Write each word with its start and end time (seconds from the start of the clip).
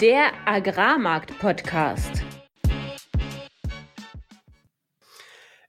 Der 0.00 0.30
Agrarmarkt-Podcast. 0.46 2.22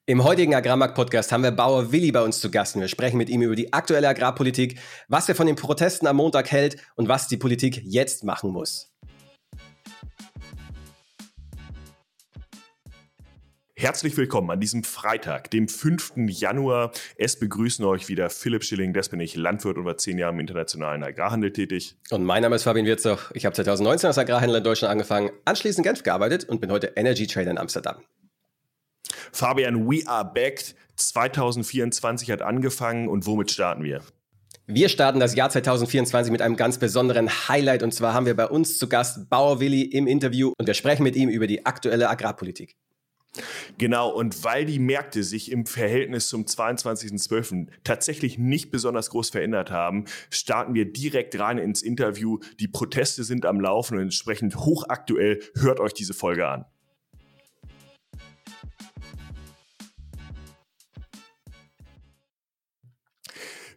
Im 0.05 0.23
heutigen 0.23 0.55
Agrarmarkt-Podcast 0.55 1.33
haben 1.33 1.43
wir 1.43 1.51
Bauer 1.51 1.91
Willi 1.91 2.13
bei 2.13 2.21
uns 2.21 2.39
zu 2.39 2.49
Gast. 2.49 2.79
Wir 2.79 2.87
sprechen 2.87 3.17
mit 3.17 3.27
ihm 3.27 3.41
über 3.41 3.57
die 3.57 3.73
aktuelle 3.73 4.07
Agrarpolitik, 4.07 4.79
was 5.09 5.27
er 5.27 5.35
von 5.35 5.47
den 5.47 5.57
Protesten 5.57 6.07
am 6.07 6.15
Montag 6.15 6.49
hält 6.49 6.77
und 6.95 7.09
was 7.09 7.27
die 7.27 7.35
Politik 7.35 7.81
jetzt 7.83 8.23
machen 8.23 8.51
muss. 8.51 8.90
Herzlich 13.81 14.15
willkommen 14.15 14.51
an 14.51 14.59
diesem 14.59 14.83
Freitag, 14.83 15.49
dem 15.49 15.67
5. 15.67 16.13
Januar. 16.27 16.91
Es 17.15 17.39
begrüßen 17.39 17.83
euch 17.83 18.09
wieder 18.09 18.29
Philipp 18.29 18.63
Schilling, 18.63 18.93
das 18.93 19.09
bin 19.09 19.19
ich, 19.19 19.35
Landwirt 19.35 19.75
und 19.75 19.85
war 19.85 19.97
zehn 19.97 20.19
Jahre 20.19 20.33
im 20.33 20.39
internationalen 20.39 21.01
Agrarhandel 21.01 21.51
tätig. 21.51 21.95
Und 22.11 22.23
mein 22.23 22.43
Name 22.43 22.57
ist 22.57 22.61
Fabian 22.61 22.85
Wirzoch. 22.85 23.31
Ich 23.33 23.43
habe 23.43 23.55
2019 23.55 24.05
als 24.05 24.19
Agrarhändler 24.19 24.59
in 24.59 24.63
Deutschland 24.63 24.91
angefangen, 24.91 25.31
anschließend 25.45 25.83
in 25.83 25.89
Genf 25.89 26.03
gearbeitet 26.03 26.47
und 26.47 26.61
bin 26.61 26.71
heute 26.71 26.93
Energy 26.95 27.25
Trader 27.25 27.49
in 27.49 27.57
Amsterdam. 27.57 27.95
Fabian, 29.31 29.89
we 29.89 30.07
are 30.07 30.31
back. 30.31 30.63
2024 30.97 32.29
hat 32.29 32.43
angefangen 32.43 33.07
und 33.07 33.25
womit 33.25 33.49
starten 33.49 33.83
wir? 33.83 34.03
Wir 34.67 34.89
starten 34.89 35.19
das 35.19 35.33
Jahr 35.33 35.49
2024 35.49 36.31
mit 36.31 36.43
einem 36.43 36.55
ganz 36.55 36.77
besonderen 36.77 37.31
Highlight 37.47 37.81
und 37.81 37.95
zwar 37.95 38.13
haben 38.13 38.27
wir 38.27 38.35
bei 38.35 38.45
uns 38.45 38.77
zu 38.77 38.87
Gast 38.87 39.27
Bauer 39.31 39.59
Willi 39.59 39.81
im 39.81 40.05
Interview 40.05 40.53
und 40.59 40.67
wir 40.67 40.75
sprechen 40.75 41.01
mit 41.01 41.15
ihm 41.15 41.29
über 41.29 41.47
die 41.47 41.65
aktuelle 41.65 42.11
Agrarpolitik. 42.11 42.75
Genau, 43.77 44.09
und 44.09 44.43
weil 44.43 44.65
die 44.65 44.79
Märkte 44.79 45.23
sich 45.23 45.51
im 45.51 45.65
Verhältnis 45.65 46.27
zum 46.27 46.45
22.12. 46.45 47.67
tatsächlich 47.83 48.37
nicht 48.37 48.71
besonders 48.71 49.09
groß 49.09 49.29
verändert 49.29 49.71
haben, 49.71 50.05
starten 50.29 50.73
wir 50.73 50.91
direkt 50.91 51.39
rein 51.39 51.57
ins 51.57 51.81
Interview. 51.81 52.39
Die 52.59 52.67
Proteste 52.67 53.23
sind 53.23 53.45
am 53.45 53.61
Laufen 53.61 53.95
und 53.97 54.03
entsprechend 54.03 54.55
hochaktuell. 54.57 55.41
Hört 55.55 55.79
euch 55.79 55.93
diese 55.93 56.13
Folge 56.13 56.47
an. 56.47 56.65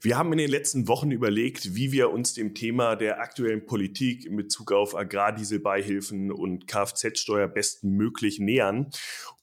Wir 0.04 0.18
haben 0.18 0.32
in 0.32 0.38
den 0.38 0.50
letzten 0.50 0.86
Wochen 0.86 1.10
überlegt, 1.12 1.76
wie 1.76 1.90
wir 1.90 2.10
uns 2.10 2.34
dem 2.34 2.54
Thema 2.54 2.94
der 2.94 3.20
aktuellen 3.20 3.64
Politik 3.64 4.26
in 4.26 4.36
Bezug 4.36 4.70
auf 4.70 4.94
Agrardieselbeihilfen 4.94 6.30
und 6.30 6.66
Kfz-Steuer 6.66 7.48
bestmöglich 7.48 8.38
nähern 8.38 8.90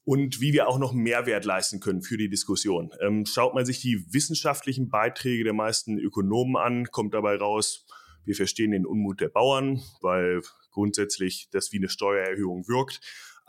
und 0.04 0.42
wie 0.42 0.54
wir 0.54 0.68
auch 0.68 0.80
noch 0.80 0.94
Mehrwert 0.94 1.46
leisten 1.46 1.80
können 1.80 2.02
für 2.02 2.18
die 2.18 2.30
Diskussion. 2.30 2.92
Ähm, 3.02 3.26
schaut 3.26 3.54
man 3.54 3.66
sich 3.66 3.82
die 3.82 4.06
wissenschaftlichen 4.12 4.90
Beiträge 4.90 5.44
der 5.44 5.54
meisten 5.54 5.98
Ökonomen 5.98 6.58
an, 6.58 6.86
kommt 6.92 7.14
dabei 7.14 7.36
raus, 7.36 7.86
wir 8.24 8.36
verstehen 8.36 8.72
den 8.72 8.86
Unmut 8.86 9.20
der 9.20 9.30
Bauern, 9.30 9.82
weil 10.02 10.42
grundsätzlich 10.72 11.50
das 11.52 11.72
wie 11.72 11.78
eine 11.78 11.90
Steuererhöhung 11.90 12.68
wirkt 12.68 13.02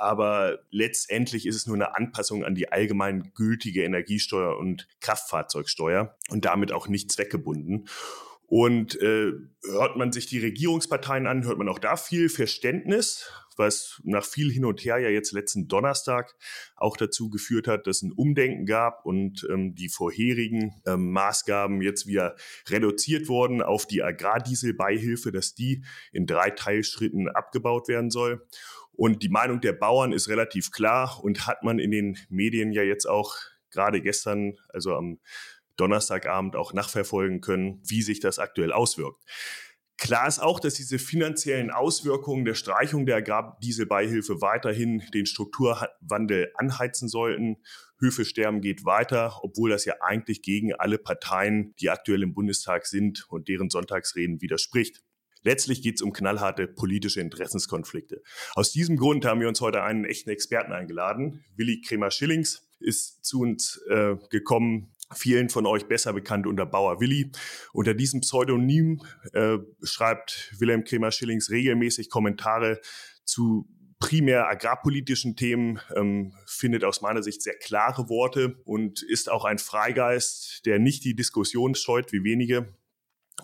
aber 0.03 0.59
letztendlich 0.71 1.47
ist 1.47 1.55
es 1.55 1.69
nur 1.69 1.77
eine 1.77 1.97
Anpassung 1.97 2.45
an 2.45 2.57
die 2.57 2.73
allgemein 2.73 3.33
gültige 3.35 3.85
Energiesteuer 3.85 4.59
und 4.59 4.89
Kraftfahrzeugsteuer 5.01 6.17
und 6.29 6.45
damit 6.45 6.73
auch 6.73 6.89
nicht 6.89 7.13
zweckgebunden. 7.13 7.89
Und 8.47 9.01
äh, 9.01 9.33
hört 9.63 9.97
man 9.97 10.11
sich 10.11 10.27
die 10.27 10.41
Regierungsparteien 10.41 11.29
an, 11.29 11.45
hört 11.45 11.59
man 11.59 11.69
auch 11.69 11.79
da 11.79 11.97
viel 11.97 12.29
Verständnis, 12.29 13.31
was 13.63 14.01
nach 14.05 14.25
viel 14.25 14.51
hin 14.53 14.65
und 14.65 14.85
her 14.85 14.99
ja 14.99 15.09
jetzt 15.09 15.33
letzten 15.33 15.69
Donnerstag 15.69 16.35
auch 16.77 16.97
dazu 16.97 17.31
geführt 17.31 17.69
hat, 17.69 17.87
dass 17.87 18.03
ein 18.03 18.13
Umdenken 18.13 18.67
gab 18.67 19.07
und 19.07 19.47
ähm, 19.51 19.75
die 19.75 19.89
vorherigen 19.89 20.83
ähm, 20.87 21.13
Maßgaben 21.13 21.81
jetzt 21.81 22.07
wieder 22.07 22.35
reduziert 22.69 23.29
wurden 23.29 23.63
auf 23.63 23.87
die 23.87 24.03
Agrardieselbeihilfe, 24.03 25.33
dass 25.33 25.55
die 25.55 25.85
in 26.13 26.27
drei 26.27 26.51
Teilschritten 26.51 27.29
abgebaut 27.29 27.89
werden 27.89 28.11
soll. 28.11 28.47
Und 28.93 29.23
die 29.23 29.31
Meinung 29.31 29.61
der 29.61 29.73
Bauern 29.73 30.13
ist 30.13 30.29
relativ 30.29 30.71
klar 30.71 31.21
und 31.23 31.47
hat 31.47 31.63
man 31.63 31.79
in 31.79 31.91
den 31.91 32.19
Medien 32.29 32.73
ja 32.73 32.83
jetzt 32.83 33.07
auch 33.07 33.37
gerade 33.71 34.03
gestern, 34.03 34.59
also 34.69 34.95
am 34.95 35.19
Donnerstagabend 35.77 36.57
auch 36.57 36.75
nachverfolgen 36.75 37.41
können, 37.41 37.81
wie 37.87 38.03
sich 38.03 38.21
das 38.21 38.39
aktuell 38.39 38.73
auswirkt. 38.73 39.23
Klar 39.99 40.27
ist 40.27 40.41
auch, 40.41 40.59
dass 40.59 40.75
diese 40.75 40.99
finanziellen 40.99 41.71
Auswirkungen 41.71 42.45
der 42.45 42.55
Streichung 42.55 43.07
der 43.07 43.17
Agrardieselbeihilfe 43.17 44.41
weiterhin 44.41 45.03
den 45.15 45.27
Strukturwandel 45.27 46.51
anheizen 46.57 47.09
sollten. 47.09 47.59
Höfesterben 48.01 48.61
geht 48.61 48.85
weiter, 48.85 49.39
obwohl 49.43 49.71
das 49.71 49.85
ja 49.85 49.95
eigentlich 50.01 50.43
gegen 50.43 50.75
alle 50.75 50.99
Parteien, 50.99 51.75
die 51.81 51.89
aktuell 51.89 52.23
im 52.23 52.35
Bundestag 52.35 52.87
sind 52.87 53.27
und 53.29 53.49
deren 53.49 53.71
Sonntagsreden 53.71 54.41
widerspricht. 54.41 55.03
Letztlich 55.45 55.83
geht 55.83 55.97
es 55.97 56.03
um 56.03 56.13
knallharte 56.13 56.69
politische 56.69 57.21
Interessenskonflikte. 57.21 58.23
Aus 58.55 58.73
diesem 58.73 58.97
Grund 58.97 59.25
haben 59.25 59.41
wir 59.41 59.49
uns 59.49 59.61
heute 59.61 59.83
einen 59.83 60.05
echten 60.05 60.31
Experten 60.31 60.73
eingeladen. 60.73 61.45
Willi 61.57 61.81
Kremer-Schillings 61.81 62.69
ist 62.81 63.25
zu 63.25 63.41
uns 63.41 63.81
äh, 63.89 64.17
gekommen, 64.31 64.93
vielen 65.15 65.49
von 65.49 65.67
euch 65.67 65.87
besser 65.87 66.13
bekannt 66.13 66.47
unter 66.47 66.67
Bauer 66.67 67.01
Willi. 67.01 67.31
Unter 67.73 67.95
diesem 67.95 68.21
Pseudonym 68.21 69.03
äh, 69.33 69.59
schreibt 69.83 70.55
Wilhelm 70.59 70.85
Kremer-Schillings 70.85 71.51
regelmäßig 71.51 72.11
Kommentare 72.11 72.81
zu 73.25 73.69
primär 73.99 74.49
agrarpolitischen 74.49 75.37
Themen, 75.37 75.81
ähm, 75.95 76.35
findet 76.45 76.83
aus 76.83 77.03
meiner 77.03 77.23
Sicht 77.23 77.41
sehr 77.41 77.55
klare 77.55 78.09
Worte 78.09 78.57
und 78.65 79.03
ist 79.03 79.31
auch 79.31 79.45
ein 79.45 79.59
Freigeist, 79.59 80.67
der 80.67 80.81
nicht 80.81 81.05
die 81.05 81.15
Diskussion 81.15 81.77
scheut 81.77 82.13
wie 82.13 82.25
wenige 82.25 82.75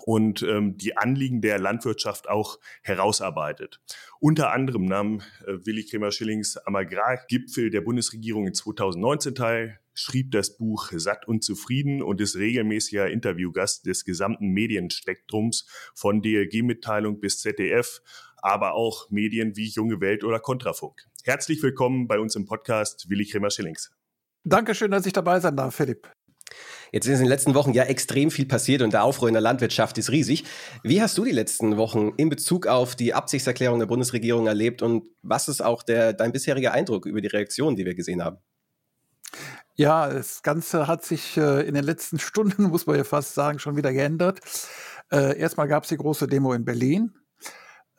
und 0.08 0.42
ähm, 0.42 0.78
die 0.78 0.96
Anliegen 0.96 1.42
der 1.42 1.58
Landwirtschaft 1.58 2.30
auch 2.30 2.58
herausarbeitet. 2.82 3.78
Unter 4.20 4.52
anderem 4.54 4.86
nahm 4.86 5.20
äh, 5.46 5.66
Willi 5.66 5.84
Kremer-Schillings 5.84 6.56
am 6.56 6.76
Agrargipfel 6.76 7.68
der 7.68 7.82
Bundesregierung 7.82 8.46
in 8.46 8.54
2019 8.54 9.34
teil, 9.34 9.80
schrieb 9.92 10.30
das 10.30 10.56
Buch 10.56 10.90
Satt 10.94 11.28
und 11.28 11.44
Zufrieden 11.44 12.00
und 12.02 12.22
ist 12.22 12.36
regelmäßiger 12.36 13.10
Interviewgast 13.10 13.84
des 13.84 14.06
gesamten 14.06 14.48
Medienspektrums 14.48 15.68
von 15.94 16.22
DLG-Mitteilung 16.22 17.20
bis 17.20 17.40
ZDF, 17.40 18.00
aber 18.38 18.72
auch 18.72 19.10
Medien 19.10 19.56
wie 19.56 19.68
Junge 19.68 20.00
Welt 20.00 20.24
oder 20.24 20.40
Kontrafunk. 20.40 21.06
Herzlich 21.24 21.62
willkommen 21.62 22.08
bei 22.08 22.18
uns 22.18 22.34
im 22.34 22.46
Podcast 22.46 23.10
Willi 23.10 23.26
Kremer-Schillings. 23.26 23.92
Dankeschön, 24.42 24.90
dass 24.90 25.04
ich 25.04 25.12
dabei 25.12 25.38
sein 25.40 25.54
darf, 25.54 25.74
Philipp. 25.74 26.10
Jetzt 26.92 27.06
ist 27.06 27.14
in 27.14 27.24
den 27.24 27.28
letzten 27.28 27.54
Wochen 27.54 27.72
ja 27.72 27.84
extrem 27.84 28.30
viel 28.30 28.46
passiert 28.46 28.82
und 28.82 28.92
der 28.92 29.04
Aufruhr 29.04 29.28
in 29.28 29.34
der 29.34 29.42
Landwirtschaft 29.42 29.98
ist 29.98 30.10
riesig. 30.10 30.44
Wie 30.82 31.02
hast 31.02 31.18
du 31.18 31.24
die 31.24 31.32
letzten 31.32 31.76
Wochen 31.76 32.12
in 32.16 32.28
Bezug 32.28 32.66
auf 32.66 32.96
die 32.96 33.14
Absichtserklärung 33.14 33.78
der 33.78 33.86
Bundesregierung 33.86 34.46
erlebt 34.46 34.82
und 34.82 35.04
was 35.22 35.48
ist 35.48 35.60
auch 35.60 35.82
der, 35.82 36.12
dein 36.12 36.32
bisheriger 36.32 36.72
Eindruck 36.72 37.06
über 37.06 37.20
die 37.20 37.28
Reaktionen, 37.28 37.76
die 37.76 37.84
wir 37.84 37.94
gesehen 37.94 38.24
haben? 38.24 38.38
Ja, 39.74 40.08
das 40.08 40.42
Ganze 40.42 40.88
hat 40.88 41.04
sich 41.04 41.36
äh, 41.36 41.66
in 41.66 41.74
den 41.74 41.84
letzten 41.84 42.18
Stunden, 42.18 42.62
muss 42.70 42.86
man 42.86 42.96
ja 42.96 43.04
fast 43.04 43.34
sagen, 43.34 43.58
schon 43.58 43.76
wieder 43.76 43.92
geändert. 43.92 44.40
Äh, 45.10 45.38
erstmal 45.38 45.68
gab 45.68 45.84
es 45.84 45.90
die 45.90 45.96
große 45.96 46.26
Demo 46.26 46.52
in 46.52 46.64
Berlin. 46.64 47.14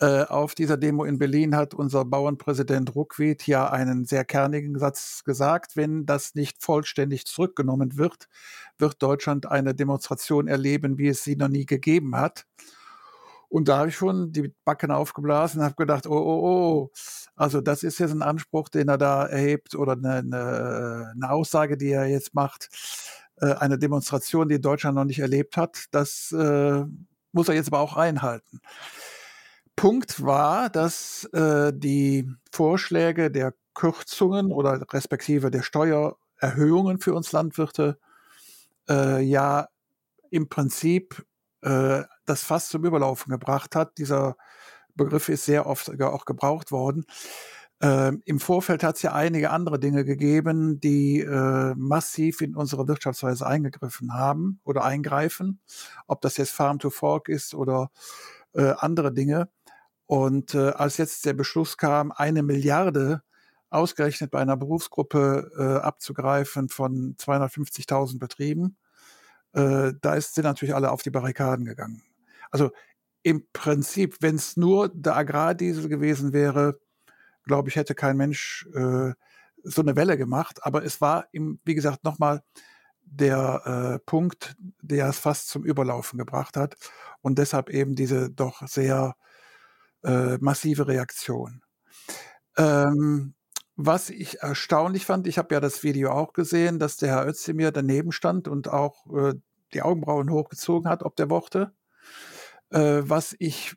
Äh, 0.01 0.23
auf 0.23 0.55
dieser 0.55 0.77
Demo 0.77 1.03
in 1.03 1.17
Berlin 1.17 1.57
hat 1.57 1.73
unser 1.73 2.05
Bauernpräsident 2.05 2.95
Ruckwied 2.95 3.45
ja 3.47 3.69
einen 3.69 4.05
sehr 4.05 4.23
kernigen 4.23 4.79
Satz 4.79 5.23
gesagt. 5.25 5.75
Wenn 5.75 6.05
das 6.05 6.35
nicht 6.35 6.63
vollständig 6.63 7.25
zurückgenommen 7.25 7.97
wird, 7.97 8.29
wird 8.77 9.01
Deutschland 9.03 9.45
eine 9.47 9.75
Demonstration 9.75 10.47
erleben, 10.47 10.97
wie 10.97 11.09
es 11.09 11.23
sie 11.25 11.35
noch 11.35 11.49
nie 11.49 11.65
gegeben 11.65 12.15
hat. 12.15 12.45
Und 13.49 13.67
da 13.67 13.79
habe 13.79 13.89
ich 13.89 13.95
schon 13.95 14.31
die 14.31 14.53
Backen 14.63 14.91
aufgeblasen 14.91 15.63
habe 15.63 15.75
gedacht, 15.75 16.07
oh, 16.07 16.13
oh, 16.13 16.47
oh, 16.47 16.91
also 17.35 17.61
das 17.61 17.83
ist 17.83 17.99
jetzt 17.99 18.11
ein 18.11 18.21
Anspruch, 18.21 18.69
den 18.69 18.87
er 18.87 18.97
da 18.97 19.25
erhebt 19.25 19.75
oder 19.75 19.93
eine, 19.93 20.13
eine, 20.17 21.11
eine 21.15 21.31
Aussage, 21.31 21.75
die 21.75 21.89
er 21.91 22.05
jetzt 22.05 22.35
macht, 22.35 22.69
äh, 23.37 23.53
eine 23.55 23.79
Demonstration, 23.79 24.47
die 24.49 24.61
Deutschland 24.61 24.95
noch 24.95 25.05
nicht 25.05 25.19
erlebt 25.19 25.57
hat. 25.57 25.85
Das 25.91 26.31
äh, 26.31 26.85
muss 27.31 27.49
er 27.49 27.55
jetzt 27.55 27.67
aber 27.67 27.79
auch 27.79 27.97
einhalten. 27.97 28.61
Punkt 29.79 30.21
war, 30.21 30.69
dass 30.69 31.23
äh, 31.31 31.71
die 31.73 32.29
Vorschläge 32.51 33.31
der 33.31 33.53
Kürzungen 33.73 34.51
oder 34.51 34.85
respektive 34.91 35.51
der 35.51 35.61
Steuererhöhungen 35.61 36.99
für 36.99 37.13
uns 37.13 37.31
Landwirte 37.31 37.97
äh, 38.89 39.21
ja 39.21 39.69
im 40.31 40.49
Prinzip 40.49 41.25
äh, 41.61 42.03
das 42.25 42.43
Fass 42.43 42.67
zum 42.67 42.83
Überlaufen 42.83 43.31
gebracht 43.31 43.73
hat. 43.73 43.97
Dieser 43.97 44.35
Begriff 44.95 45.29
ist 45.29 45.45
sehr 45.45 45.65
oft 45.65 45.89
auch 46.01 46.25
gebraucht 46.25 46.73
worden. 46.73 47.05
Ähm, 47.79 48.21
Im 48.25 48.41
Vorfeld 48.41 48.83
hat 48.83 48.97
es 48.97 49.01
ja 49.01 49.13
einige 49.13 49.49
andere 49.51 49.79
Dinge 49.79 50.03
gegeben, 50.03 50.81
die 50.81 51.21
äh, 51.21 51.73
massiv 51.77 52.41
in 52.41 52.53
unsere 52.53 52.89
Wirtschaftsweise 52.89 53.47
eingegriffen 53.47 54.13
haben 54.13 54.59
oder 54.65 54.83
eingreifen. 54.83 55.61
Ob 56.05 56.19
das 56.19 56.35
jetzt 56.35 56.51
Farm 56.51 56.79
to 56.79 56.89
Fork 56.89 57.29
ist 57.29 57.55
oder 57.55 57.91
äh, 58.53 58.73
andere 58.77 59.13
Dinge. 59.13 59.49
Und 60.09 60.55
äh, 60.55 60.71
als 60.71 60.97
jetzt 60.97 61.23
der 61.27 61.33
Beschluss 61.33 61.77
kam, 61.77 62.11
eine 62.11 62.41
Milliarde 62.41 63.21
ausgerechnet 63.69 64.31
bei 64.31 64.39
einer 64.39 64.57
Berufsgruppe 64.57 65.51
äh, 65.55 65.85
abzugreifen 65.85 66.67
von 66.67 67.15
250.000 67.15 68.17
Betrieben, 68.17 68.75
äh, 69.53 69.93
da 70.01 70.15
ist, 70.15 70.33
sind 70.33 70.45
natürlich 70.45 70.73
alle 70.73 70.89
auf 70.89 71.03
die 71.03 71.11
Barrikaden 71.11 71.63
gegangen. 71.63 72.01
Also 72.49 72.71
im 73.21 73.45
Prinzip, 73.53 74.17
wenn 74.21 74.33
es 74.33 74.57
nur 74.57 74.89
der 74.89 75.15
Agrardiesel 75.15 75.87
gewesen 75.87 76.33
wäre, 76.33 76.79
glaube 77.43 77.69
ich, 77.69 77.75
hätte 77.75 77.93
kein 77.93 78.17
Mensch 78.17 78.67
äh, 78.73 79.13
so 79.63 79.81
eine 79.83 79.95
Welle 79.95 80.17
gemacht. 80.17 80.65
Aber 80.65 80.83
es 80.83 81.01
war, 81.01 81.27
im, 81.33 81.59
wie 81.65 81.75
gesagt, 81.75 82.03
nochmal 82.03 82.41
der 83.03 83.99
äh, 83.99 83.99
Punkt, 84.07 84.55
der 84.81 85.09
es 85.09 85.19
fast 85.19 85.49
zum 85.49 85.63
Überlaufen 85.65 86.17
gebracht 86.17 86.57
hat 86.57 86.77
und 87.21 87.37
deshalb 87.37 87.69
eben 87.69 87.93
diese 87.93 88.31
doch 88.31 88.67
sehr 88.67 89.15
äh, 90.03 90.37
massive 90.39 90.87
Reaktion. 90.87 91.61
Ähm, 92.57 93.33
was 93.75 94.09
ich 94.09 94.39
erstaunlich 94.39 95.05
fand, 95.05 95.25
ich 95.27 95.37
habe 95.37 95.53
ja 95.55 95.61
das 95.61 95.83
Video 95.83 96.11
auch 96.11 96.33
gesehen, 96.33 96.79
dass 96.79 96.97
der 96.97 97.09
Herr 97.09 97.27
Özdemir 97.27 97.71
daneben 97.71 98.11
stand 98.11 98.47
und 98.47 98.67
auch 98.67 99.05
äh, 99.15 99.35
die 99.73 99.81
Augenbrauen 99.81 100.29
hochgezogen 100.29 100.89
hat, 100.89 101.03
ob 101.03 101.15
der 101.15 101.29
Worte. 101.29 101.71
Äh, 102.71 103.01
was 103.03 103.35
ich 103.39 103.75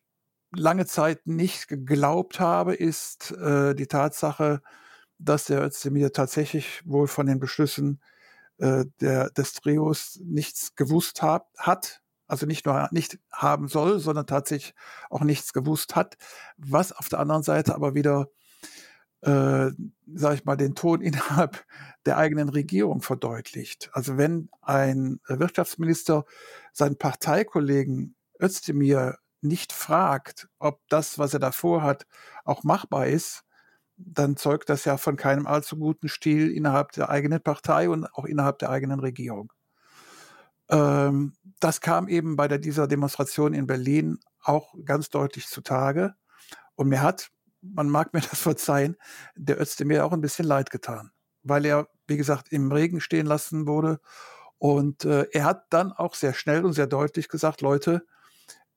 lange 0.55 0.87
Zeit 0.87 1.27
nicht 1.27 1.69
geglaubt 1.69 2.41
habe, 2.41 2.75
ist 2.75 3.31
äh, 3.33 3.75
die 3.75 3.87
Tatsache, 3.87 4.63
dass 5.19 5.45
der 5.47 5.63
Özdemir 5.63 6.13
tatsächlich 6.13 6.83
wohl 6.85 7.07
von 7.07 7.27
den 7.27 7.39
Beschlüssen 7.39 8.01
äh, 8.59 8.85
der, 9.01 9.31
des 9.31 9.55
Trios 9.55 10.21
nichts 10.25 10.75
gewusst 10.75 11.23
hab, 11.23 11.49
hat, 11.59 12.02
also 12.33 12.47
nicht 12.47 12.65
nur 12.65 12.89
nicht 12.93 13.19
haben 13.31 13.69
soll, 13.69 14.01
sondern 14.01 14.27
tatsächlich 14.27 14.75
auch 15.11 15.21
nichts 15.21 15.53
gewusst 15.53 15.95
hat, 15.97 16.17
was 16.57 16.91
auf 16.91 17.11
der 17.11 17.21
anderen 17.21 17.43
Seite 17.43 17.75
aber 17.75 17.95
wieder, 17.95 18.29
äh, 19.21 19.71
sage 20.15 20.35
ich 20.37 20.45
mal, 20.47 20.57
den 20.57 20.75
Ton 20.75 21.01
innerhalb 21.03 21.63
der 22.07 22.17
eigenen 22.17 22.49
Regierung 22.49 23.03
verdeutlicht. 23.03 23.91
Also 23.93 24.17
wenn 24.17 24.49
ein 24.63 25.21
Wirtschaftsminister 25.29 26.25
seinen 26.73 26.97
Parteikollegen 26.97 28.17
Özdemir 28.41 29.19
nicht 29.43 29.75
fragt, 29.75 30.49
ob 30.59 30.81
das, 30.89 31.19
was 31.19 31.35
er 31.35 31.41
davor 31.41 31.83
hat, 31.83 32.07
auch 32.47 32.65
machbar 32.65 33.09
ist, 33.09 33.45
dann 33.99 34.39
zeugt 34.39 34.71
das 34.71 34.87
ja 34.87 34.97
von 34.97 35.17
keinem 35.17 35.47
allzu 35.47 35.77
guten 35.77 36.09
Stil 36.09 36.51
innerhalb 36.51 36.93
der 36.93 37.11
eigenen 37.11 37.43
Partei 37.43 37.91
und 37.91 38.07
auch 38.15 38.25
innerhalb 38.25 38.59
der 38.59 38.71
eigenen 38.71 39.01
Regierung. 39.01 39.53
Ähm, 40.73 41.35
das 41.61 41.81
kam 41.81 42.09
eben 42.09 42.35
bei 42.35 42.49
der, 42.49 42.59
dieser 42.59 42.89
Demonstration 42.89 43.55
in 43.55 43.67
Berlin 43.67 44.19
auch 44.43 44.75
ganz 44.85 45.11
deutlich 45.11 45.47
zutage. 45.47 46.15
Und 46.75 46.89
mir 46.89 47.03
hat, 47.03 47.31
man 47.61 47.89
mag 47.89 48.13
mir 48.15 48.21
das 48.31 48.41
verzeihen, 48.41 48.97
der 49.37 49.61
Özdemir 49.61 50.05
auch 50.05 50.13
ein 50.13 50.23
bisschen 50.23 50.47
leid 50.47 50.71
getan, 50.71 51.13
weil 51.43 51.65
er, 51.67 51.89
wie 52.09 52.17
gesagt, 52.17 52.51
im 52.51 52.73
Regen 52.73 53.01
stehen 53.01 53.27
lassen 53.27 53.67
wurde. 53.67 54.01
Und 54.59 55.05
äh, 55.05 55.27
er 55.33 55.45
hat 55.45 55.67
dann 55.71 55.93
auch 55.93 56.15
sehr 56.15 56.35
schnell 56.35 56.65
und 56.65 56.73
sehr 56.73 56.87
deutlich 56.87 57.29
gesagt, 57.29 57.61
Leute, 57.61 58.07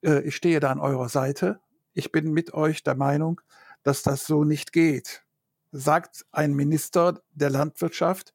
äh, 0.02 0.20
ich 0.22 0.36
stehe 0.36 0.60
da 0.60 0.70
an 0.70 0.80
eurer 0.80 1.08
Seite. 1.08 1.60
Ich 1.94 2.12
bin 2.12 2.32
mit 2.32 2.52
euch 2.52 2.82
der 2.82 2.96
Meinung, 2.96 3.40
dass 3.82 4.02
das 4.02 4.26
so 4.26 4.44
nicht 4.44 4.72
geht. 4.72 5.24
Sagt 5.72 6.26
ein 6.32 6.54
Minister 6.54 7.22
der 7.32 7.50
Landwirtschaft 7.50 8.34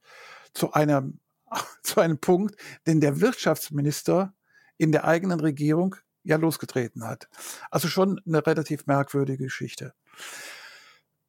zu 0.54 0.74
einem, 0.74 1.20
zu 1.84 2.00
einem 2.00 2.20
Punkt, 2.20 2.56
den 2.88 3.02
der 3.02 3.22
Wirtschaftsminister 3.22 4.34
in 4.78 4.92
der 4.92 5.06
eigenen 5.06 5.40
Regierung 5.40 5.96
ja 6.24 6.38
losgetreten 6.38 7.06
hat. 7.06 7.28
Also 7.70 7.88
schon 7.88 8.20
eine 8.26 8.46
relativ 8.46 8.86
merkwürdige 8.86 9.46
Geschichte. 9.46 9.94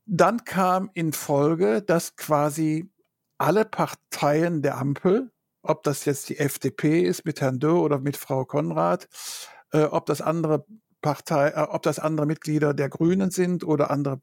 Dann 0.05 0.45
kam 0.45 0.91
in 0.95 1.13
Folge, 1.13 1.83
dass 1.83 2.17
quasi 2.17 2.91
alle 3.39 3.65
Parteien 3.65 4.63
der 4.63 4.77
Ampel, 4.79 5.33
ob 5.63 5.83
das 5.85 6.05
jetzt 6.05 6.29
die 6.29 6.39
FDP 6.39 7.03
ist 7.03 7.25
mit 7.25 7.41
Herrn 7.41 7.59
Dürr 7.59 7.81
oder 7.81 7.99
mit 7.99 8.17
Frau 8.17 8.45
Konrad, 8.45 9.09
äh, 9.73 9.85
ob 9.85 10.07
das 10.07 10.21
andere 10.21 10.67
Partei, 11.03 11.49
äh, 11.49 11.61
ob 11.61 11.83
das 11.83 11.99
andere 11.99 12.27
Mitglieder 12.27 12.73
der 12.73 12.89
Grünen 12.89 13.31
sind 13.31 13.65
oder 13.65 13.91
andere 13.91 14.23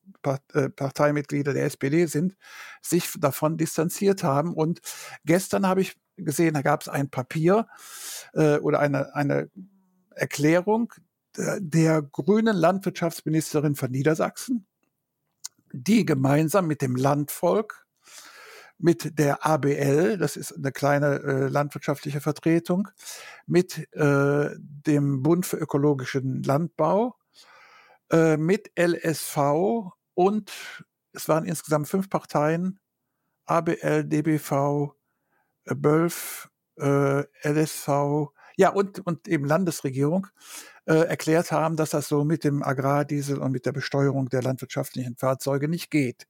äh, 0.53 0.69
Parteimitglieder 0.69 1.53
der 1.53 1.65
SPD 1.65 2.07
sind, 2.07 2.35
sich 2.81 3.11
davon 3.19 3.57
distanziert 3.57 4.23
haben. 4.23 4.53
Und 4.53 4.79
gestern 5.25 5.67
habe 5.67 5.81
ich 5.81 5.95
gesehen, 6.17 6.55
da 6.55 6.61
gab 6.61 6.81
es 6.81 6.87
ein 6.87 7.09
Papier 7.09 7.67
äh, 8.33 8.57
oder 8.57 8.79
eine, 8.79 9.13
eine 9.13 9.51
Erklärung 10.15 10.93
der, 11.37 11.59
der 11.59 12.01
grünen 12.01 12.55
Landwirtschaftsministerin 12.55 13.75
von 13.75 13.91
Niedersachsen, 13.91 14.65
die 15.71 16.05
gemeinsam 16.05 16.65
mit 16.65 16.81
dem 16.81 16.95
Landvolk 16.95 17.85
mit 18.79 19.19
der 19.19 19.45
ABL, 19.45 20.17
das 20.17 20.37
ist 20.37 20.53
eine 20.53 20.71
kleine 20.71 21.17
äh, 21.17 21.47
landwirtschaftliche 21.47 22.21
Vertretung, 22.21 22.87
mit 23.45 23.93
äh, 23.93 24.49
dem 24.57 25.21
Bund 25.21 25.45
für 25.45 25.57
ökologischen 25.57 26.41
Landbau, 26.43 27.15
äh, 28.11 28.37
mit 28.37 28.71
LSV 28.79 29.91
und 30.13 30.51
es 31.11 31.27
waren 31.27 31.45
insgesamt 31.45 31.87
fünf 31.87 32.09
Parteien, 32.09 32.79
ABL, 33.45 34.05
DBV, 34.05 34.95
äh, 35.65 35.75
BÖLF, 35.75 36.49
äh, 36.77 37.23
LSV, 37.43 38.29
ja, 38.59 38.71
und, 38.71 38.99
und 39.07 39.29
eben 39.29 39.45
Landesregierung 39.45 40.27
äh, 40.85 40.93
erklärt 40.93 41.53
haben, 41.53 41.77
dass 41.77 41.91
das 41.91 42.09
so 42.09 42.25
mit 42.25 42.43
dem 42.43 42.61
Agrardiesel 42.61 43.37
und 43.37 43.53
mit 43.53 43.65
der 43.65 43.71
Besteuerung 43.71 44.27
der 44.27 44.41
landwirtschaftlichen 44.43 45.15
Fahrzeuge 45.15 45.69
nicht 45.69 45.89
geht. 45.89 46.27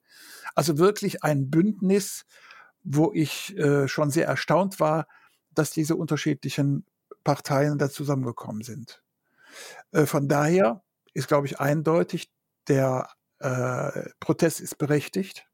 Also 0.54 0.78
wirklich 0.78 1.24
ein 1.24 1.50
Bündnis, 1.50 2.28
wo 2.84 3.12
ich 3.16 3.58
äh, 3.58 3.88
schon 3.88 4.12
sehr 4.12 4.28
erstaunt 4.28 4.80
war, 4.80 5.08
dass 5.56 5.72
diese 5.72 5.96
unterschiedlichen 5.96 6.86
Parteien 7.24 7.80
da 7.80 7.90
zusammengekommen 7.90 8.62
sind. 8.62 9.02
Äh, 9.92 10.06
von 10.06 10.28
daher 10.28 10.84
ist, 11.16 11.30
glaube 11.30 11.48
ich, 11.48 11.60
eindeutig, 11.60 12.30
der 12.68 13.10
äh, 13.40 14.08
Protest 14.20 14.62
ist 14.62 14.78
berechtigt. 14.78 15.49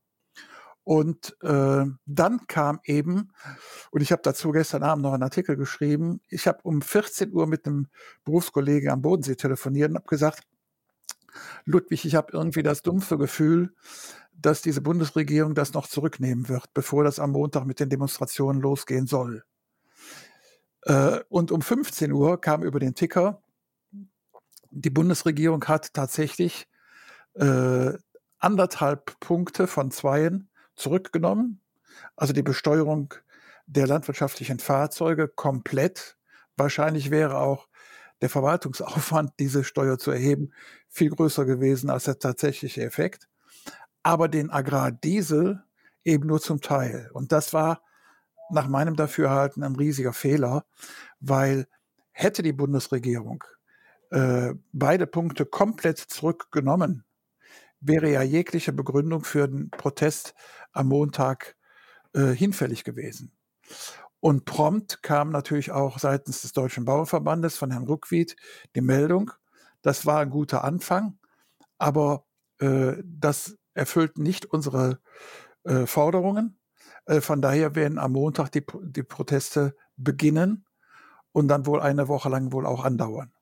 Und 0.86 1.36
äh, 1.42 1.84
dann 2.06 2.48
kam 2.48 2.80
eben, 2.84 3.32
und 3.90 4.02
ich 4.02 4.12
habe 4.12 4.22
dazu 4.22 4.52
gestern 4.52 4.84
Abend 4.84 5.04
noch 5.04 5.14
einen 5.14 5.24
Artikel 5.24 5.58
geschrieben, 5.58 6.22
ich 6.30 6.48
habe 6.48 6.60
um 6.62 6.84
14 6.84 7.34
Uhr 7.34 7.48
mit 7.48 7.66
einem 7.66 7.88
Berufskollegen 8.24 8.92
am 8.92 9.02
Bodensee 9.02 9.36
telefoniert 9.36 9.90
und 9.90 9.96
habe 9.98 10.06
gesagt, 10.06 10.44
Ludwig, 11.66 12.06
ich 12.06 12.14
habe 12.14 12.32
irgendwie 12.34 12.62
das 12.62 12.84
dumpfe 12.84 13.18
Gefühl, 13.18 13.74
dass 14.32 14.62
diese 14.62 14.82
Bundesregierung 14.82 15.56
das 15.56 15.74
noch 15.74 15.88
zurücknehmen 15.88 16.50
wird, 16.50 16.72
bevor 16.76 17.04
das 17.04 17.18
am 17.18 17.32
Montag 17.32 17.66
mit 17.66 17.80
den 17.80 17.90
Demonstrationen 17.90 18.62
losgehen 18.62 19.08
soll. 19.08 19.44
Äh, 20.84 21.22
und 21.30 21.52
um 21.52 21.64
15 21.64 22.12
Uhr 22.12 22.40
kam 22.40 22.62
über 22.62 22.80
den 22.80 22.94
Ticker, 22.94 23.42
die 24.70 24.92
Bundesregierung 24.92 25.66
hat 25.66 25.96
tatsächlich 25.96 26.68
äh, 27.34 27.94
anderthalb 28.38 29.20
Punkte 29.20 29.66
von 29.66 29.90
zweien 29.90 30.48
zurückgenommen. 30.76 31.62
Also 32.16 32.34
die 32.34 32.44
Besteuerung 32.44 33.14
der 33.66 33.88
landwirtschaftlichen 33.88 34.60
Fahrzeuge 34.60 35.28
komplett. 35.28 36.18
Wahrscheinlich 36.58 37.12
wäre 37.12 37.38
auch 37.38 37.68
der 38.22 38.30
Verwaltungsaufwand, 38.30 39.34
diese 39.40 39.64
Steuer 39.64 39.98
zu 39.98 40.12
erheben, 40.12 40.54
viel 40.88 41.10
größer 41.10 41.46
gewesen 41.46 41.90
als 41.90 42.06
der 42.06 42.20
tatsächliche 42.20 42.84
Effekt. 42.84 43.28
Aber 44.04 44.28
den 44.28 44.50
Agrardiesel 44.52 45.64
eben 46.04 46.28
nur 46.28 46.40
zum 46.40 46.62
Teil. 46.62 47.10
Und 47.14 47.32
das 47.32 47.54
war 47.54 47.82
nach 48.52 48.68
meinem 48.68 48.96
Dafürhalten 48.96 49.64
ein 49.64 49.76
riesiger 49.76 50.14
Fehler, 50.14 50.66
weil 51.20 51.68
hätte 52.12 52.44
die 52.44 52.54
Bundesregierung 52.54 53.44
äh, 54.12 54.54
beide 54.72 55.08
Punkte 55.08 55.46
komplett 55.46 55.98
zurückgenommen, 55.98 57.04
wäre 57.82 58.10
ja 58.10 58.22
jegliche 58.22 58.72
Begründung 58.72 59.24
für 59.24 59.48
den 59.48 59.70
Protest 59.72 60.36
am 60.76 60.88
Montag 60.88 61.56
äh, 62.14 62.32
hinfällig 62.32 62.84
gewesen. 62.84 63.32
Und 64.20 64.46
prompt 64.46 65.04
kam 65.04 65.30
natürlich 65.30 65.72
auch 65.72 66.00
seitens 66.00 66.42
des 66.42 66.54
Deutschen 66.54 66.86
Bauernverbandes 66.86 67.58
von 67.58 67.72
Herrn 67.72 67.86
Ruckwied 67.86 68.36
die 68.76 68.82
Meldung, 68.82 69.32
das 69.86 70.08
war 70.08 70.20
ein 70.22 70.32
guter 70.32 70.64
Anfang, 70.64 71.20
aber 71.78 72.26
äh, 72.60 72.94
das 73.04 73.56
erfüllt 73.76 74.18
nicht 74.18 74.48
unsere 74.48 75.00
äh, 75.64 75.86
Forderungen. 75.86 76.58
Äh, 77.06 77.22
von 77.22 77.40
daher 77.40 77.76
werden 77.76 78.00
am 78.00 78.14
Montag 78.14 78.52
die, 78.52 78.66
die 78.82 79.04
Proteste 79.04 79.76
beginnen 79.96 80.66
und 81.34 81.50
dann 81.50 81.68
wohl 81.68 81.82
eine 81.82 82.08
Woche 82.08 82.30
lang 82.30 82.52
wohl 82.52 82.66
auch 82.66 82.84
andauern. 82.84 83.35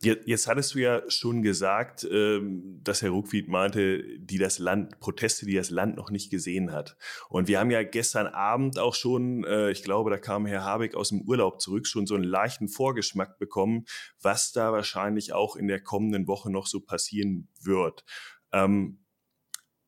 Jetzt 0.00 0.46
hattest 0.46 0.74
du 0.74 0.78
ja 0.78 1.02
schon 1.10 1.42
gesagt, 1.42 2.06
ähm, 2.08 2.80
dass 2.84 3.02
Herr 3.02 3.10
Ruckwied 3.10 3.48
meinte, 3.48 4.04
die 4.20 4.38
das 4.38 4.60
Land, 4.60 5.00
Proteste, 5.00 5.44
die 5.44 5.56
das 5.56 5.70
Land 5.70 5.96
noch 5.96 6.10
nicht 6.10 6.30
gesehen 6.30 6.70
hat. 6.72 6.96
Und 7.28 7.48
wir 7.48 7.58
haben 7.58 7.72
ja 7.72 7.82
gestern 7.82 8.28
Abend 8.28 8.78
auch 8.78 8.94
schon, 8.94 9.42
äh, 9.42 9.72
ich 9.72 9.82
glaube, 9.82 10.10
da 10.10 10.18
kam 10.18 10.46
Herr 10.46 10.62
Habeck 10.62 10.94
aus 10.94 11.08
dem 11.08 11.22
Urlaub 11.22 11.60
zurück, 11.60 11.84
schon 11.88 12.06
so 12.06 12.14
einen 12.14 12.22
leichten 12.22 12.68
Vorgeschmack 12.68 13.38
bekommen, 13.40 13.86
was 14.22 14.52
da 14.52 14.70
wahrscheinlich 14.70 15.32
auch 15.32 15.56
in 15.56 15.66
der 15.66 15.80
kommenden 15.80 16.28
Woche 16.28 16.48
noch 16.48 16.68
so 16.68 16.78
passieren 16.80 17.48
wird. 17.60 18.04
Ähm, 18.52 19.00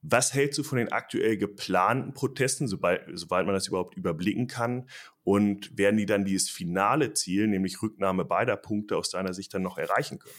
was 0.02 0.32
hältst 0.32 0.58
du 0.58 0.62
von 0.62 0.78
den 0.78 0.92
aktuell 0.92 1.36
geplanten 1.36 2.14
Protesten, 2.14 2.68
sobald, 2.68 3.02
sobald 3.14 3.46
man 3.46 3.54
das 3.54 3.68
überhaupt 3.68 3.96
überblicken 3.96 4.46
kann? 4.46 4.88
Und 5.22 5.76
werden 5.76 5.96
die 5.96 6.06
dann 6.06 6.24
dieses 6.24 6.48
finale 6.48 7.12
Ziel, 7.12 7.46
nämlich 7.46 7.82
Rücknahme 7.82 8.24
beider 8.24 8.56
Punkte 8.56 8.96
aus 8.96 9.10
deiner 9.10 9.34
Sicht 9.34 9.52
dann 9.52 9.62
noch 9.62 9.78
erreichen 9.78 10.18
können? 10.18 10.34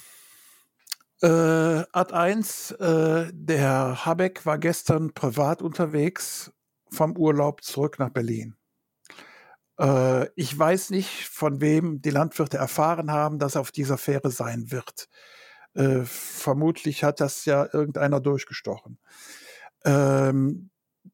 Äh, 1.21 1.85
Art 1.91 2.13
1, 2.13 2.71
äh, 2.71 3.29
der 3.31 4.05
Habeck 4.05 4.45
war 4.45 4.57
gestern 4.57 5.13
privat 5.13 5.61
unterwegs 5.61 6.51
vom 6.89 7.15
Urlaub 7.15 7.63
zurück 7.63 7.99
nach 7.99 8.09
Berlin. 8.09 8.55
Äh, 9.79 10.29
ich 10.35 10.57
weiß 10.57 10.89
nicht, 10.89 11.27
von 11.27 11.61
wem 11.61 12.01
die 12.01 12.09
Landwirte 12.09 12.57
erfahren 12.57 13.11
haben, 13.11 13.37
dass 13.37 13.55
er 13.55 13.61
auf 13.61 13.71
dieser 13.71 13.99
Fähre 13.99 14.31
sein 14.31 14.71
wird. 14.71 15.09
Äh, 15.73 16.01
vermutlich 16.03 17.03
hat 17.03 17.21
das 17.21 17.45
ja 17.45 17.67
irgendeiner 17.71 18.19
durchgestochen. 18.19 18.99
Ähm, 19.85 20.69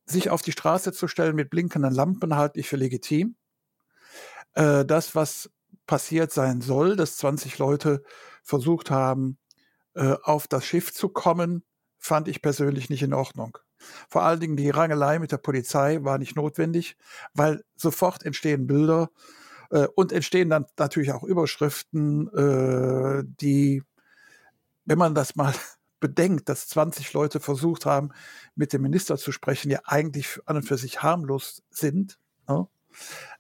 sich 0.06 0.30
auf 0.30 0.42
die 0.42 0.52
Straße 0.52 0.92
zu 0.92 1.08
stellen 1.08 1.36
mit 1.36 1.50
blinkenden 1.50 1.94
Lampen 1.94 2.36
halte 2.36 2.60
ich 2.60 2.68
für 2.68 2.78
legitim. 2.78 3.36
Äh, 4.54 4.86
das, 4.86 5.16
was 5.16 5.50
passiert 5.86 6.32
sein 6.32 6.62
soll, 6.62 6.96
dass 6.96 7.18
20 7.18 7.58
Leute 7.58 8.04
versucht 8.44 8.92
haben, 8.92 9.38
äh, 9.96 10.16
auf 10.24 10.48
das 10.48 10.66
Schiff 10.66 10.94
zu 10.94 11.10
kommen, 11.10 11.64
fand 11.98 12.28
ich 12.28 12.42
persönlich 12.42 12.90
nicht 12.90 13.04
in 13.04 13.14
Ordnung. 13.14 13.58
Vor 14.10 14.24
allen 14.24 14.40
Dingen 14.40 14.58
die 14.58 14.70
Rangelei 14.70 15.20
mit 15.20 15.32
der 15.32 15.38
Polizei 15.38 16.04
war 16.04 16.18
nicht 16.18 16.36
notwendig, 16.36 16.98
weil 17.34 17.64
sofort 17.76 18.26
entstehen 18.26 18.68
Bilder 18.68 19.10
äh, 19.72 19.88
und 19.96 20.12
entstehen 20.12 20.50
dann 20.50 20.66
natürlich 20.78 21.12
auch 21.12 21.24
Überschriften, 21.24 22.28
äh, 22.34 23.24
die, 23.26 23.84
wenn 24.86 24.98
man 24.98 25.16
das 25.16 25.36
mal 25.36 25.54
bedenkt, 26.00 26.50
dass 26.50 26.68
20 26.68 27.13
Leute 27.13 27.39
versucht 27.39 27.86
haben, 27.86 28.12
mit 28.56 28.74
dem 28.74 28.82
Minister 28.82 29.18
zu 29.18 29.32
sprechen, 29.32 29.72
ja 29.72 29.80
eigentlich 29.86 30.39
an 30.46 30.58
und 30.58 30.63
für 30.63 30.77
sich 30.77 31.01
harmlos 31.01 31.63
sind. 31.70 32.20
Ne? 32.48 32.68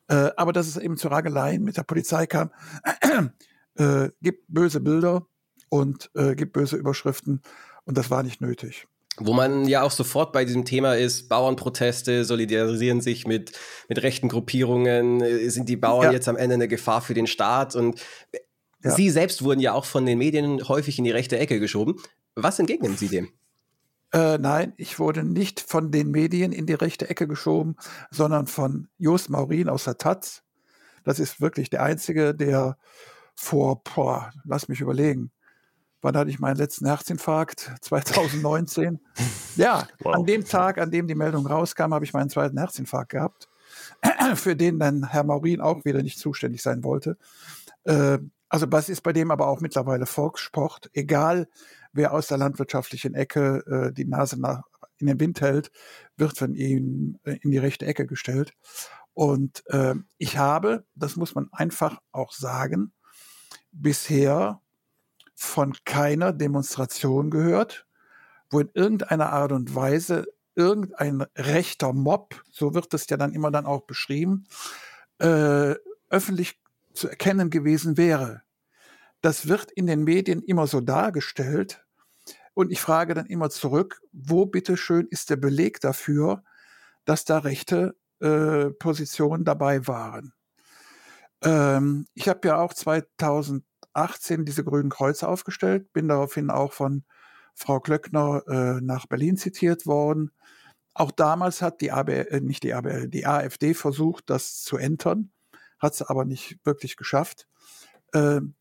Äh, 0.07 0.31
aber 0.37 0.53
dass 0.53 0.67
es 0.67 0.77
eben 0.77 0.97
zu 0.97 1.07
Rangeleien 1.07 1.63
mit 1.63 1.77
der 1.77 1.83
Polizei 1.83 2.27
kam, 2.27 2.51
äh, 3.75 4.09
gibt 4.21 4.45
böse 4.47 4.79
Bilder 4.79 5.27
und 5.69 6.09
äh, 6.15 6.35
gibt 6.35 6.53
böse 6.53 6.77
Überschriften 6.77 7.41
und 7.85 7.97
das 7.97 8.09
war 8.09 8.23
nicht 8.23 8.41
nötig. 8.41 8.87
Wo 9.19 9.33
man 9.33 9.67
ja 9.67 9.81
auch 9.81 9.91
sofort 9.91 10.31
bei 10.31 10.45
diesem 10.45 10.63
Thema 10.63 10.95
ist, 10.95 11.27
Bauernproteste 11.27 12.23
solidarisieren 12.23 13.01
sich 13.01 13.25
mit, 13.25 13.51
mit 13.89 14.03
rechten 14.03 14.29
Gruppierungen, 14.29 15.21
äh, 15.21 15.49
sind 15.49 15.69
die 15.69 15.75
Bauern 15.77 16.05
ja. 16.05 16.11
jetzt 16.11 16.29
am 16.29 16.37
Ende 16.37 16.53
eine 16.53 16.67
Gefahr 16.67 17.01
für 17.01 17.13
den 17.13 17.27
Staat 17.27 17.75
und 17.75 17.99
ja. 18.83 18.91
Sie 18.91 19.09
selbst 19.09 19.43
wurden 19.43 19.59
ja 19.59 19.73
auch 19.73 19.85
von 19.85 20.05
den 20.05 20.19
Medien 20.19 20.67
häufig 20.67 20.99
in 20.99 21.03
die 21.03 21.11
rechte 21.11 21.37
Ecke 21.37 21.59
geschoben. 21.59 21.95
Was 22.39 22.59
entgegnen 22.59 22.95
Sie 22.95 23.07
dem? 23.07 23.29
Äh, 24.13 24.37
nein, 24.37 24.73
ich 24.77 24.99
wurde 24.99 25.23
nicht 25.23 25.59
von 25.59 25.91
den 25.91 26.11
Medien 26.11 26.51
in 26.51 26.67
die 26.67 26.75
rechte 26.75 27.09
Ecke 27.09 27.27
geschoben, 27.27 27.75
sondern 28.11 28.45
von 28.45 28.87
Jos 28.97 29.27
Maurin 29.27 29.69
aus 29.69 29.85
der 29.85 29.97
Taz. 29.97 30.43
Das 31.03 31.19
ist 31.19 31.41
wirklich 31.41 31.69
der 31.69 31.81
Einzige, 31.81 32.35
der 32.35 32.77
vor, 33.35 33.81
boah, 33.83 34.31
lass 34.45 34.69
mich 34.69 34.81
überlegen, 34.81 35.31
wann 36.01 36.15
hatte 36.15 36.29
ich 36.29 36.39
meinen 36.39 36.57
letzten 36.57 36.85
Herzinfarkt? 36.85 37.71
2019. 37.81 38.99
ja, 39.55 39.87
wow. 39.99 40.15
an 40.15 40.25
dem 40.25 40.45
Tag, 40.45 40.77
an 40.77 40.91
dem 40.91 41.07
die 41.07 41.15
Meldung 41.15 41.47
rauskam, 41.47 41.93
habe 41.93 42.05
ich 42.05 42.13
meinen 42.13 42.29
zweiten 42.29 42.57
Herzinfarkt 42.57 43.09
gehabt, 43.09 43.49
für 44.35 44.55
den 44.55 44.77
dann 44.79 45.09
Herr 45.09 45.23
Maurin 45.23 45.59
auch 45.59 45.85
wieder 45.85 46.03
nicht 46.03 46.19
zuständig 46.19 46.61
sein 46.61 46.83
wollte. 46.83 47.17
Äh, 47.83 48.19
also 48.49 48.65
das 48.65 48.89
ist 48.89 49.01
bei 49.01 49.11
dem 49.11 49.31
aber 49.31 49.47
auch 49.47 49.59
mittlerweile 49.59 50.05
Volkssport. 50.05 50.89
Egal, 50.93 51.47
wer 51.93 52.13
aus 52.13 52.27
der 52.27 52.37
landwirtschaftlichen 52.37 53.13
Ecke 53.13 53.63
äh, 53.67 53.93
die 53.93 54.05
Nase 54.05 54.39
nach, 54.39 54.63
in 54.97 55.07
den 55.07 55.19
Wind 55.19 55.41
hält, 55.41 55.71
wird 56.15 56.37
von 56.37 56.55
ihm 56.55 57.19
äh, 57.23 57.37
in 57.41 57.51
die 57.51 57.57
rechte 57.57 57.85
Ecke 57.85 58.05
gestellt. 58.05 58.53
Und 59.13 59.63
äh, 59.67 59.95
ich 60.17 60.37
habe, 60.37 60.85
das 60.95 61.15
muss 61.15 61.35
man 61.35 61.47
einfach 61.51 61.99
auch 62.11 62.31
sagen, 62.31 62.93
bisher 63.71 64.61
von 65.35 65.75
keiner 65.85 66.33
Demonstration 66.33 67.29
gehört, 67.29 67.87
wo 68.49 68.59
in 68.59 68.69
irgendeiner 68.73 69.31
Art 69.31 69.51
und 69.51 69.75
Weise 69.75 70.25
irgendein 70.55 71.21
rechter 71.35 71.93
Mob, 71.93 72.41
so 72.51 72.73
wird 72.73 72.93
es 72.93 73.07
ja 73.09 73.17
dann 73.17 73.33
immer 73.33 73.51
dann 73.51 73.65
auch 73.65 73.85
beschrieben, 73.85 74.47
äh, 75.19 75.75
öffentlich 76.09 76.59
zu 76.93 77.07
erkennen 77.07 77.49
gewesen 77.49 77.97
wäre. 77.97 78.41
Das 79.21 79.47
wird 79.47 79.71
in 79.71 79.87
den 79.87 80.03
Medien 80.03 80.41
immer 80.41 80.67
so 80.67 80.81
dargestellt. 80.81 81.83
Und 82.53 82.71
ich 82.71 82.81
frage 82.81 83.13
dann 83.13 83.27
immer 83.27 83.49
zurück, 83.49 84.01
wo 84.11 84.45
bitteschön 84.45 85.07
ist 85.09 85.29
der 85.29 85.35
Beleg 85.35 85.79
dafür, 85.79 86.43
dass 87.05 87.23
da 87.25 87.39
rechte 87.39 87.95
äh, 88.19 88.71
Positionen 88.71 89.45
dabei 89.45 89.87
waren? 89.87 90.33
Ähm, 91.43 92.07
ich 92.15 92.27
habe 92.27 92.47
ja 92.47 92.57
auch 92.59 92.73
2018 92.73 94.45
diese 94.45 94.63
grünen 94.63 94.89
Kreuze 94.89 95.27
aufgestellt, 95.27 95.93
bin 95.93 96.07
daraufhin 96.07 96.49
auch 96.49 96.73
von 96.73 97.03
Frau 97.53 97.79
Klöckner 97.79 98.43
äh, 98.47 98.81
nach 98.81 99.05
Berlin 99.07 99.37
zitiert 99.37 99.85
worden. 99.85 100.31
Auch 100.95 101.11
damals 101.11 101.61
hat 101.61 101.81
die 101.81 101.91
ABL, 101.91 102.27
äh, 102.29 102.41
nicht 102.41 102.63
die 102.63 102.73
ABL, 102.73 103.07
die 103.07 103.27
AfD 103.27 103.73
versucht, 103.75 104.29
das 104.29 104.63
zu 104.63 104.77
entern 104.77 105.31
hat 105.79 105.95
sie 105.95 106.09
aber 106.09 106.25
nicht 106.25 106.57
wirklich 106.63 106.97
geschafft. 106.97 107.47
Ähm, 108.13 108.55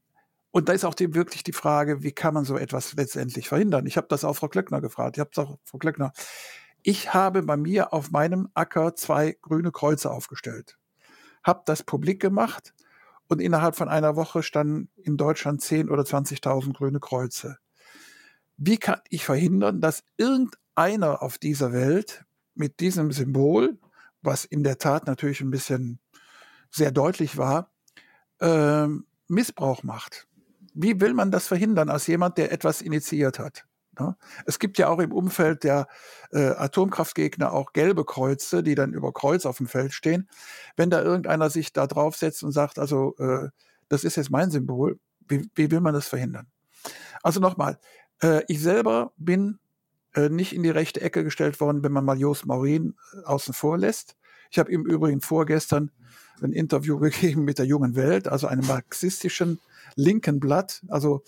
und 0.57 0.71
da 0.71 0.73
ist 0.73 0.87
auch 0.87 0.95
die, 0.95 1.13
wirklich 1.13 1.45
die 1.45 1.53
Frage, 1.53 2.03
wie 2.03 2.13
kann 2.13 2.33
man 2.33 2.47
so 2.47 2.57
etwas 2.57 2.95
letztendlich 2.95 3.47
verhindern? 3.47 3.85
Ich 3.85 3.99
habe 3.99 4.07
das 4.09 4.25
auch 4.25 4.33
Frau 4.33 4.49
Klöckner 4.49 4.81
gefragt. 4.81 5.19
Ich 5.19 5.21
habe 5.21 5.29
auch 5.37 5.59
Frau 5.65 5.77
Klöckner. 5.77 6.15
Ich 6.83 7.13
habe 7.13 7.43
bei 7.43 7.59
mir 7.59 7.93
auf 7.93 8.11
meinem 8.11 8.49
Acker 8.55 8.95
zwei 8.95 9.37
grüne 9.43 9.71
Kreuze 9.71 10.11
aufgestellt, 10.11 10.79
habe 11.45 11.61
das 11.67 11.83
publik 11.83 12.23
gemacht 12.23 12.73
und 13.29 13.43
innerhalb 13.43 13.77
von 13.77 13.91
einer 13.91 14.17
Woche 14.17 14.43
standen 14.43 14.89
in 14.97 15.19
Deutschland 15.19 15.61
10 15.61 15.91
oder 15.91 16.05
20.000 16.05 16.73
grüne 16.73 17.01
Kreuze. 17.01 17.59
Wie 18.57 18.79
kann 18.79 19.03
ich 19.11 19.27
verhindern, 19.27 19.83
dass 19.83 20.05
irgendeiner 20.17 21.21
auf 21.23 21.37
dieser 21.37 21.75
Welt 21.75 22.25
mit 22.55 22.81
diesem 22.81 23.13
Symbol, 23.13 23.79
was 24.23 24.47
in 24.47 24.65
der 24.65 24.79
Tat 24.79 25.07
natürlich 25.07 25.43
ein 25.43 25.51
bisschen 25.51 25.99
sehr 26.71 26.93
deutlich 26.93 27.37
war, 27.37 27.71
äh, 28.41 28.89
Missbrauch 29.29 29.83
macht. 29.83 30.27
Wie 30.79 31.01
will 31.01 31.15
man 31.15 31.31
das 31.31 31.49
verhindern 31.49 31.89
als 31.89 32.07
jemand, 32.07 32.37
der 32.37 32.53
etwas 32.53 32.83
initiiert 32.83 33.39
hat? 33.39 33.65
Ne? 33.99 34.15
Es 34.45 34.59
gibt 34.59 34.77
ja 34.77 34.89
auch 34.89 34.99
im 34.99 35.11
Umfeld 35.11 35.65
der 35.65 35.89
äh, 36.31 36.49
Atomkraftgegner 36.49 37.53
auch 37.53 37.73
gelbe 37.73 38.05
Kreuze, 38.05 38.63
die 38.63 38.75
dann 38.75 38.93
über 38.93 39.13
Kreuz 39.13 39.47
auf 39.47 39.57
dem 39.57 39.69
Feld 39.69 39.95
stehen. 39.95 40.29
Wenn 40.77 40.91
da 40.91 41.03
irgendeiner 41.03 41.49
sich 41.49 41.73
da 41.73 41.87
draufsetzt 41.87 42.43
und 42.43 42.53
sagt, 42.53 42.79
also 42.79 43.17
äh, 43.19 43.49
das 43.89 44.05
ist 44.05 44.17
jetzt 44.17 44.31
mein 44.31 44.51
Symbol, 44.51 44.99
wie, 45.29 45.49
wie 45.55 45.71
will 45.71 45.81
man 45.81 45.95
das 45.95 46.09
verhindern? 46.09 46.47
Also 47.23 47.41
nochmal, 47.41 47.79
äh, 48.23 48.43
ich 48.49 48.61
selber 48.61 49.13
bin 49.17 49.59
nicht 50.31 50.55
in 50.55 50.63
die 50.63 50.71
rechte 50.71 51.03
Ecke 51.03 51.25
gestellt 51.25 51.61
worden, 51.61 51.83
wenn 51.83 51.93
man 51.93 52.03
mal 52.03 52.19
Jos 52.19 52.47
Maurin 52.47 52.95
außen 53.27 53.53
vor 53.53 53.77
lässt. 53.77 54.17
Ich 54.51 54.59
habe 54.59 54.73
im 54.73 54.87
Übrigen 54.87 55.21
vorgestern 55.21 55.91
ein 56.43 56.53
Interview 56.53 56.99
gegeben 57.01 57.45
mit 57.45 57.59
der 57.59 57.67
Jungen 57.67 57.97
Welt, 57.97 58.29
also 58.29 58.47
einem 58.47 58.67
marxistischen 58.67 59.61
linken 59.95 60.41
Blatt. 60.41 60.83
Also 60.89 61.23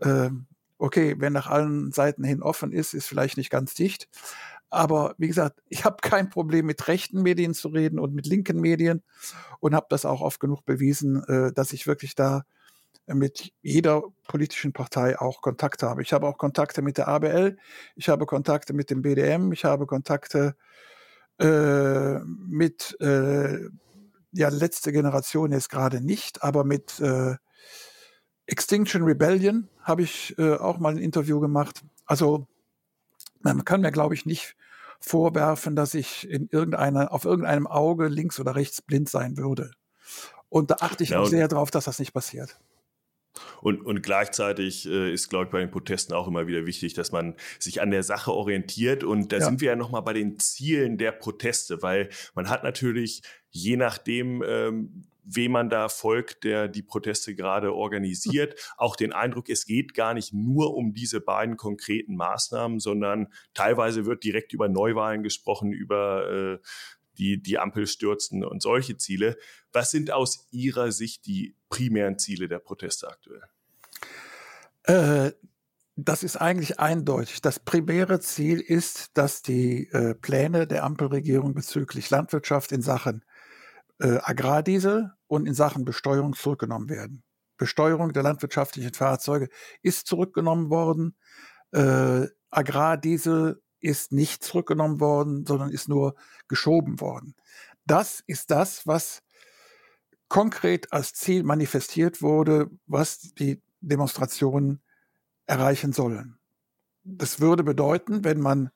äh, 0.00 0.30
okay, 0.78 1.14
wenn 1.18 1.32
nach 1.32 1.46
allen 1.46 1.92
Seiten 1.92 2.24
hin 2.24 2.42
offen 2.42 2.72
ist, 2.72 2.94
ist 2.94 3.06
vielleicht 3.06 3.36
nicht 3.36 3.50
ganz 3.50 3.74
dicht. 3.74 4.08
Aber 4.70 5.14
wie 5.18 5.28
gesagt, 5.28 5.62
ich 5.68 5.84
habe 5.84 5.96
kein 6.02 6.30
Problem 6.30 6.66
mit 6.66 6.88
rechten 6.88 7.22
Medien 7.22 7.54
zu 7.54 7.68
reden 7.68 7.98
und 7.98 8.14
mit 8.14 8.26
linken 8.26 8.60
Medien 8.60 9.02
und 9.60 9.74
habe 9.74 9.86
das 9.90 10.04
auch 10.04 10.20
oft 10.20 10.40
genug 10.40 10.64
bewiesen, 10.64 11.22
äh, 11.24 11.52
dass 11.52 11.72
ich 11.72 11.86
wirklich 11.86 12.14
da 12.14 12.42
mit 13.06 13.52
jeder 13.62 14.02
politischen 14.28 14.72
Partei 14.72 15.18
auch 15.18 15.42
Kontakt 15.42 15.82
habe. 15.82 16.02
Ich 16.02 16.12
habe 16.12 16.26
auch 16.26 16.38
Kontakte 16.38 16.82
mit 16.82 16.98
der 16.98 17.08
ABL, 17.08 17.58
ich 17.96 18.08
habe 18.08 18.26
Kontakte 18.26 18.72
mit 18.72 18.90
dem 18.90 19.02
BDM, 19.02 19.52
ich 19.52 19.64
habe 19.64 19.86
Kontakte 19.86 20.54
äh, 21.38 22.18
mit 22.20 22.96
äh, 23.00 23.58
ja 24.32 24.48
letzte 24.48 24.92
Generation 24.92 25.52
jetzt 25.52 25.70
gerade 25.70 26.00
nicht, 26.00 26.42
aber 26.42 26.64
mit 26.64 27.00
äh, 27.00 27.36
Extinction 28.46 29.04
Rebellion 29.04 29.68
habe 29.82 30.02
ich 30.02 30.36
äh, 30.38 30.54
auch 30.54 30.78
mal 30.78 30.92
ein 30.92 30.98
Interview 30.98 31.40
gemacht. 31.40 31.82
Also 32.06 32.46
man 33.40 33.64
kann 33.64 33.80
mir, 33.80 33.92
glaube 33.92 34.14
ich, 34.14 34.26
nicht 34.26 34.56
vorwerfen, 35.00 35.76
dass 35.76 35.94
ich 35.94 36.28
in 36.28 36.48
irgendeiner, 36.50 37.12
auf 37.12 37.24
irgendeinem 37.24 37.66
Auge 37.66 38.08
links 38.08 38.38
oder 38.38 38.54
rechts 38.54 38.82
blind 38.82 39.08
sein 39.08 39.36
würde. 39.36 39.72
Und 40.48 40.70
da 40.70 40.76
achte 40.80 41.02
ich 41.02 41.10
ja, 41.10 41.20
auch 41.20 41.26
sehr 41.26 41.48
darauf, 41.48 41.70
dass 41.70 41.84
das 41.84 41.98
nicht 41.98 42.12
passiert. 42.12 42.58
Und, 43.62 43.80
und 43.80 44.02
gleichzeitig 44.02 44.86
äh, 44.86 45.12
ist, 45.12 45.30
glaube 45.30 45.46
ich, 45.46 45.50
bei 45.50 45.60
den 45.60 45.70
Protesten 45.70 46.12
auch 46.12 46.28
immer 46.28 46.46
wieder 46.46 46.66
wichtig, 46.66 46.94
dass 46.94 47.12
man 47.12 47.34
sich 47.58 47.80
an 47.80 47.90
der 47.90 48.02
Sache 48.02 48.32
orientiert. 48.32 49.04
Und 49.04 49.32
da 49.32 49.38
ja. 49.38 49.46
sind 49.46 49.60
wir 49.60 49.70
ja 49.70 49.76
nochmal 49.76 50.02
bei 50.02 50.12
den 50.12 50.38
Zielen 50.38 50.98
der 50.98 51.12
Proteste, 51.12 51.82
weil 51.82 52.10
man 52.34 52.50
hat 52.50 52.62
natürlich, 52.62 53.22
je 53.52 53.76
nachdem, 53.76 54.42
ähm, 54.44 55.04
wem 55.24 55.52
man 55.52 55.70
da 55.70 55.88
folgt, 55.88 56.42
der 56.42 56.66
die 56.66 56.82
Proteste 56.82 57.36
gerade 57.36 57.72
organisiert, 57.72 58.58
auch 58.76 58.96
den 58.96 59.12
Eindruck, 59.12 59.48
es 59.48 59.66
geht 59.66 59.94
gar 59.94 60.14
nicht 60.14 60.32
nur 60.32 60.74
um 60.74 60.94
diese 60.94 61.20
beiden 61.20 61.56
konkreten 61.56 62.16
Maßnahmen, 62.16 62.80
sondern 62.80 63.28
teilweise 63.54 64.04
wird 64.04 64.24
direkt 64.24 64.52
über 64.52 64.68
Neuwahlen 64.68 65.22
gesprochen, 65.22 65.72
über 65.72 66.58
äh, 66.58 66.58
die, 67.18 67.40
die 67.40 67.58
Ampel 67.58 67.86
stürzen 67.86 68.44
und 68.44 68.62
solche 68.62 68.96
Ziele. 68.96 69.36
Was 69.72 69.92
sind 69.92 70.10
aus 70.10 70.48
Ihrer 70.50 70.90
Sicht 70.90 71.26
die 71.26 71.54
primären 71.68 72.18
Ziele 72.18 72.48
der 72.48 72.58
Proteste 72.58 73.06
aktuell? 73.08 73.42
Äh, 74.84 75.32
Das 75.94 76.22
ist 76.22 76.36
eigentlich 76.36 76.80
eindeutig. 76.80 77.42
Das 77.42 77.60
primäre 77.60 78.18
Ziel 78.18 78.60
ist, 78.60 79.10
dass 79.16 79.42
die 79.42 79.88
äh, 79.92 80.14
Pläne 80.14 80.66
der 80.66 80.84
Ampelregierung 80.84 81.52
bezüglich 81.54 82.08
Landwirtschaft 82.10 82.72
in 82.72 82.80
Sachen 82.80 83.22
äh, 84.02 84.18
Agrardiesel 84.22 85.12
und 85.28 85.46
in 85.46 85.54
Sachen 85.54 85.84
Besteuerung 85.84 86.34
zurückgenommen 86.34 86.88
werden. 86.88 87.22
Besteuerung 87.56 88.12
der 88.12 88.24
landwirtschaftlichen 88.24 88.92
Fahrzeuge 88.92 89.48
ist 89.82 90.08
zurückgenommen 90.08 90.70
worden. 90.70 91.16
Äh, 91.70 92.26
Agrardiesel 92.50 93.62
ist 93.78 94.10
nicht 94.10 94.42
zurückgenommen 94.42 94.98
worden, 95.00 95.46
sondern 95.46 95.70
ist 95.70 95.88
nur 95.88 96.16
geschoben 96.48 97.00
worden. 97.00 97.36
Das 97.86 98.22
ist 98.26 98.50
das, 98.50 98.86
was 98.86 99.22
konkret 100.28 100.92
als 100.92 101.14
Ziel 101.14 101.44
manifestiert 101.44 102.22
wurde, 102.22 102.70
was 102.86 103.20
die 103.20 103.62
Demonstrationen 103.80 104.82
erreichen 105.46 105.92
sollen. 105.92 106.38
Das 107.04 107.40
würde 107.40 107.62
bedeuten, 107.62 108.24
wenn 108.24 108.40
man 108.40 108.70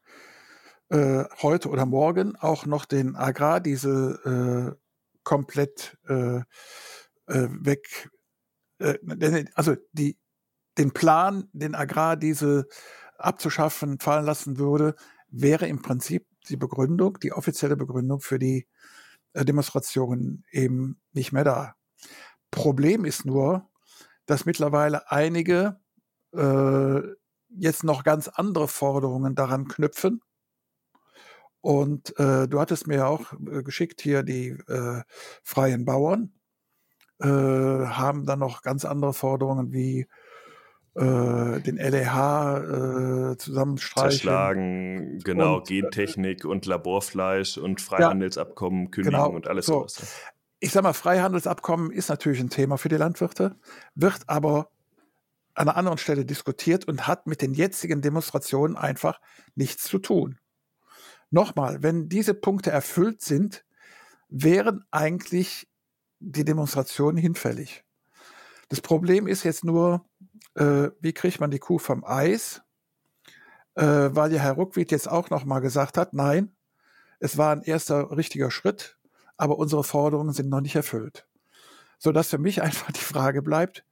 äh, 0.89 1.25
heute 1.43 1.71
oder 1.71 1.87
morgen 1.87 2.37
auch 2.37 2.67
noch 2.67 2.85
den 2.85 3.17
Agrardiesel 3.17 4.77
äh, 4.77 4.86
komplett 5.27 5.99
äh, 6.09 6.39
äh 6.39 6.45
weg, 7.27 8.09
äh, 8.79 9.45
also 9.55 9.75
die, 9.93 10.17
den 10.79 10.93
Plan, 10.93 11.49
den 11.53 11.75
Agrardiesel 11.75 12.69
abzuschaffen, 13.19 13.99
fallen 13.99 14.25
lassen 14.25 14.59
würde, 14.59 14.95
wäre 15.29 15.67
im 15.67 15.83
Prinzip 15.83 16.29
die 16.49 16.57
Begründung, 16.57 17.19
die 17.19 17.33
offizielle 17.33 17.77
Begründung 17.77 18.21
für 18.21 18.39
die 18.39 18.69
äh, 19.33 19.45
Demonstrationen 19.45 20.45
eben 20.53 21.01
nicht 21.13 21.33
mehr 21.33 21.45
da. 21.45 21.75
Problem 22.53 23.05
ist 23.05 23.25
nur, 23.25 23.69
dass 24.27 24.47
mittlerweile 24.47 25.11
einige 25.11 25.81
äh, 26.35 27.01
jetzt 27.49 27.83
noch 27.83 28.05
ganz 28.05 28.29
andere 28.29 28.69
Forderungen 28.69 29.35
daran 29.35 29.67
knüpfen. 29.67 30.21
Und 31.67 32.17
äh, 32.21 32.47
du 32.47 32.61
hattest 32.61 32.87
mir 32.87 33.09
auch 33.09 33.33
äh, 33.33 33.65
geschickt 33.65 34.01
hier 34.01 34.23
die 34.23 34.51
äh, 34.69 35.03
freien 35.43 35.85
Bauern, 35.85 36.31
äh, 37.21 37.27
haben 37.27 38.25
dann 38.25 38.39
noch 38.39 38.63
ganz 38.63 38.85
andere 38.85 39.13
Forderungen 39.13 39.73
wie 39.73 40.07
äh, 40.95 41.61
den 41.61 41.77
LEH 41.77 43.33
äh, 43.33 43.37
zusammenstreichen. 43.37 44.11
Zerschlagen, 44.13 45.19
genau, 45.25 45.57
und, 45.57 45.67
Gentechnik 45.67 46.45
und 46.45 46.67
Laborfleisch 46.67 47.59
und 47.59 47.81
Freihandelsabkommen 47.81 48.85
ja, 48.85 48.91
kündigen 48.91 49.19
genau, 49.19 49.31
und 49.31 49.49
alles 49.49 49.67
so. 49.67 49.89
sowas. 49.89 50.07
Ich 50.61 50.71
sag 50.71 50.85
mal, 50.85 50.93
Freihandelsabkommen 50.93 51.91
ist 51.91 52.11
natürlich 52.11 52.39
ein 52.39 52.49
Thema 52.49 52.79
für 52.79 52.91
die 52.91 52.95
Landwirte, 52.95 53.57
wird 53.97 54.21
aber 54.29 54.71
an 55.55 55.67
einer 55.67 55.77
anderen 55.77 55.99
Stelle 55.99 56.25
diskutiert 56.25 56.87
und 56.87 57.09
hat 57.09 57.27
mit 57.27 57.43
den 57.43 57.55
jetzigen 57.55 58.03
Demonstrationen 58.03 58.77
einfach 58.77 59.21
nichts 59.57 59.83
zu 59.83 59.99
tun. 59.99 60.39
Nochmal, 61.31 61.83
wenn 61.83 62.09
diese 62.09 62.35
Punkte 62.35 62.71
erfüllt 62.71 63.21
sind, 63.21 63.65
wären 64.29 64.85
eigentlich 64.91 65.69
die 66.21 66.45
Demonstrationen 66.45 67.17
hinfällig. 67.17 67.85
Das 68.69 68.81
Problem 68.81 69.27
ist 69.27 69.45
jetzt 69.45 69.65
nur, 69.65 70.05
äh, 70.55 70.89
wie 71.01 71.13
kriegt 71.13 71.41
man 71.41 71.51
die 71.51 71.59
Kuh 71.59 71.79
vom 71.79 72.05
Eis? 72.05 72.63
Äh, 73.75 73.85
weil 73.85 74.33
ja 74.33 74.41
Herr 74.41 74.53
Ruckwied 74.55 74.91
jetzt 74.91 75.09
auch 75.09 75.31
nochmal 75.31 75.61
gesagt 75.61 75.99
hat, 75.99 76.15
nein, 76.15 76.57
es 77.21 77.37
war 77.37 77.53
ein 77.53 77.63
erster 77.63 78.17
richtiger 78.17 78.51
Schritt, 78.51 78.99
aber 79.37 79.59
unsere 79.59 79.85
Forderungen 79.85 80.33
sind 80.33 80.49
noch 80.49 80.61
nicht 80.61 80.77
erfüllt. 80.77 81.27
Sodass 81.99 82.29
für 82.29 82.39
mich 82.39 82.63
einfach 82.63 82.91
die 82.93 83.01
Frage 83.01 83.43
bleibt, 83.43 83.85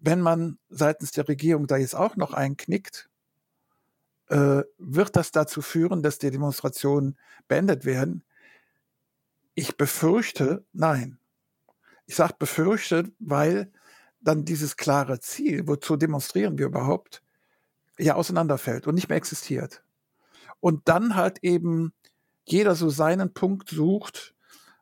wenn 0.00 0.20
man 0.20 0.58
seitens 0.68 1.10
der 1.10 1.28
Regierung 1.28 1.66
da 1.66 1.76
jetzt 1.76 1.96
auch 1.96 2.16
noch 2.16 2.32
einknickt, 2.32 3.07
äh, 4.28 4.62
wird 4.78 5.16
das 5.16 5.32
dazu 5.32 5.62
führen, 5.62 6.02
dass 6.02 6.18
die 6.18 6.30
Demonstrationen 6.30 7.18
beendet 7.48 7.84
werden? 7.84 8.24
Ich 9.54 9.76
befürchte, 9.76 10.64
nein. 10.72 11.18
Ich 12.06 12.14
sage 12.16 12.34
befürchte, 12.38 13.10
weil 13.18 13.70
dann 14.20 14.44
dieses 14.44 14.76
klare 14.76 15.20
Ziel, 15.20 15.66
wozu 15.66 15.96
demonstrieren 15.96 16.58
wir 16.58 16.66
überhaupt, 16.66 17.22
ja 17.98 18.14
auseinanderfällt 18.14 18.86
und 18.86 18.94
nicht 18.94 19.08
mehr 19.08 19.18
existiert. 19.18 19.82
Und 20.60 20.88
dann 20.88 21.16
halt 21.16 21.38
eben 21.42 21.92
jeder 22.44 22.74
so 22.74 22.88
seinen 22.88 23.34
Punkt 23.34 23.70
sucht, 23.70 24.34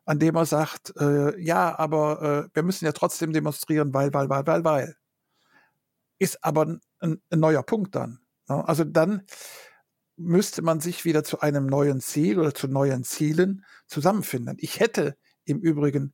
an 0.05 0.19
dem 0.19 0.35
er 0.35 0.45
sagt, 0.45 0.93
äh, 0.97 1.39
ja, 1.39 1.77
aber 1.77 2.47
äh, 2.47 2.55
wir 2.55 2.63
müssen 2.63 2.85
ja 2.85 2.93
trotzdem 2.93 3.33
demonstrieren, 3.33 3.93
weil, 3.93 4.13
weil, 4.13 4.29
weil, 4.29 4.47
weil, 4.47 4.63
weil. 4.63 4.95
Ist 6.17 6.43
aber 6.43 6.65
ein, 6.65 6.81
ein 7.29 7.39
neuer 7.39 7.63
Punkt 7.63 7.93
dann. 7.95 8.19
Ne? 8.47 8.67
Also 8.67 8.83
dann 8.83 9.23
müsste 10.17 10.61
man 10.61 10.79
sich 10.79 11.05
wieder 11.05 11.23
zu 11.23 11.41
einem 11.41 11.67
neuen 11.67 12.01
Ziel 12.01 12.39
oder 12.39 12.53
zu 12.53 12.67
neuen 12.67 13.03
Zielen 13.03 13.63
zusammenfinden. 13.85 14.57
Ich 14.59 14.79
hätte 14.79 15.15
im 15.45 15.59
Übrigen 15.59 16.13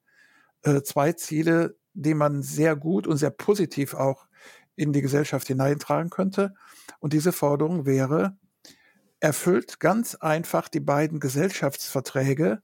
äh, 0.63 0.81
zwei 0.81 1.13
Ziele, 1.13 1.77
die 1.93 2.13
man 2.13 2.43
sehr 2.43 2.75
gut 2.75 3.07
und 3.07 3.17
sehr 3.17 3.31
positiv 3.31 3.93
auch 3.93 4.27
in 4.75 4.91
die 4.91 5.01
Gesellschaft 5.01 5.47
hineintragen 5.47 6.09
könnte. 6.09 6.53
Und 6.99 7.13
diese 7.13 7.31
Forderung 7.31 7.85
wäre, 7.85 8.37
erfüllt 9.19 9.79
ganz 9.79 10.15
einfach 10.15 10.67
die 10.67 10.81
beiden 10.81 11.19
Gesellschaftsverträge, 11.19 12.61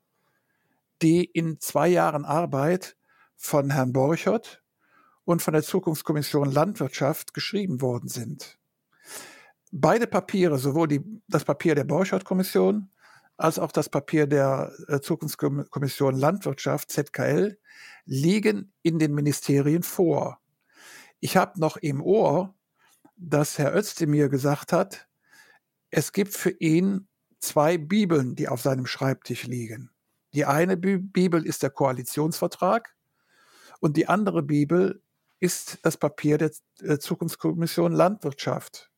die 1.01 1.23
in 1.23 1.59
zwei 1.59 1.87
Jahren 1.87 2.25
Arbeit 2.25 2.97
von 3.37 3.69
Herrn 3.69 3.93
Borchert 3.93 4.61
und 5.23 5.41
von 5.41 5.53
der 5.53 5.63
Zukunftskommission 5.63 6.51
Landwirtschaft 6.51 7.33
geschrieben 7.33 7.79
worden 7.79 8.09
sind. 8.09 8.58
Beide 9.71 10.07
Papiere, 10.07 10.57
sowohl 10.57 10.87
die, 10.87 11.01
das 11.27 11.45
Papier 11.45 11.75
der 11.75 11.83
Borchert-Kommission 11.83 12.89
als 13.37 13.57
auch 13.57 13.71
das 13.71 13.87
Papier 13.87 14.27
der 14.27 14.73
äh, 14.87 14.99
Zukunftskommission 14.99 16.15
Landwirtschaft, 16.15 16.91
ZKL, 16.91 17.57
liegen 18.05 18.73
in 18.81 18.99
den 18.99 19.13
Ministerien 19.13 19.81
vor. 19.81 20.39
Ich 21.21 21.37
habe 21.37 21.59
noch 21.59 21.77
im 21.77 22.01
Ohr, 22.01 22.53
dass 23.15 23.57
Herr 23.57 23.75
Özdemir 23.75 24.27
gesagt 24.27 24.73
hat, 24.73 25.07
es 25.89 26.11
gibt 26.11 26.33
für 26.33 26.51
ihn 26.51 27.07
zwei 27.39 27.77
Bibeln, 27.77 28.35
die 28.35 28.49
auf 28.49 28.61
seinem 28.61 28.85
Schreibtisch 28.85 29.45
liegen. 29.45 29.91
Die 30.33 30.45
eine 30.45 30.77
Bibel 30.77 31.45
ist 31.45 31.63
der 31.63 31.69
Koalitionsvertrag 31.69 32.95
und 33.79 33.97
die 33.97 34.07
andere 34.07 34.43
Bibel 34.43 35.01
ist 35.39 35.79
das 35.83 35.95
Papier 35.97 36.37
der 36.37 36.51
äh, 36.81 36.97
Zukunftskommission 36.99 37.93
Landwirtschaft. 37.93 38.91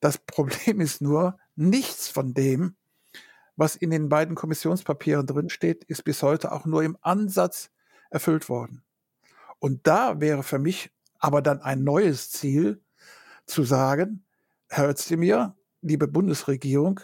Das 0.00 0.18
Problem 0.18 0.80
ist 0.80 1.00
nur, 1.00 1.38
nichts 1.54 2.08
von 2.08 2.34
dem 2.34 2.76
was 3.56 3.74
in 3.74 3.90
den 3.90 4.08
beiden 4.08 4.34
Kommissionspapieren 4.34 5.26
drinsteht, 5.26 5.84
ist 5.84 6.04
bis 6.04 6.22
heute 6.22 6.52
auch 6.52 6.66
nur 6.66 6.82
im 6.82 6.96
Ansatz 7.00 7.70
erfüllt 8.10 8.48
worden. 8.48 8.82
Und 9.58 9.86
da 9.86 10.20
wäre 10.20 10.42
für 10.42 10.58
mich 10.58 10.90
aber 11.18 11.40
dann 11.40 11.60
ein 11.62 11.82
neues 11.82 12.30
Ziel 12.30 12.82
zu 13.46 13.64
sagen, 13.64 14.24
Herr 14.68 14.90
Özdemir, 14.90 15.56
liebe 15.80 16.06
Bundesregierung, 16.06 17.00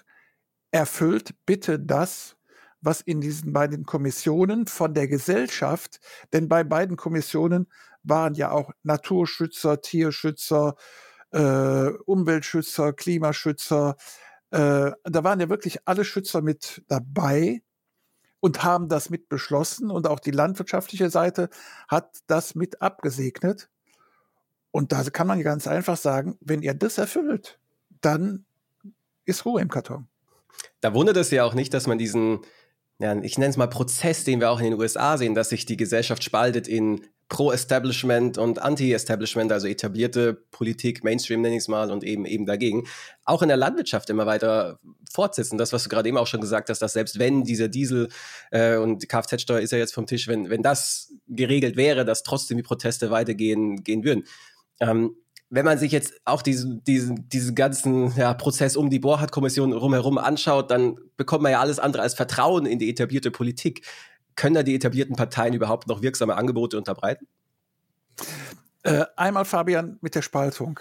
erfüllt 0.71 1.35
bitte 1.47 1.79
das, 1.79 2.37
was 2.81 3.01
in 3.01 3.21
diesen 3.21 3.53
beiden 3.53 3.87
Kommissionen 3.87 4.67
von 4.67 4.93
der 4.93 5.09
Gesellschaft, 5.09 6.01
denn 6.33 6.49
bei 6.49 6.65
beiden 6.65 6.97
Kommissionen 6.97 7.69
waren 8.03 8.35
ja 8.35 8.51
auch 8.51 8.73
Naturschützer, 8.83 9.81
Tierschützer, 9.81 10.75
äh, 11.33 11.89
Umweltschützer, 12.05 12.93
Klimaschützer, 12.93 13.97
äh, 14.51 14.93
da 15.05 15.25
waren 15.25 15.41
ja 15.41 15.49
wirklich 15.49 15.79
alle 15.87 16.05
Schützer 16.05 16.43
mit 16.43 16.83
dabei 16.89 17.63
und 18.41 18.65
haben 18.65 18.89
das 18.89 19.09
mit 19.09 19.29
beschlossen 19.29 19.91
und 19.91 20.07
auch 20.07 20.21
die 20.21 20.31
landwirtschaftliche 20.31 21.09
Seite 21.11 21.49
hat 21.89 22.19
das 22.27 22.55
mit 22.55 22.83
abgesegnet. 22.83 23.71
Und 24.71 24.93
da 24.93 25.05
kann 25.05 25.27
man 25.27 25.43
ganz 25.43 25.67
einfach 25.67 25.97
sagen, 25.97 26.37
wenn 26.41 26.63
ihr 26.63 26.75
das 26.75 26.99
erfüllt, 26.99 27.59
dann 28.01 28.45
ist 29.25 29.45
Ruhe 29.45 29.63
im 29.63 29.69
Karton. 29.69 30.09
Da 30.81 30.93
wundert 30.93 31.17
es 31.17 31.31
ja 31.31 31.45
auch 31.45 31.55
nicht, 31.55 31.73
dass 31.73 31.87
man 31.87 31.99
diesen, 31.99 32.41
ja, 32.99 33.17
ich 33.23 33.39
nenne 33.39 33.51
es 33.51 33.57
mal 33.57 33.69
Prozess, 33.69 34.25
den 34.25 34.41
wir 34.41 34.51
auch 34.51 34.59
in 34.59 34.67
den 34.67 34.81
USA 34.81 35.17
sehen, 35.17 35.35
dass 35.35 35.51
sich 35.51 35.65
die 35.65 35.77
Gesellschaft 35.77 36.25
spaltet 36.25 36.69
in 36.69 37.07
Pro-Establishment 37.33 38.37
und 38.37 38.61
Anti-Establishment, 38.61 39.51
also 39.53 39.67
etablierte 39.67 40.35
Politik, 40.35 41.03
Mainstream 41.03 41.41
nenne 41.41 41.55
ich 41.55 41.63
es 41.63 41.69
mal, 41.69 41.91
und 41.91 42.05
eben 42.05 42.27
eben 42.27 42.45
dagegen, 42.45 42.87
auch 43.25 43.41
in 43.41 43.49
der 43.49 43.57
Landwirtschaft 43.57 44.11
immer 44.11 44.27
weiter 44.27 44.79
fortsetzen. 45.11 45.57
Das, 45.57 45.73
was 45.73 45.85
du 45.85 45.89
gerade 45.89 46.07
eben 46.11 46.19
auch 46.19 46.27
schon 46.27 46.43
gesagt 46.43 46.69
hast, 46.69 46.81
dass 46.83 46.93
selbst 46.93 47.19
wenn 47.19 47.43
dieser 47.43 47.69
Diesel 47.69 48.11
äh, 48.51 48.77
und 48.77 49.09
Kfz-Steuer 49.09 49.61
ist 49.61 49.73
ja 49.73 49.79
jetzt 49.79 49.95
vom 49.95 50.07
Tisch, 50.07 50.29
wenn, 50.29 50.51
wenn 50.51 50.63
das 50.63 51.11
geregelt 51.27 51.77
wäre, 51.77 52.05
dass 52.05 52.23
trotzdem 52.23 52.59
die 52.59 52.63
Proteste 52.63 53.11
weitergehen 53.11 53.83
gehen 53.83 54.05
würden. 54.05 54.25
Ähm, 54.81 55.17
wenn 55.49 55.65
man 55.65 55.79
sich 55.79 55.91
jetzt 55.91 56.13
auch 56.27 56.43
diesen, 56.43 56.85
diesen, 56.85 57.31
diesen 57.31 57.55
ganzen 57.55 58.15
ja, 58.15 58.35
Prozess 58.35 58.77
um 58.77 58.91
die 58.91 58.99
Bohrhardt-Kommission 58.99 59.73
rumherum 59.73 60.19
anschaut, 60.19 60.71
dann 60.71 60.99
bekommt 61.17 61.43
man 61.43 61.53
ja 61.53 61.61
alles 61.61 61.79
andere 61.79 62.03
als 62.03 62.13
Vertrauen 62.13 62.67
in 62.67 62.79
die 62.79 62.91
etablierte 62.91 63.31
Politik 63.31 63.87
können 64.37 64.55
da 64.55 64.63
die 64.63 64.75
etablierten 64.75 65.17
Parteien 65.17 65.55
überhaupt 65.55 65.89
noch 65.89 66.03
wirksame 66.03 66.37
Angebote 66.37 66.79
unterbreiten? 66.79 67.27
Äh, 68.83 69.05
einmal, 69.17 69.45
Fabian, 69.45 69.99
mit 70.01 70.15
der 70.15 70.23
Spaltung. 70.23 70.81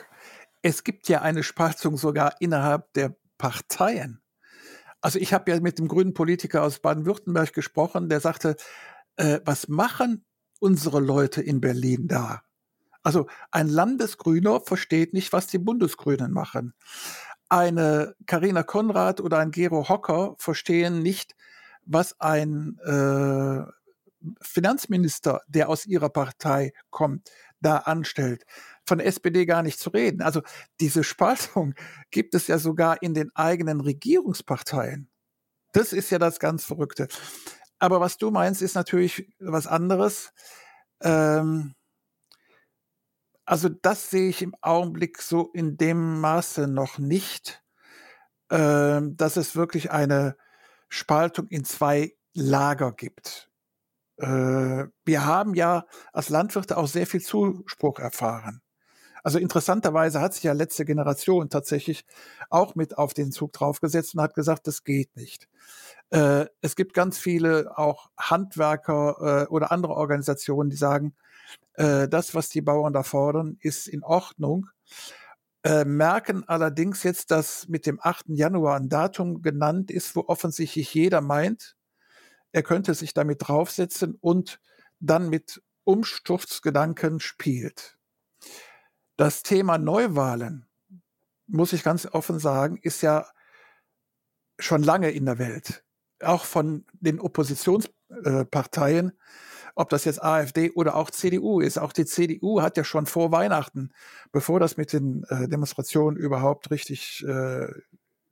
es 0.62 0.84
gibt 0.84 1.08
ja 1.10 1.22
eine 1.22 1.44
Spaltung 1.44 1.98
sogar 1.98 2.36
innerhalb 2.40 2.94
der 2.94 3.16
Parteien. 3.38 4.22
Also 5.02 5.18
ich 5.18 5.34
habe 5.34 5.52
ja 5.52 5.60
mit 5.60 5.80
dem 5.80 5.88
grünen 5.88 6.14
Politiker 6.14 6.64
aus 6.64 6.80
Baden-Württemberg 6.80 7.54
gesprochen, 7.54 8.10
der 8.10 8.20
sagte, 8.20 8.56
äh, 9.16 9.40
was 9.46 9.68
machen 9.68 10.26
unsere 10.60 11.00
Leute 11.00 11.42
in 11.42 11.60
Berlin 11.60 12.08
da? 12.08 12.44
Also 13.04 13.28
ein 13.50 13.68
Landesgrüner 13.68 14.62
versteht 14.62 15.14
nicht, 15.14 15.34
was 15.34 15.48
die 15.48 15.58
Bundesgrünen 15.58 16.32
machen. 16.32 16.76
Eine 17.50 18.16
Karina 18.28 18.62
Konrad 18.62 19.20
oder 19.20 19.40
ein 19.40 19.52
Gero 19.52 19.90
Hocker 19.90 20.36
verstehen 20.38 21.02
nicht, 21.02 21.36
was 21.86 22.20
ein 22.20 22.78
äh, 22.80 23.64
Finanzminister, 24.42 25.42
der 25.48 25.70
aus 25.70 25.86
ihrer 25.86 26.10
Partei 26.10 26.74
kommt, 26.90 27.32
da 27.60 27.78
anstellt. 27.78 28.46
Von 28.86 29.00
der 29.00 29.08
SPD 29.08 29.46
gar 29.46 29.64
nicht 29.64 29.80
zu 29.80 29.90
reden. 29.90 30.22
Also 30.22 30.42
diese 30.80 31.04
Spaltung 31.04 31.74
gibt 32.12 32.36
es 32.36 32.48
ja 32.48 32.58
sogar 32.58 33.02
in 33.02 33.14
den 33.14 33.32
eigenen 33.36 33.82
Regierungsparteien. 33.82 35.10
Das 35.74 35.94
ist 35.94 36.10
ja 36.10 36.20
das 36.20 36.40
ganz 36.40 36.66
Verrückte. 36.66 37.08
Aber 37.80 38.00
was 38.00 38.18
du 38.18 38.30
meinst, 38.30 38.62
ist 38.62 38.76
natürlich 38.76 39.34
was 39.40 39.68
anderes. 39.68 40.34
Ähm, 41.02 41.74
also 43.46 43.70
das 43.70 44.10
sehe 44.10 44.30
ich 44.30 44.42
im 44.42 44.56
Augenblick 44.62 45.22
so 45.22 45.50
in 45.54 45.78
dem 45.78 46.20
Maße 46.22 46.68
noch 46.68 47.00
nicht, 47.00 47.64
äh, 48.50 49.02
dass 49.02 49.38
es 49.38 49.56
wirklich 49.56 49.92
eine 49.92 50.36
Spaltung 50.92 51.48
in 51.48 51.64
zwei 51.64 52.14
Lager 52.34 52.92
gibt. 52.92 53.50
Äh, 54.18 54.86
wir 55.06 55.26
haben 55.26 55.56
ja 55.56 55.86
als 56.12 56.30
Landwirte 56.30 56.78
auch 56.78 56.88
sehr 56.88 57.08
viel 57.08 57.22
Zuspruch 57.22 57.98
erfahren. 58.00 58.62
Also 59.24 59.40
interessanterweise 59.40 60.20
hat 60.20 60.34
sich 60.34 60.44
ja 60.44 60.52
letzte 60.54 60.84
Generation 60.84 61.50
tatsächlich 61.50 62.06
auch 62.50 62.76
mit 62.76 62.98
auf 62.98 63.14
den 63.14 63.32
Zug 63.32 63.54
draufgesetzt 63.54 64.16
und 64.16 64.22
hat 64.22 64.34
gesagt, 64.34 64.68
das 64.68 64.84
geht 64.84 65.16
nicht. 65.16 65.48
Äh, 66.10 66.48
es 66.60 66.76
gibt 66.76 66.94
ganz 66.94 67.18
viele 67.18 67.78
auch 67.78 68.10
Handwerker 68.18 69.46
äh, 69.46 69.48
oder 69.48 69.72
andere 69.72 69.94
Organisationen, 69.94 70.70
die 70.70 70.76
sagen, 70.76 71.16
äh, 71.76 72.10
das, 72.10 72.36
was 72.36 72.50
die 72.50 72.62
Bauern 72.62 72.92
da 72.92 73.04
fordern, 73.04 73.58
ist 73.62 73.88
in 73.88 74.04
Ordnung. 74.04 74.68
Äh, 75.64 75.86
merken 75.86 76.44
allerdings 76.48 77.04
jetzt, 77.04 77.30
dass 77.30 77.68
mit 77.68 77.86
dem 77.86 78.00
8. 78.02 78.30
Januar 78.30 78.78
ein 78.78 78.90
Datum 78.90 79.44
genannt 79.44 79.92
ist, 79.92 80.16
wo 80.16 80.22
offensichtlich 80.28 80.94
jeder 80.94 81.22
meint, 81.22 81.78
er 82.52 82.64
könnte 82.64 82.96
sich 82.96 83.14
damit 83.14 83.48
draufsetzen 83.48 84.18
und 84.20 84.60
dann 85.00 85.30
mit 85.30 85.62
Umsturzgedanken 85.84 87.20
spielt. 87.20 87.98
Das 89.18 89.44
Thema 89.44 89.78
Neuwahlen, 89.78 90.66
muss 91.48 91.74
ich 91.74 91.84
ganz 91.84 92.08
offen 92.08 92.40
sagen, 92.40 92.78
ist 92.78 93.02
ja 93.02 93.28
schon 94.58 94.82
lange 94.84 95.12
in 95.12 95.26
der 95.26 95.38
Welt. 95.38 95.84
Auch 96.22 96.46
von 96.46 96.86
den 96.94 97.20
Oppositionsparteien, 97.20 99.12
ob 99.76 99.90
das 99.90 100.06
jetzt 100.06 100.22
AfD 100.24 100.72
oder 100.72 100.96
auch 100.96 101.10
CDU 101.10 101.60
ist. 101.60 101.78
Auch 101.78 101.94
die 101.94 102.06
CDU 102.06 102.62
hat 102.62 102.78
ja 102.78 102.84
schon 102.84 103.06
vor 103.06 103.32
Weihnachten, 103.32 103.92
bevor 104.32 104.60
das 104.60 104.78
mit 104.78 104.94
den 104.94 105.24
äh, 105.30 105.48
Demonstrationen 105.48 106.18
überhaupt 106.18 106.72
richtig 106.72 107.26
äh, 107.28 107.68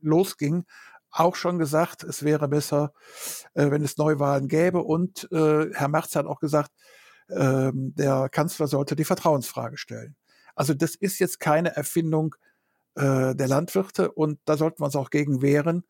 losging, 0.02 0.66
auch 1.12 1.36
schon 1.36 1.58
gesagt, 1.58 2.04
es 2.04 2.24
wäre 2.24 2.48
besser, 2.48 2.94
äh, 3.54 3.72
wenn 3.72 3.84
es 3.84 3.98
Neuwahlen 3.98 4.48
gäbe. 4.48 4.84
Und 4.84 5.28
äh, 5.32 5.74
Herr 5.74 5.88
Merz 5.88 6.16
hat 6.16 6.26
auch 6.26 6.40
gesagt, 6.40 6.72
äh, 7.28 7.72
der 7.74 8.30
Kanzler 8.30 8.68
sollte 8.68 8.96
die 8.96 9.06
Vertrauensfrage 9.06 9.78
stellen. 9.78 10.16
Also 10.56 10.74
das 10.74 10.96
ist 10.96 11.20
jetzt 11.20 11.40
keine 11.40 11.76
Erfindung 11.76 12.36
äh, 12.96 13.36
der 13.36 13.48
Landwirte 13.48 14.12
und 14.12 14.40
da 14.46 14.58
sollten 14.58 14.82
wir 14.82 14.86
uns 14.86 14.96
auch 14.96 15.10
gegen 15.10 15.42
wehren, 15.42 15.86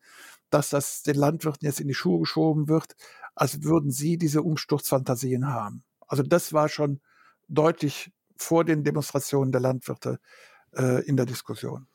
dass 0.50 0.70
das 0.70 1.02
den 1.02 1.16
Landwirten 1.16 1.66
jetzt 1.66 1.80
in 1.80 1.88
die 1.88 1.94
Schuhe 1.94 2.20
geschoben 2.20 2.68
wird, 2.68 2.94
als 3.34 3.62
würden 3.62 3.90
sie 3.90 4.18
diese 4.18 4.42
Umsturzfantasien 4.42 5.46
haben. 5.46 5.84
Also 6.06 6.22
das 6.22 6.52
war 6.52 6.68
schon 6.68 7.00
deutlich 7.48 8.10
vor 8.36 8.64
den 8.64 8.84
Demonstrationen 8.84 9.52
der 9.52 9.60
Landwirte 9.60 10.18
äh, 10.76 11.04
in 11.06 11.16
der 11.16 11.26
Diskussion. 11.26 11.86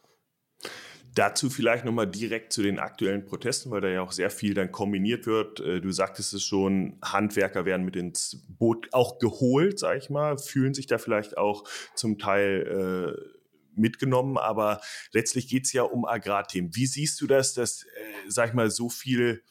Dazu 1.16 1.50
vielleicht 1.50 1.86
nochmal 1.86 2.08
direkt 2.08 2.52
zu 2.52 2.62
den 2.62 2.78
aktuellen 2.78 3.24
Protesten, 3.24 3.72
weil 3.72 3.80
da 3.80 3.88
ja 3.88 4.02
auch 4.02 4.12
sehr 4.12 4.30
viel 4.30 4.54
dann 4.54 4.72
kombiniert 4.72 5.26
wird. 5.26 5.62
Äh, 5.62 5.80
du 5.80 5.92
sagtest 5.92 6.34
es 6.34 6.44
schon, 6.44 6.98
Handwerker 7.02 7.66
werden 7.66 7.86
mit 7.86 7.96
ins 7.96 8.46
Boot 8.50 8.90
auch 8.92 9.18
geholt, 9.18 9.80
sag 9.80 9.98
ich 9.98 10.10
mal, 10.10 10.38
fühlen 10.38 10.74
sich 10.74 10.88
da 10.88 10.98
vielleicht 10.98 11.38
auch 11.38 11.64
zum 11.96 12.18
Teil 12.18 13.16
äh, 13.18 13.36
mitgenommen, 13.80 14.38
aber 14.38 14.82
letztlich 15.12 15.48
geht 15.48 15.66
es 15.66 15.74
ja 15.74 15.84
um 15.84 16.06
Agrarthemen. 16.06 16.76
Wie 16.76 16.86
siehst 16.86 17.22
du 17.22 17.28
das, 17.28 17.54
dass, 17.54 17.84
äh, 17.84 17.88
sag 18.28 18.50
ich 18.50 18.54
mal, 18.54 18.70
so 18.70 18.90
viel 18.90 19.42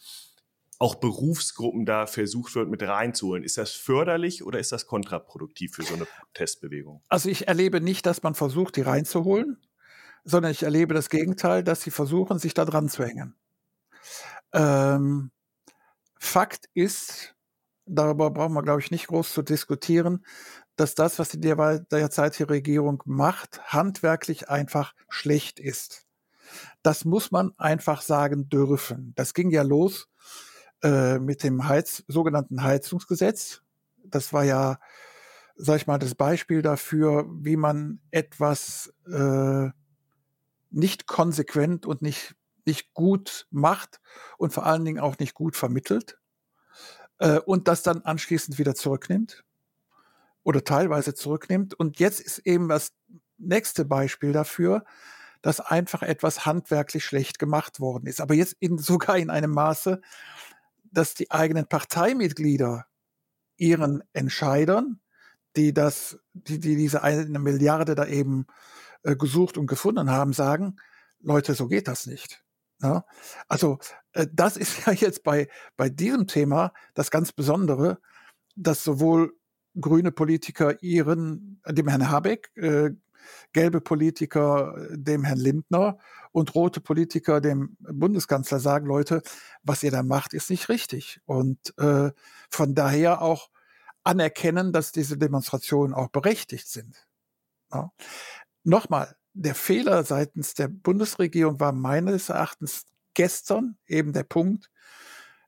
auch 0.79 0.97
Berufsgruppen 0.97 1.87
da 1.87 2.07
versucht 2.07 2.55
wird, 2.55 2.69
mit 2.69 2.83
reinzuholen. 2.83 3.45
Ist 3.45 3.59
das 3.59 3.73
förderlich 3.73 4.45
oder 4.45 4.59
ist 4.59 4.73
das 4.73 4.87
kontraproduktiv 4.87 5.75
für 5.75 5.83
so 5.83 5.95
eine 5.95 6.07
Protestbewegung? 6.07 7.03
Also 7.09 7.29
ich 7.29 7.49
erlebe 7.49 7.81
nicht, 7.81 8.07
dass 8.07 8.23
man 8.23 8.35
versucht, 8.35 8.77
die 8.77 8.83
reinzuholen 8.83 9.59
sondern 10.25 10.53
ich 10.53 10.63
erlebe 10.63 10.95
das 10.95 11.11
Gegenteil, 11.11 11.63
dass 11.63 11.83
sie 11.83 11.91
versuchen, 11.91 12.39
sich 12.39 12.55
da 12.55 12.65
dran 12.65 12.89
zu 12.89 13.05
hängen. 13.05 13.37
Ähm, 14.53 15.31
Fakt 16.19 16.69
ist, 16.73 17.35
darüber 17.85 18.31
brauchen 18.31 18.55
wir, 18.55 18.63
glaube 18.63 18.81
ich, 18.81 18.91
nicht 18.91 19.09
groß 19.09 19.33
zu 19.35 19.43
diskutieren, 19.43 20.25
dass 20.77 20.95
das, 20.95 21.19
was 21.19 21.29
die 21.29 21.41
derzeitige 21.41 22.49
Regierung 22.49 23.03
macht, 23.05 23.61
handwerklich 23.73 24.49
einfach 24.49 24.95
schlecht 25.09 25.61
ist. 25.61 26.07
Das 26.83 27.05
muss 27.05 27.31
man 27.31 27.53
einfach 27.59 28.01
sagen 28.01 28.49
dürfen. 28.49 29.13
Das 29.15 29.35
ging 29.35 29.51
ja 29.51 29.63
los 29.63 30.09
äh, 30.85 31.19
mit 31.19 31.43
dem 31.43 31.67
Heiz 31.67 32.05
sogenannten 32.09 32.63
Heizungsgesetz. 32.63 33.63
Das 34.05 34.35
war 34.35 34.45
ja, 34.45 34.79
sag 35.57 35.77
ich 35.77 35.87
mal, 35.87 35.99
das 35.99 36.15
Beispiel 36.15 36.61
dafür, 36.61 37.25
wie 37.29 37.57
man 37.57 38.01
etwas 38.11 38.93
äh, 39.11 39.71
nicht 40.71 41.07
konsequent 41.07 41.87
und 41.87 42.03
nicht, 42.03 42.37
nicht 42.67 42.93
gut 42.93 43.47
macht 43.51 44.03
und 44.37 44.53
vor 44.53 44.67
allen 44.67 44.85
Dingen 44.85 45.01
auch 45.01 45.19
nicht 45.19 45.33
gut 45.33 45.57
vermittelt 45.57 46.19
äh, 47.19 47.39
und 47.39 47.67
das 47.67 47.83
dann 47.83 48.03
anschließend 48.03 48.59
wieder 48.59 48.75
zurücknimmt 48.75 49.43
oder 50.43 50.65
teilweise 50.65 51.15
zurücknimmt. 51.15 51.73
Und 51.73 51.99
jetzt 51.99 52.21
ist 52.21 52.41
eben 52.41 52.69
das 52.69 52.93
nächste 53.39 53.87
Beispiel 53.87 54.33
dafür, 54.33 54.85
dass 55.41 55.61
einfach 55.61 56.03
etwas 56.03 56.47
handwerklich 56.47 57.05
schlecht 57.05 57.39
gemacht 57.39 57.81
worden 57.81 58.07
ist. 58.07 58.21
Aber 58.21 58.35
jetzt 58.35 58.57
in, 58.61 58.79
sogar 58.79 59.17
in 59.17 59.31
einem 59.31 59.51
Maße, 59.51 60.01
dass 60.95 61.15
die 61.15 61.31
eigenen 61.31 61.67
Parteimitglieder 61.67 62.87
ihren 63.57 64.03
Entscheidern, 64.13 65.01
die 65.57 65.73
das, 65.73 66.19
die, 66.33 66.59
die 66.59 66.77
diese 66.77 67.03
eine 67.03 67.39
Milliarde 67.39 67.95
da 67.95 68.07
eben 68.07 68.47
äh, 69.03 69.17
gesucht 69.17 69.59
und 69.59 69.67
gefunden 69.67 70.11
haben, 70.11 70.33
sagen, 70.33 70.77
Leute, 71.21 71.55
so 71.55 71.69
geht 71.69 71.89
das 71.89 72.07
nicht. 72.07 72.45
Ja? 72.83 72.95
Ne? 72.95 73.05
Also 73.49 73.79
äh, 74.13 74.27
das 74.33 74.57
ist 74.57 74.79
ja 74.87 74.93
jetzt 74.93 75.23
bei, 75.23 75.49
bei 75.77 75.89
diesem 75.89 76.27
Thema 76.27 76.73
das 76.95 77.11
ganz 77.11 77.33
Besondere, 77.33 77.99
dass 78.57 78.85
sowohl 78.85 79.37
grüne 79.81 80.13
Politiker 80.13 80.81
ihren, 80.83 81.61
dem 81.67 81.89
Herrn 81.89 82.09
Habeck, 82.09 82.51
äh, 82.57 82.91
gelbe 83.53 83.81
Politiker 83.81 84.77
äh, 84.77 84.99
dem 84.99 85.25
Herrn 85.25 85.39
Lindner 85.39 85.99
und 86.33 86.55
rote 86.55 86.81
Politiker 86.81 87.41
dem 87.41 87.77
Bundeskanzler 87.81 88.61
sagen, 88.61 88.87
Leute, 88.87 89.23
was 89.63 89.83
ihr 89.83 89.91
da 89.91 90.03
macht, 90.03 90.35
ist 90.35 90.51
nicht 90.51 90.69
richtig. 90.69 91.21
Und 91.27 91.77
äh, 91.79 92.11
von 92.51 92.75
daher 92.75 93.23
auch 93.23 93.51
anerkennen, 94.03 94.73
dass 94.73 94.93
diese 94.93 95.17
Demonstrationen 95.17 95.95
auch 95.95 96.09
berechtigt 96.09 96.69
sind. 96.69 97.07
Ja 97.73 97.91
nochmal, 98.65 99.15
der 99.35 99.55
Fehler 99.55 100.03
seitens 100.05 100.55
der 100.55 100.69
Bundesregierung 100.69 101.61
war 101.61 101.73
meines 101.73 102.29
Erachtens 102.29 102.87
gestern 103.15 103.77
eben 103.87 104.13
der 104.13 104.25
Punkt, 104.25 104.71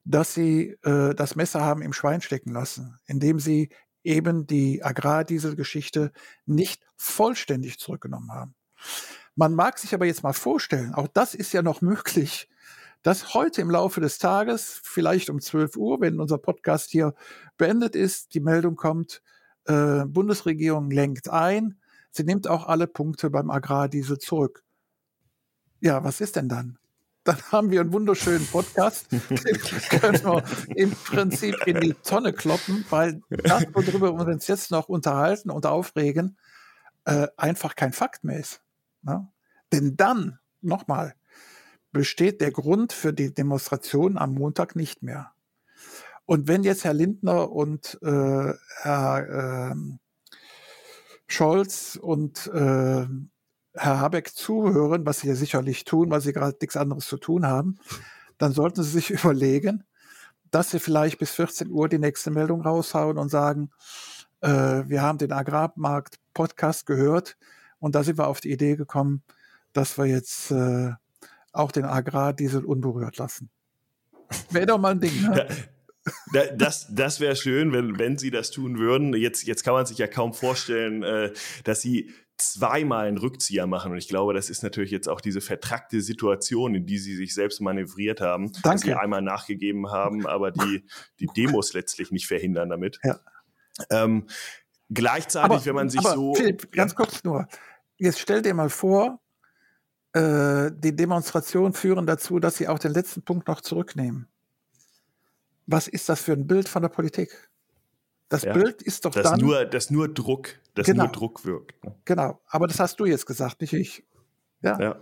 dass 0.04 0.34
sie 0.34 0.76
äh, 0.84 1.14
das 1.14 1.34
Messer 1.34 1.62
haben 1.62 1.82
im 1.82 1.92
Schwein 1.92 2.20
stecken 2.20 2.52
lassen, 2.52 2.98
indem 3.06 3.40
sie 3.40 3.70
eben 4.07 4.47
die 4.47 4.83
Agrardieselgeschichte 4.83 6.12
nicht 6.47 6.83
vollständig 6.97 7.79
zurückgenommen 7.79 8.33
haben. 8.33 8.55
Man 9.35 9.55
mag 9.55 9.79
sich 9.79 9.95
aber 9.95 10.07
jetzt 10.07 10.23
mal 10.23 10.33
vorstellen, 10.33 10.95
auch 10.95 11.09
das 11.09 11.35
ist 11.35 11.53
ja 11.53 11.62
noch 11.62 11.81
möglich, 11.83 12.49
dass 13.03 13.35
heute 13.35 13.61
im 13.61 13.71
Laufe 13.71 14.01
des 14.01 14.19
Tages, 14.19 14.81
vielleicht 14.83 15.31
um 15.31 15.40
12 15.40 15.77
Uhr, 15.77 16.01
wenn 16.01 16.21
unser 16.21 16.38
Podcast 16.38 16.90
hier 16.90 17.14
beendet 17.57 17.95
ist, 17.95 18.35
die 18.35 18.40
Meldung 18.40 18.75
kommt, 18.77 19.23
äh, 19.66 20.05
Bundesregierung 20.07 20.90
lenkt 20.90 21.29
ein, 21.29 21.79
Sie 22.16 22.25
nimmt 22.25 22.49
auch 22.49 22.66
alle 22.66 22.87
Punkte 22.87 23.29
beim 23.29 23.51
Agrardiesel 23.51 24.16
zurück. 24.16 24.64
Ja, 25.81 26.03
was 26.03 26.23
ist 26.23 26.37
denn 26.37 26.49
dann? 26.49 26.79
Dann 27.26 27.42
haben 27.50 27.70
wir 27.72 27.80
einen 27.80 27.92
wunderschönen 27.92 28.46
Podcast. 28.46 29.10
Den 29.10 29.20
können 30.00 30.24
wir 30.24 30.44
im 30.76 30.92
Prinzip 30.92 31.56
in 31.66 31.80
die 31.80 31.94
Tonne 31.94 32.32
kloppen, 32.32 32.84
weil 32.88 33.20
das, 33.28 33.66
worüber 33.72 34.16
wir 34.16 34.26
uns 34.28 34.46
jetzt 34.46 34.70
noch 34.70 34.88
unterhalten 34.88 35.50
und 35.50 35.66
aufregen, 35.66 36.38
äh, 37.04 37.26
einfach 37.36 37.74
kein 37.74 37.92
Fakt 37.92 38.22
mehr 38.22 38.38
ist. 38.38 38.62
Ne? 39.02 39.26
Denn 39.72 39.96
dann, 39.96 40.38
nochmal, 40.60 41.16
besteht 41.90 42.40
der 42.40 42.52
Grund 42.52 42.92
für 42.92 43.12
die 43.12 43.34
Demonstration 43.34 44.18
am 44.18 44.34
Montag 44.34 44.76
nicht 44.76 45.02
mehr. 45.02 45.32
Und 46.26 46.46
wenn 46.46 46.62
jetzt 46.62 46.84
Herr 46.84 46.94
Lindner 46.94 47.50
und 47.50 47.98
äh, 48.02 48.52
Herr 48.82 49.72
äh, 49.72 49.74
Scholz 51.26 51.98
und 52.00 52.46
äh, 52.54 53.06
Herr 53.76 54.00
Habeck 54.00 54.34
zuhören, 54.34 55.06
was 55.06 55.20
sie 55.20 55.28
ja 55.28 55.34
sicherlich 55.34 55.84
tun, 55.84 56.10
weil 56.10 56.20
sie 56.20 56.32
gerade 56.32 56.56
nichts 56.60 56.76
anderes 56.76 57.06
zu 57.06 57.16
tun 57.16 57.46
haben, 57.46 57.78
dann 58.38 58.52
sollten 58.52 58.82
sie 58.82 58.90
sich 58.90 59.10
überlegen, 59.24 59.84
dass 60.50 60.70
sie 60.70 60.80
vielleicht 60.80 61.18
bis 61.18 61.32
14 61.32 61.70
Uhr 61.70 61.88
die 61.88 61.98
nächste 61.98 62.30
Meldung 62.30 62.62
raushauen 62.62 63.18
und 63.18 63.28
sagen, 63.28 63.70
äh, 64.40 64.48
wir 64.86 65.02
haben 65.02 65.18
den 65.18 65.32
Agrarmarkt-Podcast 65.32 66.86
gehört 66.86 67.36
und 67.78 67.94
da 67.94 68.02
sind 68.02 68.18
wir 68.18 68.26
auf 68.26 68.40
die 68.40 68.52
Idee 68.52 68.76
gekommen, 68.76 69.22
dass 69.72 69.98
wir 69.98 70.06
jetzt 70.06 70.50
äh, 70.50 70.92
auch 71.52 71.72
den 71.72 71.84
Agrardiesel 71.84 72.64
unberührt 72.64 73.18
lassen. 73.18 73.50
Wäre 74.50 74.66
doch 74.66 74.78
mal 74.78 74.92
ein 74.92 75.00
Ding. 75.00 75.22
Ne? 75.22 75.46
Das, 76.56 76.86
das 76.90 77.20
wäre 77.20 77.34
schön, 77.34 77.72
wenn, 77.72 77.98
wenn 77.98 78.16
Sie 78.16 78.30
das 78.30 78.50
tun 78.50 78.78
würden. 78.78 79.14
Jetzt, 79.14 79.44
jetzt 79.44 79.64
kann 79.64 79.74
man 79.74 79.86
sich 79.86 79.98
ja 79.98 80.06
kaum 80.06 80.34
vorstellen, 80.34 81.02
äh, 81.02 81.32
dass 81.64 81.82
Sie 81.82 82.12
zweimal 82.38 83.07
einen 83.07 83.18
Rückzieher 83.18 83.66
machen. 83.66 83.92
Und 83.92 83.99
ich 83.99 84.09
glaube, 84.09 84.35
das 84.35 84.51
ist 84.51 84.62
natürlich 84.62 84.90
jetzt 84.90 85.09
auch 85.09 85.20
diese 85.20 85.40
vertrackte 85.40 86.01
Situation, 86.01 86.75
in 86.75 86.87
die 86.87 86.99
sie 86.99 87.16
sich 87.16 87.35
selbst 87.35 87.61
manövriert 87.61 88.20
haben, 88.20 88.53
Danke. 88.53 88.68
dass 88.68 88.81
sie 88.83 88.94
einmal 88.94 89.22
nachgegeben 89.22 89.90
haben, 89.90 90.27
aber 90.27 90.51
die, 90.51 90.85
die 91.20 91.29
Demos 91.37 91.72
letztlich 91.72 92.11
nicht 92.11 92.27
verhindern 92.27 92.68
damit. 92.68 92.99
Ja. 93.03 93.18
Ähm, 93.90 94.27
gleichzeitig, 94.90 95.51
aber, 95.51 95.64
wenn 95.64 95.75
man 95.75 95.90
sich 95.90 96.03
so. 96.03 96.35
Philipp, 96.35 96.72
ganz 96.72 96.94
kurz 96.94 97.25
nur. 97.25 97.49
Jetzt 97.96 98.20
stell 98.20 98.42
dir 98.42 98.55
mal 98.55 98.70
vor, 98.70 99.20
äh, 100.12 100.70
die 100.75 100.94
Demonstrationen 100.94 101.72
führen 101.72 102.07
dazu, 102.07 102.38
dass 102.38 102.57
sie 102.57 102.68
auch 102.68 102.79
den 102.79 102.92
letzten 102.92 103.22
Punkt 103.22 103.49
noch 103.49 103.61
zurücknehmen. 103.61 104.29
Was 105.66 105.88
ist 105.88 106.09
das 106.09 106.20
für 106.20 106.33
ein 106.33 106.46
Bild 106.46 106.68
von 106.68 106.83
der 106.83 106.88
Politik? 106.90 107.51
Das 108.29 108.42
ja, 108.42 108.53
Bild 108.53 108.83
ist 108.83 109.05
doch 109.05 109.12
dass 109.12 109.31
dann. 109.31 109.40
Nur, 109.40 109.64
dass 109.64 109.90
nur 109.90 110.12
Druck, 110.12 110.59
dass 110.76 110.86
genau, 110.86 111.04
nur 111.04 111.12
Druck 111.12 111.44
wirkt. 111.44 111.84
Ne? 111.84 111.94
Genau, 112.04 112.40
aber 112.46 112.66
das 112.66 112.78
hast 112.78 113.00
du 113.00 113.06
jetzt 113.06 113.26
gesagt, 113.26 113.60
nicht 113.60 113.72
ich. 113.72 114.04
Ja. 114.62 114.78
ja. 114.80 114.96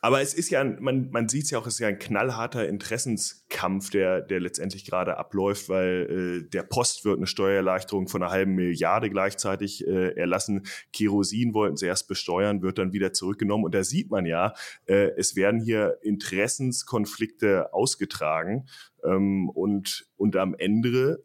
Aber 0.00 0.20
es 0.20 0.34
ist 0.34 0.50
ja, 0.50 0.62
man, 0.62 1.08
man 1.12 1.30
sieht 1.30 1.44
es 1.44 1.50
ja 1.50 1.58
auch, 1.58 1.66
es 1.66 1.74
ist 1.74 1.78
ja 1.80 1.88
ein 1.88 1.98
knallharter 1.98 2.68
Interessenskampf, 2.68 3.88
der, 3.88 4.20
der 4.20 4.38
letztendlich 4.38 4.84
gerade 4.84 5.16
abläuft, 5.16 5.70
weil 5.70 6.42
äh, 6.44 6.50
der 6.50 6.62
Post 6.62 7.06
wird 7.06 7.16
eine 7.16 7.26
Steuererleichterung 7.26 8.06
von 8.08 8.22
einer 8.22 8.30
halben 8.30 8.54
Milliarde 8.54 9.08
gleichzeitig 9.08 9.86
äh, 9.86 10.10
erlassen. 10.14 10.66
Kerosin 10.92 11.54
wollten 11.54 11.78
sie 11.78 11.86
erst 11.86 12.06
besteuern, 12.06 12.60
wird 12.60 12.76
dann 12.76 12.92
wieder 12.92 13.14
zurückgenommen. 13.14 13.64
Und 13.64 13.74
da 13.74 13.82
sieht 13.82 14.10
man 14.10 14.26
ja, 14.26 14.52
äh, 14.84 15.10
es 15.16 15.36
werden 15.36 15.58
hier 15.58 15.96
Interessenskonflikte 16.02 17.72
ausgetragen. 17.72 18.68
Ähm, 19.04 19.48
und, 19.48 20.06
und 20.18 20.36
am 20.36 20.54
Ende 20.54 21.24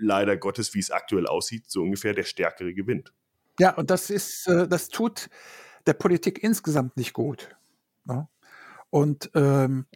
leider 0.00 0.36
Gottes, 0.36 0.74
wie 0.74 0.80
es 0.80 0.90
aktuell 0.90 1.26
aussieht, 1.26 1.64
so 1.68 1.82
ungefähr 1.82 2.14
der 2.14 2.24
Stärkere 2.24 2.74
gewinnt. 2.74 3.12
Ja, 3.58 3.74
und 3.74 3.90
das 3.90 4.10
ist, 4.10 4.46
äh, 4.46 4.68
das 4.68 4.88
tut 4.88 5.28
der 5.86 5.94
Politik 5.94 6.42
insgesamt 6.42 6.96
nicht 6.96 7.12
gut. 7.12 7.56
Ne? 8.04 8.28
Und 8.90 9.30
ähm, 9.34 9.86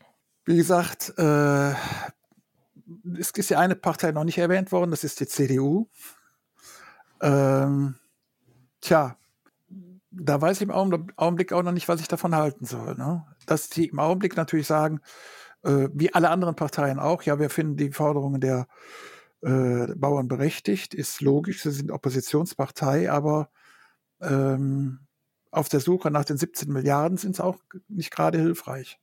wie 0.44 0.56
gesagt, 0.56 1.12
äh, 1.18 1.72
es 3.18 3.30
ist 3.30 3.50
ja 3.50 3.58
eine 3.58 3.76
Partei 3.76 4.12
noch 4.12 4.24
nicht 4.24 4.38
erwähnt 4.38 4.72
worden, 4.72 4.90
das 4.90 5.04
ist 5.04 5.20
die 5.20 5.26
CDU. 5.26 5.88
Ähm, 7.20 7.94
tja, 8.80 9.16
da 10.10 10.40
weiß 10.40 10.58
ich 10.58 10.68
im 10.68 10.70
Augenblick 10.70 11.52
auch 11.52 11.62
noch 11.62 11.72
nicht, 11.72 11.88
was 11.88 12.00
ich 12.00 12.08
davon 12.08 12.34
halten 12.34 12.64
soll. 12.64 12.96
Ne? 12.96 13.24
Dass 13.46 13.68
die 13.68 13.86
im 13.86 13.98
Augenblick 13.98 14.36
natürlich 14.36 14.66
sagen, 14.66 15.00
äh, 15.62 15.88
wie 15.92 16.12
alle 16.12 16.30
anderen 16.30 16.56
Parteien 16.56 16.98
auch, 16.98 17.22
ja, 17.22 17.38
wir 17.38 17.50
finden 17.50 17.76
die 17.76 17.92
Forderungen 17.92 18.40
der 18.40 18.66
äh, 19.42 19.94
Bauern 19.94 20.28
berechtigt, 20.28 20.94
ist 20.94 21.20
logisch, 21.20 21.62
sie 21.62 21.70
sind 21.70 21.90
Oppositionspartei, 21.90 23.10
aber 23.10 23.50
ähm, 24.20 25.00
auf 25.50 25.68
der 25.68 25.80
Suche 25.80 26.10
nach 26.10 26.24
den 26.24 26.38
17 26.38 26.72
Milliarden 26.72 27.18
sind 27.18 27.36
sie 27.36 27.44
auch 27.44 27.58
nicht 27.88 28.10
gerade 28.10 28.38
hilfreich. 28.38 28.98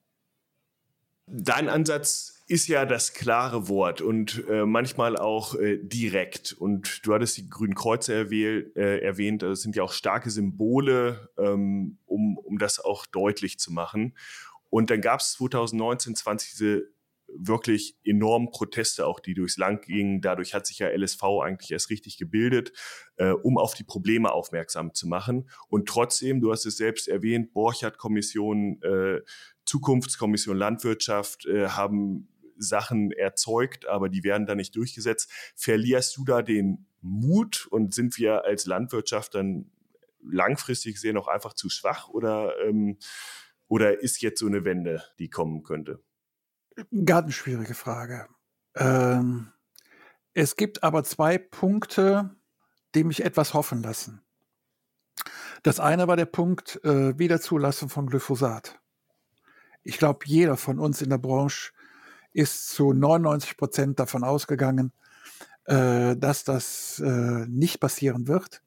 Dein 1.28 1.70
Ansatz 1.70 2.42
ist 2.48 2.68
ja 2.68 2.86
das 2.86 3.14
klare 3.14 3.68
Wort 3.68 4.02
und 4.02 4.44
äh, 4.50 4.66
manchmal 4.66 5.16
auch 5.16 5.54
äh, 5.54 5.78
direkt. 5.78 6.54
Und 6.54 7.06
du 7.06 7.14
hattest 7.14 7.38
die 7.38 7.48
Grünen 7.48 7.76
Kreuze 7.76 8.32
äh, 8.32 9.00
erwähnt, 9.04 9.44
das 9.44 9.62
sind 9.62 9.76
ja 9.76 9.84
auch 9.84 9.92
starke 9.92 10.32
Symbole, 10.32 11.30
ähm, 11.38 12.00
um, 12.08 12.40
um 12.40 12.58
das 12.58 12.80
auch 12.80 13.06
deutlich 13.06 13.60
zu 13.60 13.72
machen. 13.72 14.18
Und 14.72 14.90
dann 14.90 15.02
gab 15.02 15.20
es 15.20 15.34
2019, 15.34 16.16
20 16.16 16.50
diese 16.52 16.90
wirklich 17.36 17.98
enormen 18.04 18.52
Proteste 18.52 19.06
auch, 19.06 19.20
die 19.20 19.34
durchs 19.34 19.58
Land 19.58 19.84
gingen. 19.84 20.22
Dadurch 20.22 20.54
hat 20.54 20.66
sich 20.66 20.80
ja 20.80 20.90
LSV 20.90 21.24
eigentlich 21.44 21.72
erst 21.72 21.90
richtig 21.90 22.18
gebildet, 22.18 22.74
äh, 23.18 23.32
um 23.32 23.58
auf 23.58 23.74
die 23.74 23.84
Probleme 23.84 24.32
aufmerksam 24.32 24.94
zu 24.94 25.08
machen. 25.08 25.50
Und 25.68 25.88
trotzdem, 25.88 26.42
du 26.42 26.52
hast 26.52 26.66
es 26.66 26.78
selbst 26.78 27.08
erwähnt, 27.08 27.54
Borchardt-Kommission, 27.54 28.82
äh, 28.82 29.22
Zukunftskommission 29.66 30.58
Landwirtschaft 30.58 31.46
äh, 31.46 31.68
haben 31.68 32.28
Sachen 32.58 33.12
erzeugt, 33.12 33.88
aber 33.88 34.10
die 34.10 34.24
werden 34.24 34.46
da 34.46 34.56
nicht 34.56 34.76
durchgesetzt. 34.76 35.32
Verlierst 35.56 36.18
du 36.18 36.26
da 36.26 36.42
den 36.42 36.88
Mut 37.02 37.68
und 37.70 37.94
sind 37.94 38.18
wir 38.18 38.44
als 38.44 38.66
Landwirtschaft 38.66 39.36
dann 39.36 39.72
langfristig 40.22 40.96
gesehen 40.96 41.18
auch 41.18 41.28
einfach 41.28 41.54
zu 41.54 41.70
schwach 41.70 42.10
oder, 42.10 42.54
ähm, 42.66 42.98
oder 43.68 44.02
ist 44.02 44.22
jetzt 44.22 44.40
so 44.40 44.48
eine 44.48 44.66
Wende, 44.66 45.04
die 45.20 45.30
kommen 45.30 45.64
könnte? 45.64 46.04
Ganz 47.06 47.34
schwierige 47.34 47.74
Frage. 47.74 48.28
Ähm, 48.76 49.52
es 50.34 50.56
gibt 50.56 50.84
aber 50.84 51.04
zwei 51.04 51.38
Punkte, 51.38 52.36
die 52.96 53.04
mich 53.04 53.24
etwas 53.24 53.54
hoffen 53.54 53.84
lassen. 53.84 54.22
Das 55.64 55.80
eine 55.80 56.08
war 56.08 56.16
der 56.16 56.26
Punkt 56.26 56.80
äh, 56.84 57.18
Wiederzulassung 57.20 57.90
von 57.90 58.08
Glyphosat. 58.08 58.80
Ich 59.84 59.98
glaube, 59.98 60.20
jeder 60.26 60.58
von 60.58 60.80
uns 60.80 61.02
in 61.02 61.10
der 61.10 61.18
Branche 61.18 61.72
ist 62.32 62.70
zu 62.70 62.94
99 62.94 63.58
Prozent 63.58 64.00
davon 64.00 64.24
ausgegangen, 64.24 64.94
äh, 65.66 66.16
dass 66.16 66.44
das 66.44 67.00
äh, 67.00 67.46
nicht 67.48 67.80
passieren 67.80 68.28
wird, 68.28 68.62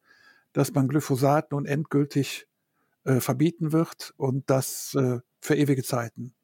dass 0.53 0.73
man 0.75 0.89
Glyphosat 0.89 1.53
nun 1.53 1.65
endgültig 1.65 2.47
äh, 3.05 3.21
verbieten 3.21 3.73
wird 3.73 4.13
und 4.17 4.51
das 4.51 4.95
äh, 4.95 5.21
für 5.41 5.57
ewige 5.57 5.83
Zeiten 5.83 6.35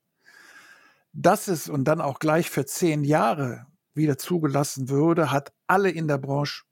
dass 1.12 1.48
es 1.48 1.68
und 1.68 1.84
dann 1.84 2.00
auch 2.00 2.18
gleich 2.18 2.50
für 2.50 2.66
zehn 2.66 3.04
Jahre 3.04 3.66
wieder 3.94 4.18
zugelassen 4.18 4.88
würde, 4.88 5.32
hat 5.32 5.52
alle 5.66 5.90
in 5.90 6.08
der 6.08 6.18
Branche 6.18 6.64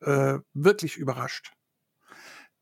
äh, 0.00 0.38
wirklich 0.52 0.96
überrascht. 0.96 1.52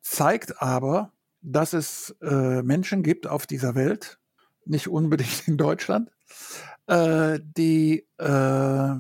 Zeigt 0.01 0.63
aber, 0.63 1.13
dass 1.41 1.73
es 1.73 2.15
äh, 2.23 2.63
Menschen 2.63 3.03
gibt 3.03 3.27
auf 3.27 3.47
dieser 3.47 3.75
Welt, 3.75 4.19
nicht 4.65 4.89
unbedingt 4.89 5.49
in 5.49 5.57
Deutschland, 5.57 6.11
äh, 6.87 7.41
die 7.43 8.07
äh, 8.19 8.95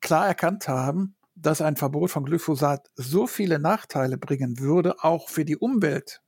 klar 0.00 0.26
erkannt 0.26 0.68
haben, 0.68 1.16
dass 1.34 1.60
ein 1.60 1.76
Verbot 1.76 2.10
von 2.10 2.24
Glyphosat 2.24 2.90
so 2.94 3.26
viele 3.26 3.58
Nachteile 3.58 4.16
bringen 4.16 4.58
würde, 4.58 5.02
auch 5.02 5.28
für 5.28 5.44
die 5.44 5.56
Umwelt. 5.56 6.22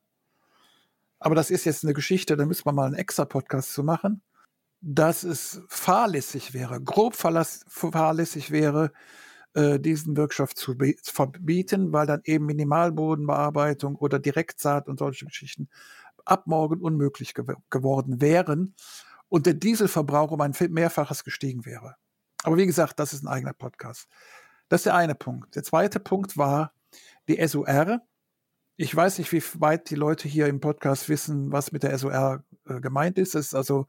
Aber 1.18 1.34
das 1.34 1.50
ist 1.50 1.64
jetzt 1.64 1.84
eine 1.84 1.94
Geschichte, 1.94 2.36
da 2.36 2.46
müssen 2.46 2.66
wir 2.66 2.72
mal 2.72 2.86
einen 2.86 2.94
extra 2.94 3.24
Podcast 3.24 3.72
zu 3.72 3.82
machen 3.82 4.22
dass 4.80 5.24
es 5.24 5.62
fahrlässig 5.68 6.54
wäre, 6.54 6.80
grob 6.80 7.14
fahrlässig 7.16 8.50
wäre, 8.50 8.92
äh, 9.54 9.80
diesen 9.80 10.16
Wirkstoff 10.16 10.54
zu 10.54 10.76
verbieten, 11.02 11.92
weil 11.92 12.06
dann 12.06 12.20
eben 12.24 12.46
Minimalbodenbearbeitung 12.46 13.96
oder 13.96 14.18
Direktsaat 14.18 14.88
und 14.88 14.98
solche 14.98 15.26
Geschichten 15.26 15.68
ab 16.24 16.46
morgen 16.46 16.80
unmöglich 16.80 17.34
gew 17.34 17.54
geworden 17.70 18.20
wären 18.20 18.74
und 19.28 19.46
der 19.46 19.54
Dieselverbrauch 19.54 20.30
um 20.30 20.40
ein 20.40 20.54
Mehrfaches 20.70 21.24
gestiegen 21.24 21.64
wäre. 21.64 21.96
Aber 22.44 22.56
wie 22.56 22.66
gesagt, 22.66 22.98
das 23.00 23.12
ist 23.12 23.24
ein 23.24 23.28
eigener 23.28 23.52
Podcast. 23.52 24.08
Das 24.68 24.80
ist 24.80 24.86
der 24.86 24.94
eine 24.94 25.14
Punkt. 25.14 25.56
Der 25.56 25.62
zweite 25.62 25.98
Punkt 25.98 26.36
war 26.36 26.72
die 27.28 27.44
SUR. 27.46 28.00
Ich 28.76 28.94
weiß 28.94 29.18
nicht, 29.18 29.32
wie 29.32 29.42
weit 29.60 29.90
die 29.90 29.96
Leute 29.96 30.28
hier 30.28 30.46
im 30.46 30.60
Podcast 30.60 31.08
wissen, 31.08 31.50
was 31.50 31.72
mit 31.72 31.82
der 31.82 31.96
SUR 31.98 32.44
äh, 32.66 32.80
gemeint 32.80 33.18
ist. 33.18 33.34
Es 33.34 33.48
ist 33.48 33.54
also 33.54 33.86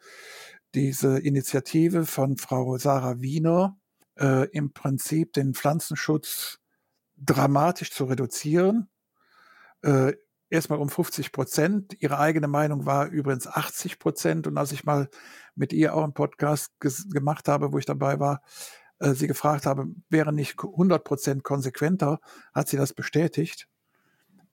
diese 0.76 1.20
Initiative 1.20 2.06
von 2.06 2.38
Frau 2.38 2.78
Sarah 2.78 3.22
Wiener, 3.22 3.78
äh, 4.20 4.50
im 4.50 4.74
Prinzip 4.74 5.34
den 5.34 5.54
Pflanzenschutz 5.54 6.60
dramatisch 7.18 7.92
zu 7.92 8.06
reduzieren. 8.06 8.90
Äh, 9.82 10.14
erstmal 10.50 10.80
um 10.80 10.90
50 10.90 11.32
Prozent. 11.32 11.96
Ihre 12.00 12.20
eigene 12.20 12.48
Meinung 12.48 12.86
war 12.86 13.08
übrigens 13.08 13.48
80 13.48 14.00
Prozent. 14.00 14.48
Und 14.48 14.58
als 14.58 14.72
ich 14.72 14.84
mal 14.84 15.10
mit 15.56 15.74
ihr 15.74 15.96
auch 15.96 16.04
einen 16.04 16.14
Podcast 16.14 16.72
gemacht 16.80 17.48
habe, 17.48 17.74
wo 17.74 17.78
ich 17.78 17.86
dabei 17.86 18.20
war, 18.20 18.42
äh, 19.00 19.14
sie 19.14 19.28
gefragt 19.28 19.66
habe, 19.66 19.88
wäre 20.10 20.34
nicht 20.34 20.58
100 20.62 21.04
Prozent 21.04 21.44
konsequenter, 21.44 22.20
hat 22.54 22.68
sie 22.70 22.78
das 22.78 22.94
bestätigt. 22.94 23.68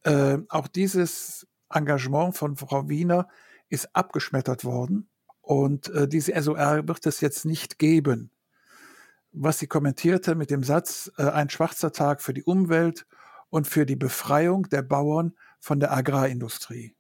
Äh, 0.05 0.38
auch 0.48 0.68
dieses 0.68 1.46
Engagement 1.70 2.37
von 2.37 2.57
Frau 2.57 2.88
Wiener 2.88 3.29
ist 3.68 3.94
abgeschmettert 3.94 4.64
worden 4.64 5.09
und 5.46 5.90
äh, 5.90 6.09
diese 6.09 6.32
SOR 6.42 6.88
wird 6.88 7.06
es 7.06 7.20
jetzt 7.20 7.44
nicht 7.44 7.78
geben. 7.78 8.32
Was 9.30 9.61
sie 9.61 9.68
kommentierte 9.68 10.35
mit 10.35 10.50
dem 10.50 10.64
Satz, 10.64 11.12
äh, 11.18 11.22
ein 11.22 11.50
schwarzer 11.50 11.92
Tag 11.92 12.20
für 12.20 12.35
die 12.35 12.42
Umwelt 12.42 13.06
und 13.48 13.68
für 13.68 13.87
die 13.87 13.94
Befreiung 13.94 14.68
der 14.70 14.82
Bauern 14.82 15.37
von 15.61 15.78
der 15.78 15.92
Agrarindustrie. 15.92 16.96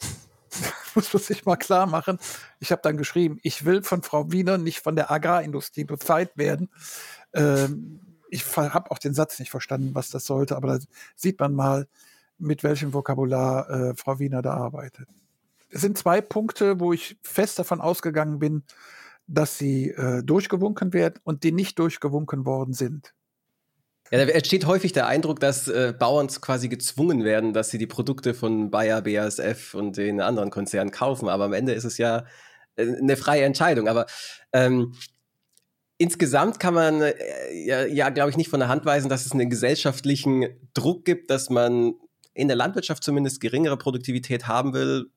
muss 0.94 1.12
man 1.12 1.22
sich 1.22 1.44
mal 1.44 1.56
klar 1.56 1.86
machen. 1.86 2.18
Ich 2.60 2.72
habe 2.72 2.80
dann 2.82 2.96
geschrieben, 2.96 3.38
ich 3.42 3.66
will 3.66 3.82
von 3.82 4.02
Frau 4.02 4.32
Wiener 4.32 4.56
nicht 4.56 4.80
von 4.80 4.96
der 4.96 5.10
Agrarindustrie 5.10 5.84
befreit 5.84 6.38
werden. 6.38 6.70
Ähm, 7.34 8.00
ich 8.30 8.56
habe 8.56 8.90
auch 8.90 8.98
den 8.98 9.12
Satz 9.12 9.38
nicht 9.38 9.50
verstanden, 9.50 9.94
was 9.94 10.08
das 10.08 10.24
sollte, 10.24 10.56
aber 10.56 10.78
da 10.78 10.84
sieht 11.14 11.38
man 11.38 11.52
mal, 11.54 11.88
mit 12.38 12.62
welchem 12.64 12.94
Vokabular 12.94 13.68
äh, 13.68 13.94
Frau 13.96 14.18
Wiener 14.18 14.40
da 14.40 14.54
arbeitet. 14.54 15.10
Es 15.70 15.80
sind 15.80 15.96
zwei 15.96 16.20
Punkte, 16.20 16.80
wo 16.80 16.92
ich 16.92 17.16
fest 17.22 17.58
davon 17.58 17.80
ausgegangen 17.80 18.38
bin, 18.38 18.64
dass 19.26 19.58
sie 19.58 19.90
äh, 19.90 20.22
durchgewunken 20.22 20.92
werden 20.92 21.20
und 21.22 21.44
die 21.44 21.52
nicht 21.52 21.78
durchgewunken 21.78 22.44
worden 22.44 22.74
sind. 22.74 23.14
Ja, 24.10 24.18
da 24.18 24.32
entsteht 24.32 24.66
häufig 24.66 24.92
der 24.92 25.06
Eindruck, 25.06 25.38
dass 25.38 25.68
äh, 25.68 25.94
Bauern 25.96 26.26
quasi 26.26 26.68
gezwungen 26.68 27.22
werden, 27.22 27.52
dass 27.52 27.70
sie 27.70 27.78
die 27.78 27.86
Produkte 27.86 28.34
von 28.34 28.70
Bayer, 28.70 29.02
BASF 29.02 29.74
und 29.74 29.96
den 29.96 30.20
anderen 30.20 30.50
Konzernen 30.50 30.90
kaufen. 30.90 31.28
Aber 31.28 31.44
am 31.44 31.52
Ende 31.52 31.72
ist 31.72 31.84
es 31.84 31.96
ja 31.96 32.24
äh, 32.74 32.96
eine 32.96 33.16
freie 33.16 33.44
Entscheidung. 33.44 33.86
Aber 33.86 34.06
ähm, 34.52 34.94
insgesamt 35.96 36.58
kann 36.58 36.74
man 36.74 37.02
äh, 37.02 37.14
ja, 37.52 37.84
ja 37.84 38.08
glaube 38.08 38.30
ich, 38.30 38.36
nicht 38.36 38.50
von 38.50 38.58
der 38.58 38.68
Hand 38.68 38.84
weisen, 38.84 39.08
dass 39.08 39.26
es 39.26 39.32
einen 39.32 39.48
gesellschaftlichen 39.48 40.48
Druck 40.74 41.04
gibt, 41.04 41.30
dass 41.30 41.48
man 41.48 41.94
in 42.34 42.48
der 42.48 42.56
Landwirtschaft 42.56 43.04
zumindest 43.04 43.40
geringere 43.40 43.76
Produktivität 43.76 44.48
haben 44.48 44.72
will, 44.72 45.12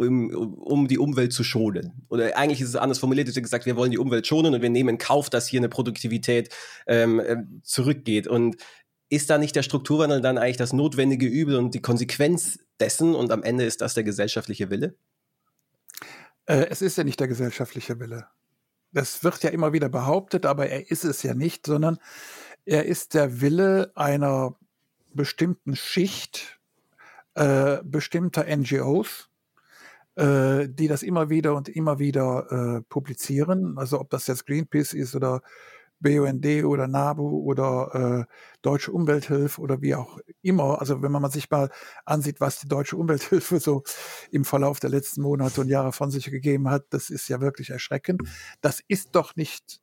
um, 0.00 0.30
um 0.30 0.88
die 0.88 0.98
Umwelt 0.98 1.32
zu 1.32 1.44
schonen. 1.44 1.92
Oder 2.08 2.36
eigentlich 2.36 2.60
ist 2.60 2.70
es 2.70 2.76
anders 2.76 2.98
formuliert, 2.98 3.28
ist 3.28 3.40
gesagt, 3.40 3.66
wir 3.66 3.76
wollen 3.76 3.90
die 3.90 3.98
Umwelt 3.98 4.26
schonen 4.26 4.54
und 4.54 4.62
wir 4.62 4.70
nehmen 4.70 4.90
in 4.90 4.98
Kauf, 4.98 5.28
dass 5.28 5.46
hier 5.46 5.60
eine 5.60 5.68
Produktivität 5.68 6.48
ähm, 6.86 7.20
äh, 7.20 7.36
zurückgeht. 7.62 8.26
Und 8.26 8.56
ist 9.10 9.28
da 9.28 9.38
nicht 9.38 9.56
der 9.56 9.62
Strukturwandel 9.62 10.20
dann 10.20 10.38
eigentlich 10.38 10.56
das 10.56 10.72
notwendige 10.72 11.26
Übel 11.26 11.56
und 11.56 11.74
die 11.74 11.82
Konsequenz 11.82 12.58
dessen 12.78 13.14
und 13.14 13.30
am 13.30 13.42
Ende 13.42 13.64
ist 13.64 13.82
das 13.82 13.94
der 13.94 14.04
gesellschaftliche 14.04 14.70
Wille? 14.70 14.94
Äh, 16.46 16.66
es 16.70 16.80
ist 16.80 16.96
ja 16.96 17.04
nicht 17.04 17.20
der 17.20 17.28
gesellschaftliche 17.28 18.00
Wille. 18.00 18.26
Das 18.92 19.22
wird 19.22 19.42
ja 19.42 19.50
immer 19.50 19.72
wieder 19.72 19.88
behauptet, 19.88 20.46
aber 20.46 20.68
er 20.68 20.90
ist 20.90 21.04
es 21.04 21.22
ja 21.22 21.34
nicht, 21.34 21.66
sondern 21.66 21.98
er 22.64 22.86
ist 22.86 23.14
der 23.14 23.40
Wille 23.40 23.92
einer 23.94 24.56
bestimmten 25.12 25.76
Schicht 25.76 26.58
äh, 27.34 27.78
bestimmter 27.84 28.44
NGOs, 28.44 29.29
äh, 30.16 30.68
die 30.68 30.88
das 30.88 31.02
immer 31.02 31.30
wieder 31.30 31.54
und 31.54 31.68
immer 31.68 31.98
wieder 31.98 32.78
äh, 32.78 32.82
publizieren. 32.88 33.78
Also 33.78 34.00
ob 34.00 34.10
das 34.10 34.26
jetzt 34.26 34.46
Greenpeace 34.46 34.94
ist 34.94 35.14
oder 35.14 35.42
BUND 36.00 36.46
oder 36.64 36.88
NABU 36.88 37.42
oder 37.44 38.26
äh, 38.28 38.34
Deutsche 38.62 38.90
Umwelthilfe 38.90 39.60
oder 39.60 39.82
wie 39.82 39.94
auch 39.94 40.18
immer. 40.42 40.80
Also 40.80 41.02
wenn 41.02 41.12
man 41.12 41.30
sich 41.30 41.50
mal 41.50 41.70
ansieht, 42.04 42.40
was 42.40 42.58
die 42.58 42.68
Deutsche 42.68 42.96
Umwelthilfe 42.96 43.60
so 43.60 43.82
im 44.30 44.44
Verlauf 44.44 44.80
der 44.80 44.90
letzten 44.90 45.22
Monate 45.22 45.60
und 45.60 45.68
Jahre 45.68 45.92
von 45.92 46.10
sich 46.10 46.30
gegeben 46.30 46.68
hat, 46.70 46.86
das 46.90 47.10
ist 47.10 47.28
ja 47.28 47.40
wirklich 47.40 47.70
erschreckend. 47.70 48.22
Das 48.60 48.80
ist 48.88 49.14
doch 49.14 49.36
nicht 49.36 49.80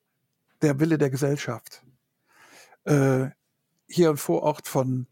der 0.61 0.79
Wille 0.79 0.97
der 0.97 1.11
Gesellschaft. 1.11 1.83
Äh, 2.83 3.27
hier 3.87 4.09
im 4.09 4.17
Vorort 4.17 4.67
von 4.67 5.07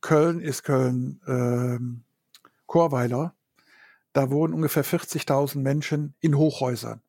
Köln 0.00 0.40
ist 0.40 0.64
Köln 0.64 1.20
ähm, 1.26 2.02
Chorweiler. 2.66 3.34
Da 4.12 4.30
wohnen 4.30 4.54
ungefähr 4.54 4.84
40.000 4.84 5.58
Menschen 5.58 6.14
in 6.20 6.36
Hochhäusern. 6.36 7.02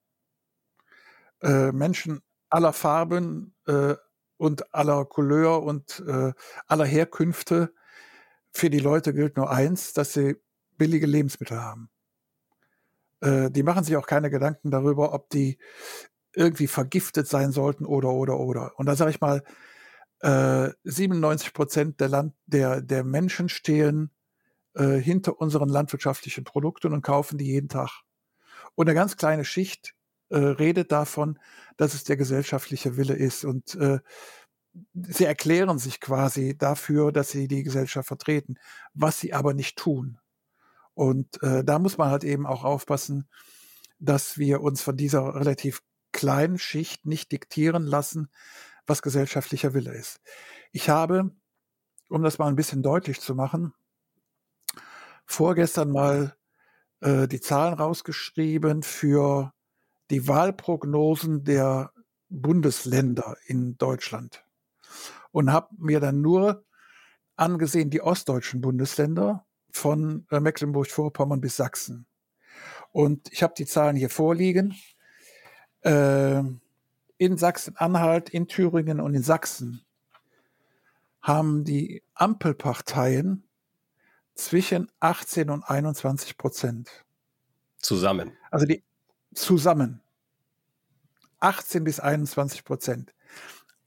Äh, 1.42 1.72
Menschen 1.72 2.22
aller 2.50 2.74
Farben 2.74 3.56
äh, 3.66 3.96
und 4.38 4.74
aller 4.74 5.06
Couleur 5.06 5.64
und 5.64 6.04
äh, 6.08 6.34
aller 6.68 6.86
Herkünfte. 6.86 7.74
Für 8.52 8.70
die 8.70 8.80
Leute 8.80 9.14
gilt 9.14 9.38
nur 9.38 9.50
eins, 9.50 9.94
dass 9.94 10.14
sie 10.14 10.36
billige 10.78 11.08
Lebensmittel 11.08 11.60
haben. 11.60 11.90
Äh, 13.22 13.50
die 13.52 13.64
machen 13.64 13.84
sich 13.84 13.96
auch 13.98 14.08
keine 14.08 14.30
Gedanken 14.30 14.72
darüber, 14.72 15.14
ob 15.14 15.30
die 15.30 15.58
irgendwie 16.34 16.68
vergiftet 16.68 17.28
sein 17.28 17.52
sollten 17.52 17.86
oder, 17.86 18.10
oder, 18.10 18.40
oder. 18.40 18.78
Und 18.78 18.86
da 18.86 18.96
sage 18.96 19.12
ich 19.12 19.22
mal, 19.22 19.44
äh, 20.20 20.70
97 20.84 21.54
Prozent 21.54 22.00
der, 22.00 22.10
Land 22.10 22.34
der, 22.46 22.82
der 22.82 23.04
Menschen 23.04 23.50
stehen 23.50 24.12
äh, 24.76 24.98
hinter 24.98 25.40
unseren 25.40 25.70
landwirtschaftlichen 25.70 26.44
Produkten 26.44 26.94
und 26.94 27.02
kaufen 27.02 27.38
die 27.38 27.46
jeden 27.46 27.70
Tag. 27.70 28.02
Und 28.76 28.88
eine 28.88 28.96
ganz 28.96 29.18
kleine 29.18 29.46
Schicht 29.46 29.96
äh, 30.30 30.38
redet 30.38 30.92
davon, 30.92 31.40
dass 31.78 31.94
es 31.94 32.04
der 32.04 32.18
gesellschaftliche 32.18 32.98
Wille 32.98 33.16
ist. 33.16 33.44
Und 33.44 33.76
äh, 33.76 34.00
sie 34.94 35.26
erklären 35.26 35.78
sich 35.78 36.00
quasi 36.00 36.58
dafür, 36.58 37.12
dass 37.12 37.30
sie 37.30 37.48
die 37.48 37.64
Gesellschaft 37.64 38.08
vertreten, 38.08 38.56
was 38.94 39.20
sie 39.20 39.34
aber 39.34 39.54
nicht 39.54 39.78
tun. 39.78 40.18
Und 40.94 41.42
äh, 41.44 41.64
da 41.64 41.80
muss 41.80 41.98
man 41.98 42.10
halt 42.10 42.24
eben 42.24 42.46
auch 42.46 42.64
aufpassen, 42.64 43.28
dass 44.00 44.38
wir 44.38 44.62
uns 44.62 44.82
von 44.82 44.98
dieser 44.98 45.36
relativ 45.36 45.82
kleinen 46.12 46.58
Schicht 46.58 47.06
nicht 47.06 47.32
diktieren 47.32 47.84
lassen, 47.84 48.30
was 48.86 49.02
gesellschaftlicher 49.02 49.74
Wille 49.74 49.94
ist. 49.94 50.20
Ich 50.72 50.90
habe, 50.90 51.32
um 52.10 52.24
das 52.24 52.38
mal 52.38 52.48
ein 52.48 52.56
bisschen 52.56 52.84
deutlich 52.84 53.22
zu 53.22 53.36
machen, 53.36 53.74
vorgestern 55.32 55.92
mal 55.92 56.36
äh, 57.00 57.28
die 57.28 57.42
Zahlen 57.42 57.74
rausgeschrieben 57.74 58.84
für 58.84 59.54
die 60.10 60.28
Wahlprognosen 60.28 61.44
der 61.44 61.92
Bundesländer 62.30 63.38
in 63.46 63.78
Deutschland 63.78 64.44
und 65.32 65.52
habe 65.52 65.70
mir 65.78 66.00
dann 66.00 66.22
nur 66.22 66.66
angesehen 67.36 67.90
die 67.90 68.02
ostdeutschen 68.02 68.62
Bundesländer 68.62 69.46
von 69.72 70.26
äh, 70.32 70.40
Mecklenburg-Vorpommern 70.40 71.42
bis 71.42 71.56
Sachsen. 71.56 72.06
Und 72.92 73.32
ich 73.32 73.42
habe 73.42 73.54
die 73.58 73.66
Zahlen 73.66 73.96
hier 73.96 74.10
vorliegen. 74.10 74.76
Äh, 75.82 76.44
in 77.18 77.38
Sachsen-Anhalt, 77.38 78.30
in 78.30 78.48
Thüringen 78.48 79.00
und 79.00 79.14
in 79.14 79.24
Sachsen 79.24 79.86
haben 81.22 81.64
die 81.64 82.04
Ampelparteien 82.16 83.48
zwischen 84.36 84.92
18 85.00 85.50
und 85.50 85.64
21 85.64 86.38
Prozent. 86.38 86.90
Zusammen. 87.78 88.38
Also 88.50 88.66
die 88.66 88.84
zusammen. 89.34 90.02
18 91.40 91.84
bis 91.84 92.00
21 92.00 92.64
Prozent. 92.64 93.14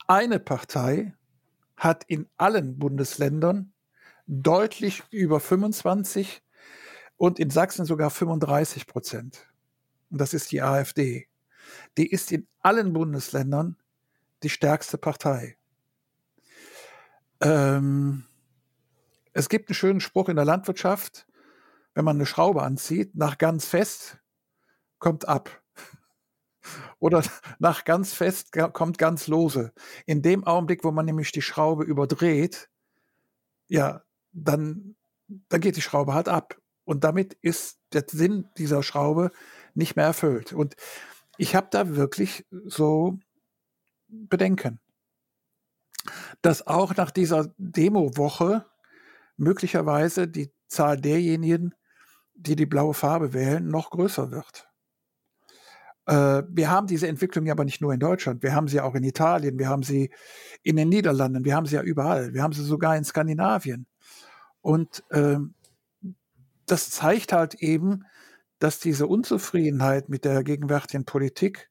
Eine 0.07 0.41
Partei 0.41 1.15
hat 1.77 2.05
in 2.05 2.29
allen 2.37 2.79
Bundesländern 2.79 3.73
deutlich 4.27 5.03
über 5.11 5.41
25 5.41 6.43
und 7.17 7.39
in 7.39 7.51
Sachsen 7.51 7.85
sogar 7.85 8.11
35 8.11 8.87
Prozent. 8.87 9.47
Und 10.11 10.21
das 10.21 10.35
ist 10.35 10.53
die 10.53 10.63
AfD. 10.63 11.29
Die 11.97 12.11
ist 12.11 12.33
in 12.33 12.47
allen 12.61 12.93
Bundesländern 12.93 13.77
die 14.43 14.51
stärkste 14.51 14.99
Partei. 14.99 15.57
Ähm, 17.41 18.25
es 19.35 19.49
gibt 19.49 19.69
einen 19.69 19.75
schönen 19.75 20.01
Spruch 20.01 20.29
in 20.29 20.37
der 20.37 20.45
Landwirtschaft, 20.45 21.27
wenn 21.93 22.05
man 22.05 22.17
eine 22.17 22.27
Schraube 22.27 22.63
anzieht, 22.63 23.15
nach 23.15 23.37
ganz 23.37 23.67
fest 23.67 24.19
kommt 24.99 25.29
ab. 25.29 25.63
Oder 27.01 27.23
nach 27.59 27.85
ganz 27.85 28.15
fest 28.15 28.53
kommt 28.73 28.97
ganz 28.97 29.27
lose. 29.27 29.73
In 30.07 30.23
dem 30.23 30.45
Augenblick, 30.45 30.85
wo 30.85 30.93
man 30.93 31.05
nämlich 31.05 31.33
die 31.33 31.43
Schraube 31.43 31.85
überdreht, 31.85 32.71
ja, 33.69 34.03
dann, 34.33 34.97
dann 35.49 35.61
geht 35.61 35.77
die 35.77 35.83
Schraube 35.83 36.15
halt 36.15 36.29
ab. 36.29 36.57
Und 36.85 37.03
damit 37.03 37.35
ist 37.35 37.81
der 37.93 38.05
Sinn 38.09 38.49
dieser 38.57 38.83
Schraube 38.83 39.33
nicht 39.75 39.97
mehr 39.97 40.07
erfüllt. 40.07 40.53
Und 40.53 40.77
ich 41.39 41.57
habe 41.57 41.69
da 41.71 41.97
wirklich 41.97 42.47
so 42.67 43.19
Bedenken, 44.07 44.79
dass 46.43 46.67
auch 46.67 46.95
nach 46.95 47.11
dieser 47.11 47.53
Demo-Woche 47.57 48.67
möglicherweise 49.37 50.29
die 50.29 50.53
Zahl 50.69 51.01
derjenigen, 51.01 51.75
die 52.35 52.57
die 52.57 52.67
blaue 52.67 52.95
Farbe 52.95 53.33
wählen, 53.33 53.69
noch 53.69 53.91
größer 53.91 54.31
wird. 54.31 54.69
Äh, 56.07 56.43
wir 56.49 56.71
haben 56.71 56.87
diese 56.87 57.09
Entwicklung 57.09 57.47
ja 57.47 57.53
aber 57.53 57.65
nicht 57.65 57.81
nur 57.81 57.93
in 57.93 58.01
Deutschland, 58.01 58.43
wir 58.43 58.55
haben 58.55 58.69
sie 58.69 58.81
auch 58.81 58.95
in 58.95 59.05
Italien, 59.05 59.59
wir 59.59 59.69
haben 59.69 59.83
sie 59.83 60.11
in 60.63 60.77
den 60.77 60.89
Niederlanden, 60.89 61.45
wir 61.45 61.55
haben 61.57 61.67
sie 61.67 61.77
ja 61.77 61.83
überall, 61.83 62.35
wir 62.35 62.43
haben 62.43 62.53
sie 62.53 62.65
sogar 62.65 62.97
in 62.97 63.05
Skandinavien. 63.05 63.87
Und 64.61 65.05
äh, 65.11 65.39
das 66.67 66.91
zeigt 66.91 67.33
halt 67.33 67.55
eben, 67.55 68.05
dass 68.59 68.81
diese 68.81 69.07
Unzufriedenheit 69.07 70.09
mit 70.09 70.25
der 70.25 70.43
gegenwärtigen 70.43 71.05
Politik 71.05 71.71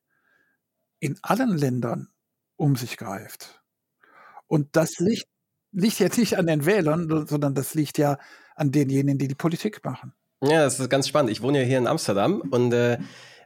in 0.99 1.17
allen 1.21 1.57
Ländern 1.57 2.09
um 2.55 2.75
sich 2.75 2.97
greift. 2.97 3.63
Und 4.47 4.75
das 4.75 4.99
liegt 4.99 5.27
liegt 5.73 5.99
ja 5.99 6.07
nicht 6.15 6.37
an 6.37 6.47
den 6.47 6.65
Wählern, 6.65 7.27
sondern 7.27 7.53
das 7.55 7.73
liegt 7.73 7.97
ja 7.97 8.17
an 8.55 8.71
denjenigen, 8.71 9.17
die 9.17 9.27
die 9.27 9.35
Politik 9.35 9.83
machen. 9.83 10.13
Ja, 10.41 10.63
das 10.63 10.79
ist 10.79 10.89
ganz 10.89 11.07
spannend. 11.07 11.31
Ich 11.31 11.41
wohne 11.41 11.61
ja 11.61 11.65
hier 11.65 11.77
in 11.77 11.87
Amsterdam 11.87 12.41
und 12.41 12.73
äh, 12.73 12.97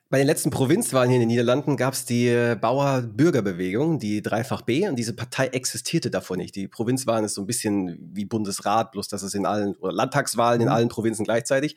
bei 0.10 0.20
den 0.20 0.28
letzten 0.28 0.52
Provinzwahlen 0.52 1.10
hier 1.10 1.18
in 1.18 1.22
den 1.22 1.28
Niederlanden 1.28 1.76
gab 1.76 1.94
es 1.94 2.06
die 2.06 2.28
äh, 2.30 2.56
Bauer-Bürgerbewegung, 2.56 4.00
die 4.00 4.22
Dreifach 4.22 4.62
B, 4.62 4.88
und 4.88 4.96
diese 4.96 5.14
Partei 5.14 5.48
existierte 5.48 6.10
davor 6.10 6.38
nicht. 6.38 6.56
Die 6.56 6.68
Provinzwahlen 6.70 7.26
ist 7.26 7.34
so 7.34 7.42
ein 7.42 7.46
bisschen 7.46 7.98
wie 8.14 8.24
Bundesrat, 8.24 8.94
bloß 8.94 9.10
dass 9.10 9.22
es 9.22 9.34
in 9.34 9.46
allen, 9.46 9.76
oder 9.76 9.92
Landtagswahlen 9.92 10.62
in 10.62 10.68
mhm. 10.68 10.74
allen 10.74 10.88
Provinzen 10.88 11.26
gleichzeitig. 11.26 11.76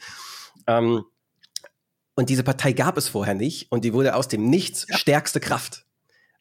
Ähm, 0.69 1.05
und 2.15 2.29
diese 2.29 2.45
Partei 2.45 2.73
gab 2.73 2.97
es 2.97 3.09
vorher 3.09 3.35
nicht 3.35 3.73
und 3.73 3.85
die 3.85 3.93
wurde 3.93 4.15
aus 4.15 4.29
dem 4.29 4.49
Nichts 4.49 4.87
ja. 4.89 4.97
stärkste 4.97 5.41
Kraft. 5.41 5.87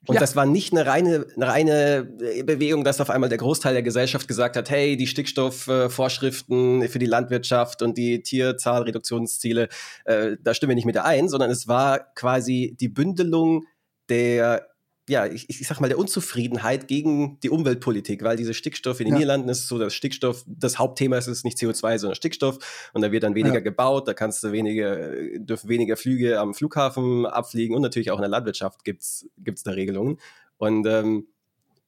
Und 0.08 0.16
ja. 0.16 0.22
das 0.22 0.36
war 0.36 0.46
nicht 0.46 0.72
eine 0.72 0.86
reine, 0.86 1.26
eine 1.36 1.48
reine 1.48 2.10
äh, 2.22 2.44
Bewegung, 2.44 2.84
dass 2.84 3.02
auf 3.02 3.10
einmal 3.10 3.30
der 3.30 3.38
Großteil 3.38 3.74
der 3.74 3.84
Gesellschaft 3.84 4.28
gesagt 4.28 4.56
hat, 4.56 4.70
hey, 4.70 4.96
die 4.96 5.08
Stickstoffvorschriften 5.08 6.88
für 6.88 7.00
die 7.00 7.06
Landwirtschaft 7.06 7.82
und 7.82 7.98
die 7.98 8.24
Tierzahlreduktionsziele, 8.24 9.68
äh, 10.06 10.38
da 10.42 10.54
stimmen 10.54 10.70
wir 10.70 10.76
nicht 10.76 10.86
mit 10.86 10.98
ein, 10.98 11.28
sondern 11.28 11.52
es 11.52 11.68
war 11.68 12.14
quasi 12.16 12.78
die 12.80 12.88
Bündelung 12.88 13.66
der 14.08 14.68
ja, 15.10 15.26
ich, 15.26 15.50
ich 15.50 15.68
sag 15.68 15.82
mal, 15.82 15.88
der 15.88 15.98
Unzufriedenheit 15.98 16.88
gegen 16.88 17.40
die 17.42 17.50
Umweltpolitik, 17.50 18.24
weil 18.24 18.38
diese 18.38 18.54
Stickstoff 18.54 19.00
in 19.00 19.06
den 19.06 19.16
ja. 19.16 19.20
Niederlanden 19.20 19.50
ist 19.50 19.68
so, 19.68 19.78
dass 19.78 19.94
Stickstoff, 19.94 20.46
das 20.48 20.78
Hauptthema 20.78 21.18
ist, 21.18 21.28
ist 21.28 21.44
nicht 21.44 21.58
CO2, 21.58 21.98
sondern 21.98 22.16
Stickstoff 22.16 22.60
und 22.94 23.02
da 23.02 23.12
wird 23.12 23.24
dann 23.24 23.36
weniger 23.36 23.56
ja. 23.56 23.62
gebaut, 23.62 24.08
da 24.08 24.14
kannst 24.14 24.44
du 24.44 24.52
weniger, 24.52 25.12
dürfen 25.40 25.70
weniger 25.70 25.98
Flüge 25.98 26.40
am 26.40 26.54
Flughafen 26.54 27.26
abfliegen 27.26 27.76
und 27.76 27.82
natürlich 27.82 28.12
auch 28.12 28.18
in 28.18 28.22
der 28.22 28.30
Landwirtschaft 28.30 28.84
gibt's 28.84 29.28
gibt's 29.38 29.64
da 29.64 29.72
Regelungen. 29.72 30.20
Und 30.58 30.86
ähm, 30.88 31.28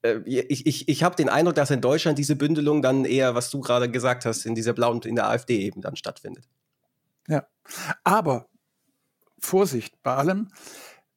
äh, 0.02 0.20
ich, 0.26 0.66
ich, 0.66 0.88
ich 0.90 1.04
habe 1.04 1.16
den 1.16 1.30
Eindruck, 1.30 1.56
dass 1.56 1.72
in 1.72 1.82
Deutschland 1.82 2.18
diese 2.18 2.36
Bündelung 2.36 2.82
dann 2.82 3.06
eher, 3.06 3.36
was 3.36 3.50
du 3.50 3.60
gerade 3.60 3.90
gesagt 3.90 4.26
hast, 4.26 4.46
in 4.46 4.56
dieser 4.56 4.74
blauen, 4.74 5.02
in 5.02 5.16
der 5.16 5.30
AfD 5.30 5.60
eben 5.60 5.82
dann 5.82 5.96
stattfindet. 5.96 6.46
Ja, 7.28 7.46
aber 8.04 8.48
Vorsicht 9.40 10.02
bei 10.04 10.16
allem. 10.16 10.52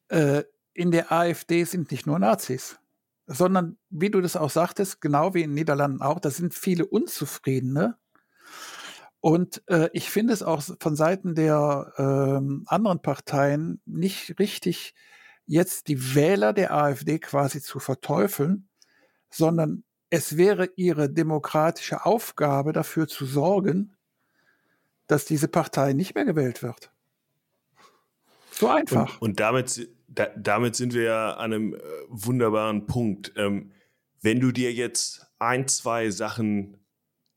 Äh, 0.09 0.43
in 0.75 0.91
der 0.91 1.11
AfD 1.11 1.63
sind 1.63 1.89
nicht 1.89 2.05
nur 2.05 2.19
Nazis, 2.19 2.77
sondern 3.25 3.77
wie 3.89 4.11
du 4.11 4.21
das 4.21 4.35
auch 4.35 4.49
sagtest, 4.49 5.01
genau 5.01 5.33
wie 5.33 5.41
in 5.41 5.51
den 5.51 5.55
Niederlanden 5.55 6.01
auch, 6.01 6.19
da 6.19 6.29
sind 6.29 6.53
viele 6.53 6.85
Unzufriedene. 6.85 7.97
Und 9.21 9.63
äh, 9.67 9.89
ich 9.93 10.11
finde 10.11 10.33
es 10.33 10.43
auch 10.43 10.61
von 10.79 10.95
Seiten 10.95 11.33
der 11.33 11.93
äh, 11.97 12.63
anderen 12.67 13.01
Parteien 13.01 13.81
nicht 13.85 14.37
richtig, 14.37 14.93
jetzt 15.47 15.87
die 15.87 16.13
Wähler 16.13 16.53
der 16.53 16.73
AfD 16.73 17.19
quasi 17.19 17.61
zu 17.61 17.79
verteufeln, 17.79 18.67
sondern 19.31 19.83
es 20.09 20.37
wäre 20.37 20.69
ihre 20.75 21.09
demokratische 21.09 22.05
Aufgabe, 22.05 22.73
dafür 22.73 23.07
zu 23.07 23.25
sorgen, 23.25 23.95
dass 25.07 25.25
diese 25.25 25.47
Partei 25.47 25.93
nicht 25.93 26.15
mehr 26.15 26.25
gewählt 26.25 26.61
wird. 26.61 26.91
So 28.51 28.69
einfach. 28.69 29.21
Und, 29.21 29.29
und 29.29 29.39
damit 29.39 29.89
da, 30.15 30.27
damit 30.37 30.75
sind 30.75 30.93
wir 30.93 31.03
ja 31.03 31.33
an 31.35 31.53
einem 31.53 31.73
äh, 31.75 31.79
wunderbaren 32.09 32.87
Punkt. 32.87 33.33
Ähm, 33.35 33.71
wenn 34.21 34.39
du 34.39 34.51
dir 34.51 34.73
jetzt 34.73 35.27
ein, 35.39 35.67
zwei 35.67 36.09
Sachen 36.09 36.77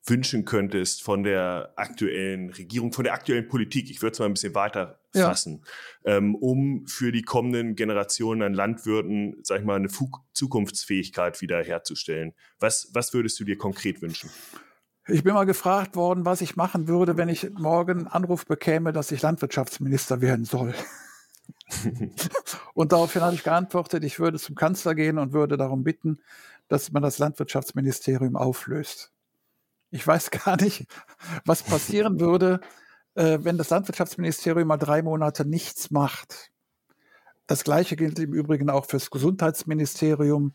wünschen 0.07 0.45
könntest 0.45 1.03
von 1.03 1.23
der 1.23 1.75
aktuellen 1.77 2.51
Regierung, 2.51 2.93
von 2.93 3.05
der 3.05 3.13
aktuellen 3.13 3.49
Politik, 3.49 3.91
ich 3.91 4.01
würde 4.01 4.13
es 4.13 4.19
mal 4.19 4.27
ein 4.27 4.35
bisschen 4.35 4.55
weiter 4.55 5.01
fassen, 5.13 5.65
ja. 6.05 6.17
ähm, 6.17 6.35
um 6.35 6.87
für 6.87 7.13
die 7.13 7.23
kommenden 7.23 7.75
Generationen 7.75 8.43
an 8.43 8.55
Landwirten, 8.55 9.37
sag 9.43 9.61
ich 9.61 9.67
mal, 9.67 9.77
eine 9.77 9.89
Fug 9.89 10.21
Zukunftsfähigkeit 10.33 11.41
wiederherzustellen. 11.41 12.35
Was, 12.59 12.91
was 12.93 13.13
würdest 13.13 13.39
du 13.41 13.45
dir 13.45 13.59
konkret 13.59 14.01
wünschen? 14.01 14.31
Ich 15.07 15.25
bin 15.25 15.33
mal 15.33 15.45
gefragt 15.45 15.97
worden, 15.97 16.27
was 16.27 16.43
ich 16.43 16.57
machen 16.57 16.87
würde, 16.87 17.17
wenn 17.17 17.31
ich 17.31 17.51
morgen 17.51 18.01
einen 18.01 18.07
Anruf 18.09 18.47
bekäme, 18.47 18.93
dass 18.93 19.11
ich 19.11 19.23
Landwirtschaftsminister 19.23 20.21
werden 20.21 20.45
soll. 20.45 20.75
und 22.75 22.93
daraufhin 22.93 23.23
habe 23.23 23.35
ich 23.35 23.45
geantwortet, 23.45 24.05
ich 24.05 24.19
würde 24.19 24.39
zum 24.39 24.55
Kanzler 24.55 24.95
gehen 24.95 25.19
und 25.19 25.33
würde 25.33 25.57
darum 25.57 25.85
bitten, 25.85 26.21
dass 26.69 26.93
man 26.93 27.03
das 27.03 27.19
Landwirtschaftsministerium 27.19 28.37
auflöst. 28.37 29.13
Ich 29.91 30.07
weiß 30.07 30.31
gar 30.45 30.61
nicht, 30.61 30.87
was 31.45 31.63
passieren 31.63 32.21
würde, 32.21 32.61
äh, 33.15 33.39
wenn 33.43 33.59
das 33.59 33.71
Landwirtschaftsministerium 33.71 34.69
mal 34.69 34.77
drei 34.77 35.03
Monate 35.03 35.45
nichts 35.45 35.91
macht. 35.91 36.51
Das 37.47 37.65
Gleiche 37.65 37.97
gilt 37.97 38.19
im 38.19 38.35
Übrigen 38.35 38.69
auch 38.71 38.87
fürs 38.87 39.11
Gesundheitsministerium, 39.11 40.53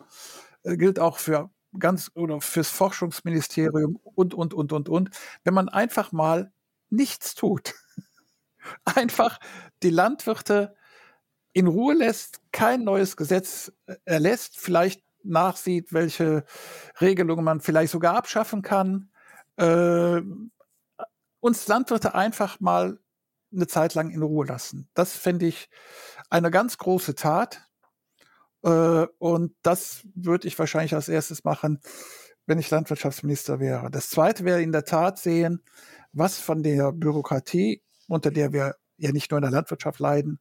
äh, 0.63 0.77
gilt 0.77 0.99
auch 0.99 1.17
für 1.17 1.49
ganz 1.79 2.11
oder 2.13 2.39
fürs 2.39 2.69
Forschungsministerium 2.69 3.99
und, 4.03 4.33
und, 4.33 4.53
und, 4.53 4.71
und, 4.71 4.89
und. 4.89 5.09
Wenn 5.43 5.55
man 5.55 5.69
einfach 5.69 6.11
mal 6.11 6.51
nichts 6.89 7.33
tut, 7.33 7.73
einfach 8.85 9.39
die 9.81 9.89
Landwirte 9.89 10.75
in 11.53 11.67
Ruhe 11.67 11.93
lässt, 11.93 12.41
kein 12.51 12.83
neues 12.83 13.15
Gesetz 13.15 13.71
äh, 13.85 13.95
erlässt, 14.05 14.57
vielleicht 14.57 15.03
nachsieht, 15.23 15.93
welche 15.93 16.43
Regelungen 16.99 17.45
man 17.45 17.61
vielleicht 17.61 17.91
sogar 17.91 18.15
abschaffen 18.15 18.61
kann, 18.61 19.09
äh, 19.57 20.21
uns 21.39 21.67
Landwirte 21.67 22.15
einfach 22.15 22.59
mal 22.59 22.99
eine 23.53 23.67
Zeit 23.67 23.93
lang 23.93 24.09
in 24.09 24.21
Ruhe 24.21 24.45
lassen. 24.45 24.89
Das 24.93 25.15
fände 25.15 25.45
ich 25.45 25.69
eine 26.29 26.51
ganz 26.51 26.77
große 26.77 27.15
Tat. 27.15 27.61
Äh, 28.63 29.07
und 29.19 29.55
das 29.61 30.01
würde 30.15 30.47
ich 30.47 30.57
wahrscheinlich 30.57 30.95
als 30.95 31.09
erstes 31.09 31.43
machen, 31.43 31.79
wenn 32.45 32.59
ich 32.59 32.69
Landwirtschaftsminister 32.71 33.59
wäre. 33.59 33.89
Das 33.91 34.09
zweite 34.09 34.43
wäre 34.43 34.61
in 34.61 34.71
der 34.71 34.85
Tat 34.85 35.19
sehen, 35.19 35.61
was 36.11 36.39
von 36.39 36.63
der 36.63 36.91
Bürokratie, 36.91 37.83
unter 38.07 38.31
der 38.31 38.53
wir 38.53 38.75
ja 38.97 39.11
nicht 39.11 39.31
nur 39.31 39.37
in 39.37 39.43
der 39.43 39.51
Landwirtschaft 39.51 39.99
leiden, 39.99 40.39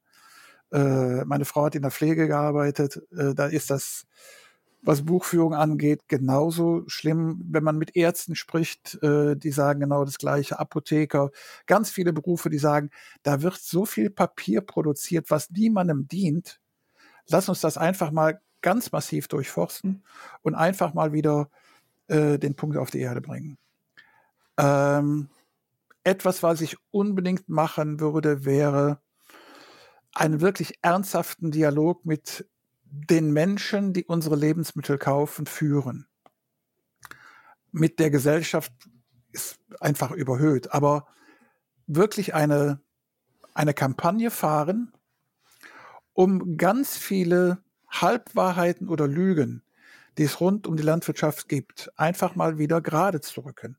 äh, 0.73 1.25
meine 1.25 1.45
Frau 1.45 1.67
hat 1.67 1.75
in 1.75 1.83
der 1.83 1.91
Pflege 1.91 2.27
gearbeitet. 2.27 3.03
Äh, 3.17 3.35
da 3.35 3.47
ist 3.47 3.71
das, 3.71 4.07
was 4.83 5.05
Buchführung 5.05 5.55
angeht, 5.55 6.09
genauso 6.09 6.83
schlimm, 6.89 7.41
wenn 7.45 7.63
man 7.63 7.79
mit 7.79 7.95
Ärzten 7.95 8.35
spricht, 8.35 9.01
äh, 9.03 9.37
die 9.37 9.53
sagen 9.53 9.81
genau 9.81 10.05
das 10.05 10.19
gleiche, 10.19 10.59
Apotheker, 10.59 11.31
ganz 11.67 11.91
viele 11.91 12.13
Berufe, 12.13 12.51
die 12.51 12.59
sagen, 12.59 12.91
da 13.23 13.43
wird 13.43 13.57
so 13.57 13.87
viel 13.87 14.11
Papier 14.11 14.61
produziert, 14.61 15.31
was 15.31 15.51
niemandem 15.51 16.09
dient. 16.09 16.61
Lass 17.29 17.49
uns 17.49 17.61
das 17.61 17.79
einfach 17.79 18.11
mal 18.11 18.41
ganz 18.63 18.91
massiv 18.93 19.29
durchforsten 19.29 20.05
und 20.43 20.55
einfach 20.55 20.95
mal 20.95 21.13
wieder 21.13 21.49
äh, 22.09 22.39
den 22.39 22.55
Punkt 22.55 22.77
auf 22.77 22.91
die 22.91 23.01
Erde 23.01 23.21
bringen. 23.21 23.59
Ähm, 24.59 25.29
etwas, 26.05 26.43
was 26.43 26.61
ich 26.61 26.77
unbedingt 26.91 27.49
machen 27.49 28.01
würde, 28.01 28.45
wäre 28.45 29.02
einen 30.15 30.41
wirklich 30.41 30.79
ernsthaften 30.83 31.51
Dialog 31.51 32.05
mit 32.05 32.47
den 32.85 33.33
Menschen, 33.33 33.93
die 33.93 34.05
unsere 34.05 34.37
Lebensmittel 34.37 34.99
kaufen, 34.99 35.47
führen. 35.47 36.07
Mit 37.71 37.99
der 37.99 38.11
Gesellschaft 38.11 38.73
ist 39.33 39.59
einfach 39.81 40.11
überhöht, 40.11 40.73
aber 40.73 41.07
wirklich 41.87 42.35
eine, 42.35 42.81
eine 43.55 43.73
Kampagne 43.73 44.31
fahren, 44.31 44.93
um 46.13 46.59
ganz 46.59 46.97
viele 46.97 47.63
Halbwahrheiten 47.89 48.89
oder 48.89 49.09
Lügen, 49.09 49.63
die 50.19 50.25
es 50.25 50.41
rund 50.41 50.67
um 50.67 50.77
die 50.77 50.83
Landwirtschaft 50.83 51.49
gibt, 51.49 51.91
einfach 51.97 52.35
mal 52.35 52.59
wieder 52.59 52.83
gerade 52.83 53.23
zu 53.23 53.41
rücken. 53.41 53.79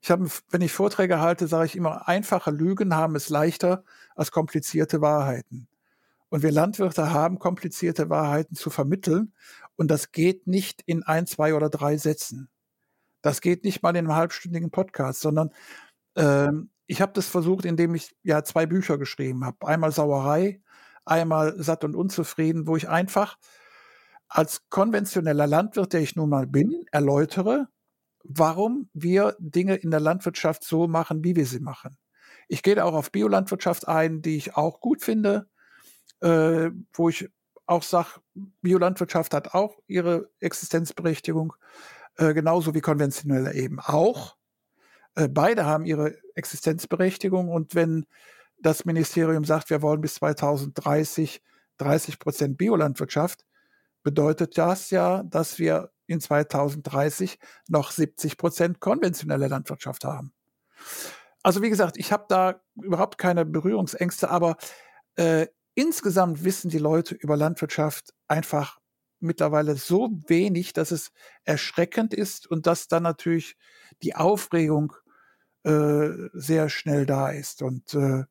Ich 0.00 0.10
habe, 0.10 0.28
wenn 0.50 0.60
ich 0.60 0.72
Vorträge 0.72 1.20
halte, 1.20 1.48
sage 1.48 1.66
ich 1.66 1.76
immer, 1.76 2.08
einfache 2.08 2.50
Lügen 2.50 2.94
haben 2.94 3.16
es 3.16 3.28
leichter 3.28 3.84
als 4.14 4.30
komplizierte 4.30 5.00
Wahrheiten. 5.00 5.68
Und 6.28 6.42
wir 6.42 6.52
Landwirte 6.52 7.12
haben 7.12 7.38
komplizierte 7.38 8.10
Wahrheiten 8.10 8.54
zu 8.54 8.70
vermitteln. 8.70 9.32
Und 9.76 9.90
das 9.90 10.12
geht 10.12 10.46
nicht 10.46 10.82
in 10.86 11.02
ein, 11.02 11.26
zwei 11.26 11.54
oder 11.54 11.70
drei 11.70 11.96
Sätzen. 11.96 12.48
Das 13.22 13.40
geht 13.40 13.64
nicht 13.64 13.82
mal 13.82 13.90
in 13.90 13.98
einem 13.98 14.14
halbstündigen 14.14 14.70
Podcast, 14.70 15.20
sondern 15.20 15.50
ähm, 16.16 16.70
ich 16.86 17.00
habe 17.00 17.12
das 17.14 17.28
versucht, 17.28 17.64
indem 17.64 17.94
ich 17.94 18.16
ja 18.22 18.44
zwei 18.44 18.66
Bücher 18.66 18.98
geschrieben 18.98 19.44
habe. 19.44 19.66
Einmal 19.66 19.92
Sauerei, 19.92 20.60
einmal 21.04 21.60
Satt 21.62 21.84
und 21.84 21.96
Unzufrieden, 21.96 22.66
wo 22.66 22.76
ich 22.76 22.88
einfach 22.88 23.38
als 24.28 24.68
konventioneller 24.68 25.46
Landwirt, 25.46 25.92
der 25.92 26.00
ich 26.00 26.16
nun 26.16 26.30
mal 26.30 26.46
bin, 26.46 26.84
erläutere, 26.92 27.68
warum 28.24 28.88
wir 28.92 29.36
Dinge 29.38 29.76
in 29.76 29.90
der 29.90 30.00
Landwirtschaft 30.00 30.64
so 30.64 30.88
machen, 30.88 31.24
wie 31.24 31.36
wir 31.36 31.46
sie 31.46 31.60
machen. 31.60 31.96
Ich 32.48 32.62
gehe 32.62 32.82
auch 32.84 32.94
auf 32.94 33.12
Biolandwirtschaft 33.12 33.88
ein, 33.88 34.22
die 34.22 34.36
ich 34.36 34.56
auch 34.56 34.80
gut 34.80 35.02
finde, 35.02 35.48
äh, 36.20 36.70
wo 36.92 37.08
ich 37.08 37.28
auch 37.66 37.82
sage, 37.82 38.20
Biolandwirtschaft 38.62 39.34
hat 39.34 39.54
auch 39.54 39.78
ihre 39.86 40.30
Existenzberechtigung, 40.40 41.54
äh, 42.16 42.32
genauso 42.32 42.74
wie 42.74 42.80
konventionelle 42.80 43.54
eben 43.54 43.78
auch. 43.80 44.36
Äh, 45.14 45.28
beide 45.28 45.66
haben 45.66 45.84
ihre 45.84 46.16
Existenzberechtigung 46.34 47.48
und 47.48 47.74
wenn 47.74 48.06
das 48.60 48.84
Ministerium 48.84 49.44
sagt, 49.44 49.70
wir 49.70 49.82
wollen 49.82 50.00
bis 50.00 50.14
2030 50.14 51.42
30 51.78 52.18
Prozent 52.18 52.58
Biolandwirtschaft, 52.58 53.44
bedeutet 54.08 54.56
das 54.56 54.88
ja, 54.88 55.22
dass 55.22 55.58
wir 55.58 55.90
in 56.06 56.18
2030 56.18 57.38
noch 57.68 57.90
70 57.90 58.38
Prozent 58.38 58.80
konventionelle 58.80 59.48
Landwirtschaft 59.48 60.04
haben. 60.04 60.32
Also 61.42 61.60
wie 61.60 61.68
gesagt, 61.68 61.98
ich 61.98 62.10
habe 62.10 62.24
da 62.26 62.62
überhaupt 62.74 63.18
keine 63.18 63.44
Berührungsängste, 63.44 64.30
aber 64.30 64.56
äh, 65.16 65.48
insgesamt 65.74 66.42
wissen 66.42 66.70
die 66.70 66.78
Leute 66.78 67.16
über 67.16 67.36
Landwirtschaft 67.36 68.14
einfach 68.28 68.78
mittlerweile 69.20 69.76
so 69.76 70.08
wenig, 70.26 70.72
dass 70.72 70.90
es 70.90 71.12
erschreckend 71.44 72.14
ist 72.14 72.46
und 72.46 72.66
dass 72.66 72.88
dann 72.88 73.02
natürlich 73.02 73.58
die 74.02 74.14
Aufregung 74.14 74.94
äh, 75.64 76.08
sehr 76.32 76.70
schnell 76.70 77.04
da 77.04 77.28
ist. 77.28 77.60
Und 77.60 77.92
äh, 77.92 78.24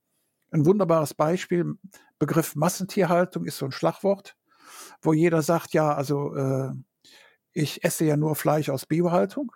ein 0.50 0.66
wunderbares 0.66 1.14
Beispiel, 1.14 1.76
Begriff 2.18 2.56
Massentierhaltung 2.56 3.46
ist 3.46 3.60
so 3.60 3.66
ein 3.66 3.72
Schlagwort, 3.72 4.36
wo 5.02 5.14
jeder 5.14 5.42
sagt, 5.42 5.74
ja, 5.74 5.94
also 5.94 6.36
äh, 6.36 6.72
ich 7.54 7.84
esse 7.84 8.06
ja 8.06 8.18
nur 8.18 8.36
Fleisch 8.36 8.70
aus 8.70 8.86
Biohaltung. 8.86 9.52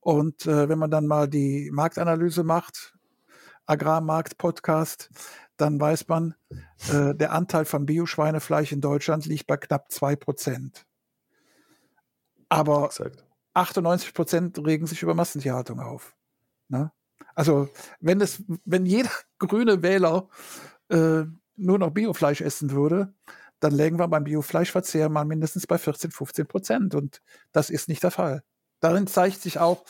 Und 0.00 0.46
äh, 0.46 0.68
wenn 0.68 0.78
man 0.78 0.90
dann 0.90 1.06
mal 1.06 1.28
die 1.28 1.70
Marktanalyse 1.72 2.44
macht, 2.44 2.94
Agrarmarkt-Podcast, 3.66 5.10
dann 5.56 5.80
weiß 5.80 6.08
man, 6.08 6.34
äh, 6.92 7.14
der 7.14 7.32
Anteil 7.32 7.64
von 7.64 7.86
Bioschweinefleisch 7.86 8.72
in 8.72 8.80
Deutschland 8.80 9.26
liegt 9.26 9.46
bei 9.46 9.56
knapp 9.56 9.90
zwei 9.90 10.14
Prozent. 10.14 10.86
Aber 12.48 12.86
Exakt. 12.86 13.24
98 13.54 14.14
Prozent 14.14 14.58
regen 14.64 14.86
sich 14.86 15.02
über 15.02 15.14
Massentierhaltung 15.14 15.80
auf. 15.80 16.14
Ne? 16.68 16.92
Also 17.34 17.68
wenn 18.00 18.20
es, 18.20 18.44
wenn 18.64 18.86
jeder 18.86 19.10
grüne 19.38 19.82
Wähler 19.82 20.28
äh, 20.88 21.24
nur 21.56 21.78
noch 21.78 21.90
Biofleisch 21.90 22.42
essen 22.42 22.70
würde, 22.70 23.14
dann 23.60 23.72
lägen 23.72 23.98
wir 23.98 24.08
beim 24.08 24.24
Biofleischverzehr 24.24 25.08
mal 25.08 25.24
mindestens 25.24 25.66
bei 25.66 25.78
14, 25.78 26.10
15 26.10 26.46
Prozent. 26.46 26.94
Und 26.94 27.22
das 27.52 27.70
ist 27.70 27.88
nicht 27.88 28.02
der 28.02 28.10
Fall. 28.10 28.42
Darin 28.80 29.06
zeigt 29.06 29.40
sich 29.40 29.58
auch 29.58 29.84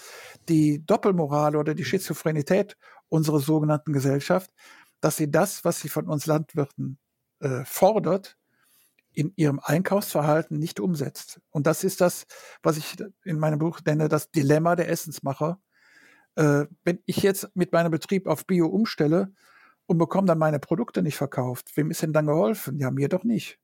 die 0.48 0.84
Doppelmoral 0.86 1.56
oder 1.56 1.74
die 1.74 1.84
Schizophrenität 1.84 2.76
unserer 3.08 3.40
sogenannten 3.40 3.92
Gesellschaft, 3.92 4.50
dass 5.00 5.16
sie 5.16 5.30
das, 5.30 5.64
was 5.64 5.80
sie 5.80 5.88
von 5.88 6.08
uns 6.08 6.26
Landwirten 6.26 6.98
äh, 7.40 7.64
fordert, 7.64 8.36
in 9.12 9.32
ihrem 9.36 9.60
Einkaufsverhalten 9.60 10.58
nicht 10.58 10.78
umsetzt. 10.78 11.40
Und 11.50 11.66
das 11.66 11.84
ist 11.84 12.00
das, 12.00 12.26
was 12.62 12.76
ich 12.76 12.96
in 13.24 13.38
meinem 13.38 13.58
Buch 13.58 13.80
nenne, 13.84 14.08
das 14.08 14.30
Dilemma 14.30 14.76
der 14.76 14.90
Essensmacher. 14.90 15.58
Äh, 16.36 16.66
wenn 16.84 17.00
ich 17.06 17.18
jetzt 17.18 17.48
mit 17.54 17.72
meinem 17.72 17.90
Betrieb 17.90 18.26
auf 18.26 18.46
Bio 18.46 18.66
umstelle 18.66 19.32
und 19.86 19.98
bekomme 19.98 20.26
dann 20.26 20.38
meine 20.38 20.58
Produkte 20.58 21.02
nicht 21.02 21.16
verkauft, 21.16 21.76
wem 21.76 21.90
ist 21.90 22.02
denn 22.02 22.12
dann 22.12 22.26
geholfen? 22.26 22.78
Ja, 22.78 22.90
mir 22.90 23.08
doch 23.08 23.24
nicht. 23.24 23.58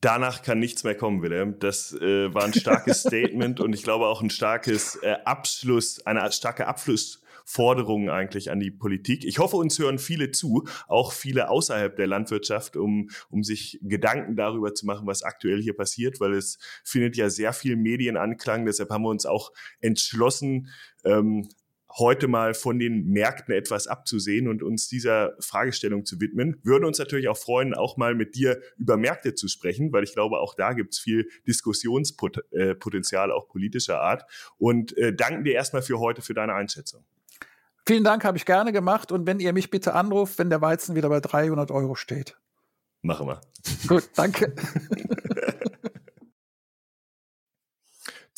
Danach 0.00 0.42
kann 0.42 0.58
nichts 0.58 0.82
mehr 0.82 0.94
kommen, 0.94 1.20
Willem. 1.20 1.58
Das 1.58 1.92
äh, 1.92 2.32
war 2.32 2.44
ein 2.44 2.54
starkes 2.54 3.00
Statement 3.06 3.60
und 3.60 3.74
ich 3.74 3.82
glaube 3.82 4.06
auch 4.06 4.22
ein 4.22 4.30
starkes 4.30 4.96
äh, 5.02 5.16
Abschluss, 5.26 6.06
eine 6.06 6.32
starke 6.32 6.66
Abschlussforderung 6.66 8.08
eigentlich 8.08 8.50
an 8.50 8.60
die 8.60 8.70
Politik. 8.70 9.26
Ich 9.26 9.38
hoffe, 9.38 9.58
uns 9.58 9.78
hören 9.78 9.98
viele 9.98 10.30
zu, 10.30 10.66
auch 10.88 11.12
viele 11.12 11.50
außerhalb 11.50 11.94
der 11.96 12.06
Landwirtschaft, 12.06 12.78
um, 12.78 13.10
um 13.28 13.42
sich 13.42 13.78
Gedanken 13.82 14.36
darüber 14.36 14.74
zu 14.74 14.86
machen, 14.86 15.06
was 15.06 15.22
aktuell 15.22 15.60
hier 15.60 15.76
passiert, 15.76 16.18
weil 16.18 16.32
es 16.32 16.58
findet 16.82 17.18
ja 17.18 17.28
sehr 17.28 17.52
viel 17.52 17.76
Medienanklang. 17.76 18.64
Deshalb 18.64 18.88
haben 18.88 19.02
wir 19.02 19.10
uns 19.10 19.26
auch 19.26 19.52
entschlossen, 19.80 20.70
ähm, 21.04 21.46
heute 21.98 22.28
mal 22.28 22.54
von 22.54 22.78
den 22.78 23.06
Märkten 23.08 23.54
etwas 23.54 23.86
abzusehen 23.86 24.48
und 24.48 24.62
uns 24.62 24.88
dieser 24.88 25.34
Fragestellung 25.40 26.04
zu 26.04 26.20
widmen. 26.20 26.60
Würden 26.62 26.84
uns 26.84 26.98
natürlich 26.98 27.28
auch 27.28 27.36
freuen, 27.36 27.74
auch 27.74 27.96
mal 27.96 28.14
mit 28.14 28.34
dir 28.34 28.60
über 28.78 28.96
Märkte 28.96 29.34
zu 29.34 29.48
sprechen, 29.48 29.92
weil 29.92 30.04
ich 30.04 30.12
glaube, 30.14 30.38
auch 30.38 30.54
da 30.54 30.72
gibt 30.72 30.94
es 30.94 30.98
viel 30.98 31.28
Diskussionspotenzial, 31.46 33.32
auch 33.32 33.48
politischer 33.48 34.00
Art. 34.00 34.24
Und 34.58 34.96
äh, 34.96 35.14
danken 35.14 35.44
dir 35.44 35.54
erstmal 35.54 35.82
für 35.82 35.98
heute 35.98 36.22
für 36.22 36.34
deine 36.34 36.54
Einschätzung. 36.54 37.04
Vielen 37.86 38.04
Dank, 38.04 38.24
habe 38.24 38.36
ich 38.36 38.46
gerne 38.46 38.72
gemacht. 38.72 39.10
Und 39.10 39.26
wenn 39.26 39.40
ihr 39.40 39.52
mich 39.52 39.70
bitte 39.70 39.94
anruft, 39.94 40.38
wenn 40.38 40.50
der 40.50 40.60
Weizen 40.60 40.94
wieder 40.94 41.08
bei 41.08 41.20
300 41.20 41.70
Euro 41.70 41.94
steht. 41.94 42.36
Machen 43.02 43.26
wir. 43.26 43.40
Gut, 43.88 44.10
danke. 44.14 44.54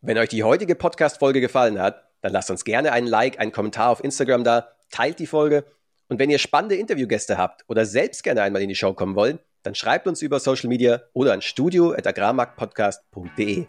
Wenn 0.00 0.16
euch 0.16 0.28
die 0.28 0.44
heutige 0.44 0.76
Podcast-Folge 0.76 1.40
gefallen 1.40 1.80
hat, 1.80 2.07
dann 2.20 2.32
lasst 2.32 2.50
uns 2.50 2.64
gerne 2.64 2.92
einen 2.92 3.06
Like, 3.06 3.38
einen 3.38 3.52
Kommentar 3.52 3.90
auf 3.90 4.02
Instagram 4.02 4.44
da, 4.44 4.68
teilt 4.90 5.18
die 5.18 5.26
Folge 5.26 5.64
und 6.08 6.18
wenn 6.18 6.30
ihr 6.30 6.38
spannende 6.38 6.76
Interviewgäste 6.76 7.36
habt 7.38 7.64
oder 7.68 7.84
selbst 7.84 8.24
gerne 8.24 8.42
einmal 8.42 8.62
in 8.62 8.68
die 8.68 8.74
Show 8.74 8.94
kommen 8.94 9.14
wollt, 9.14 9.38
dann 9.62 9.74
schreibt 9.74 10.06
uns 10.06 10.22
über 10.22 10.40
Social 10.40 10.68
Media 10.68 11.02
oder 11.12 11.34
an 11.34 11.42
studio.agrarmarktpodcast.de. 11.42 13.66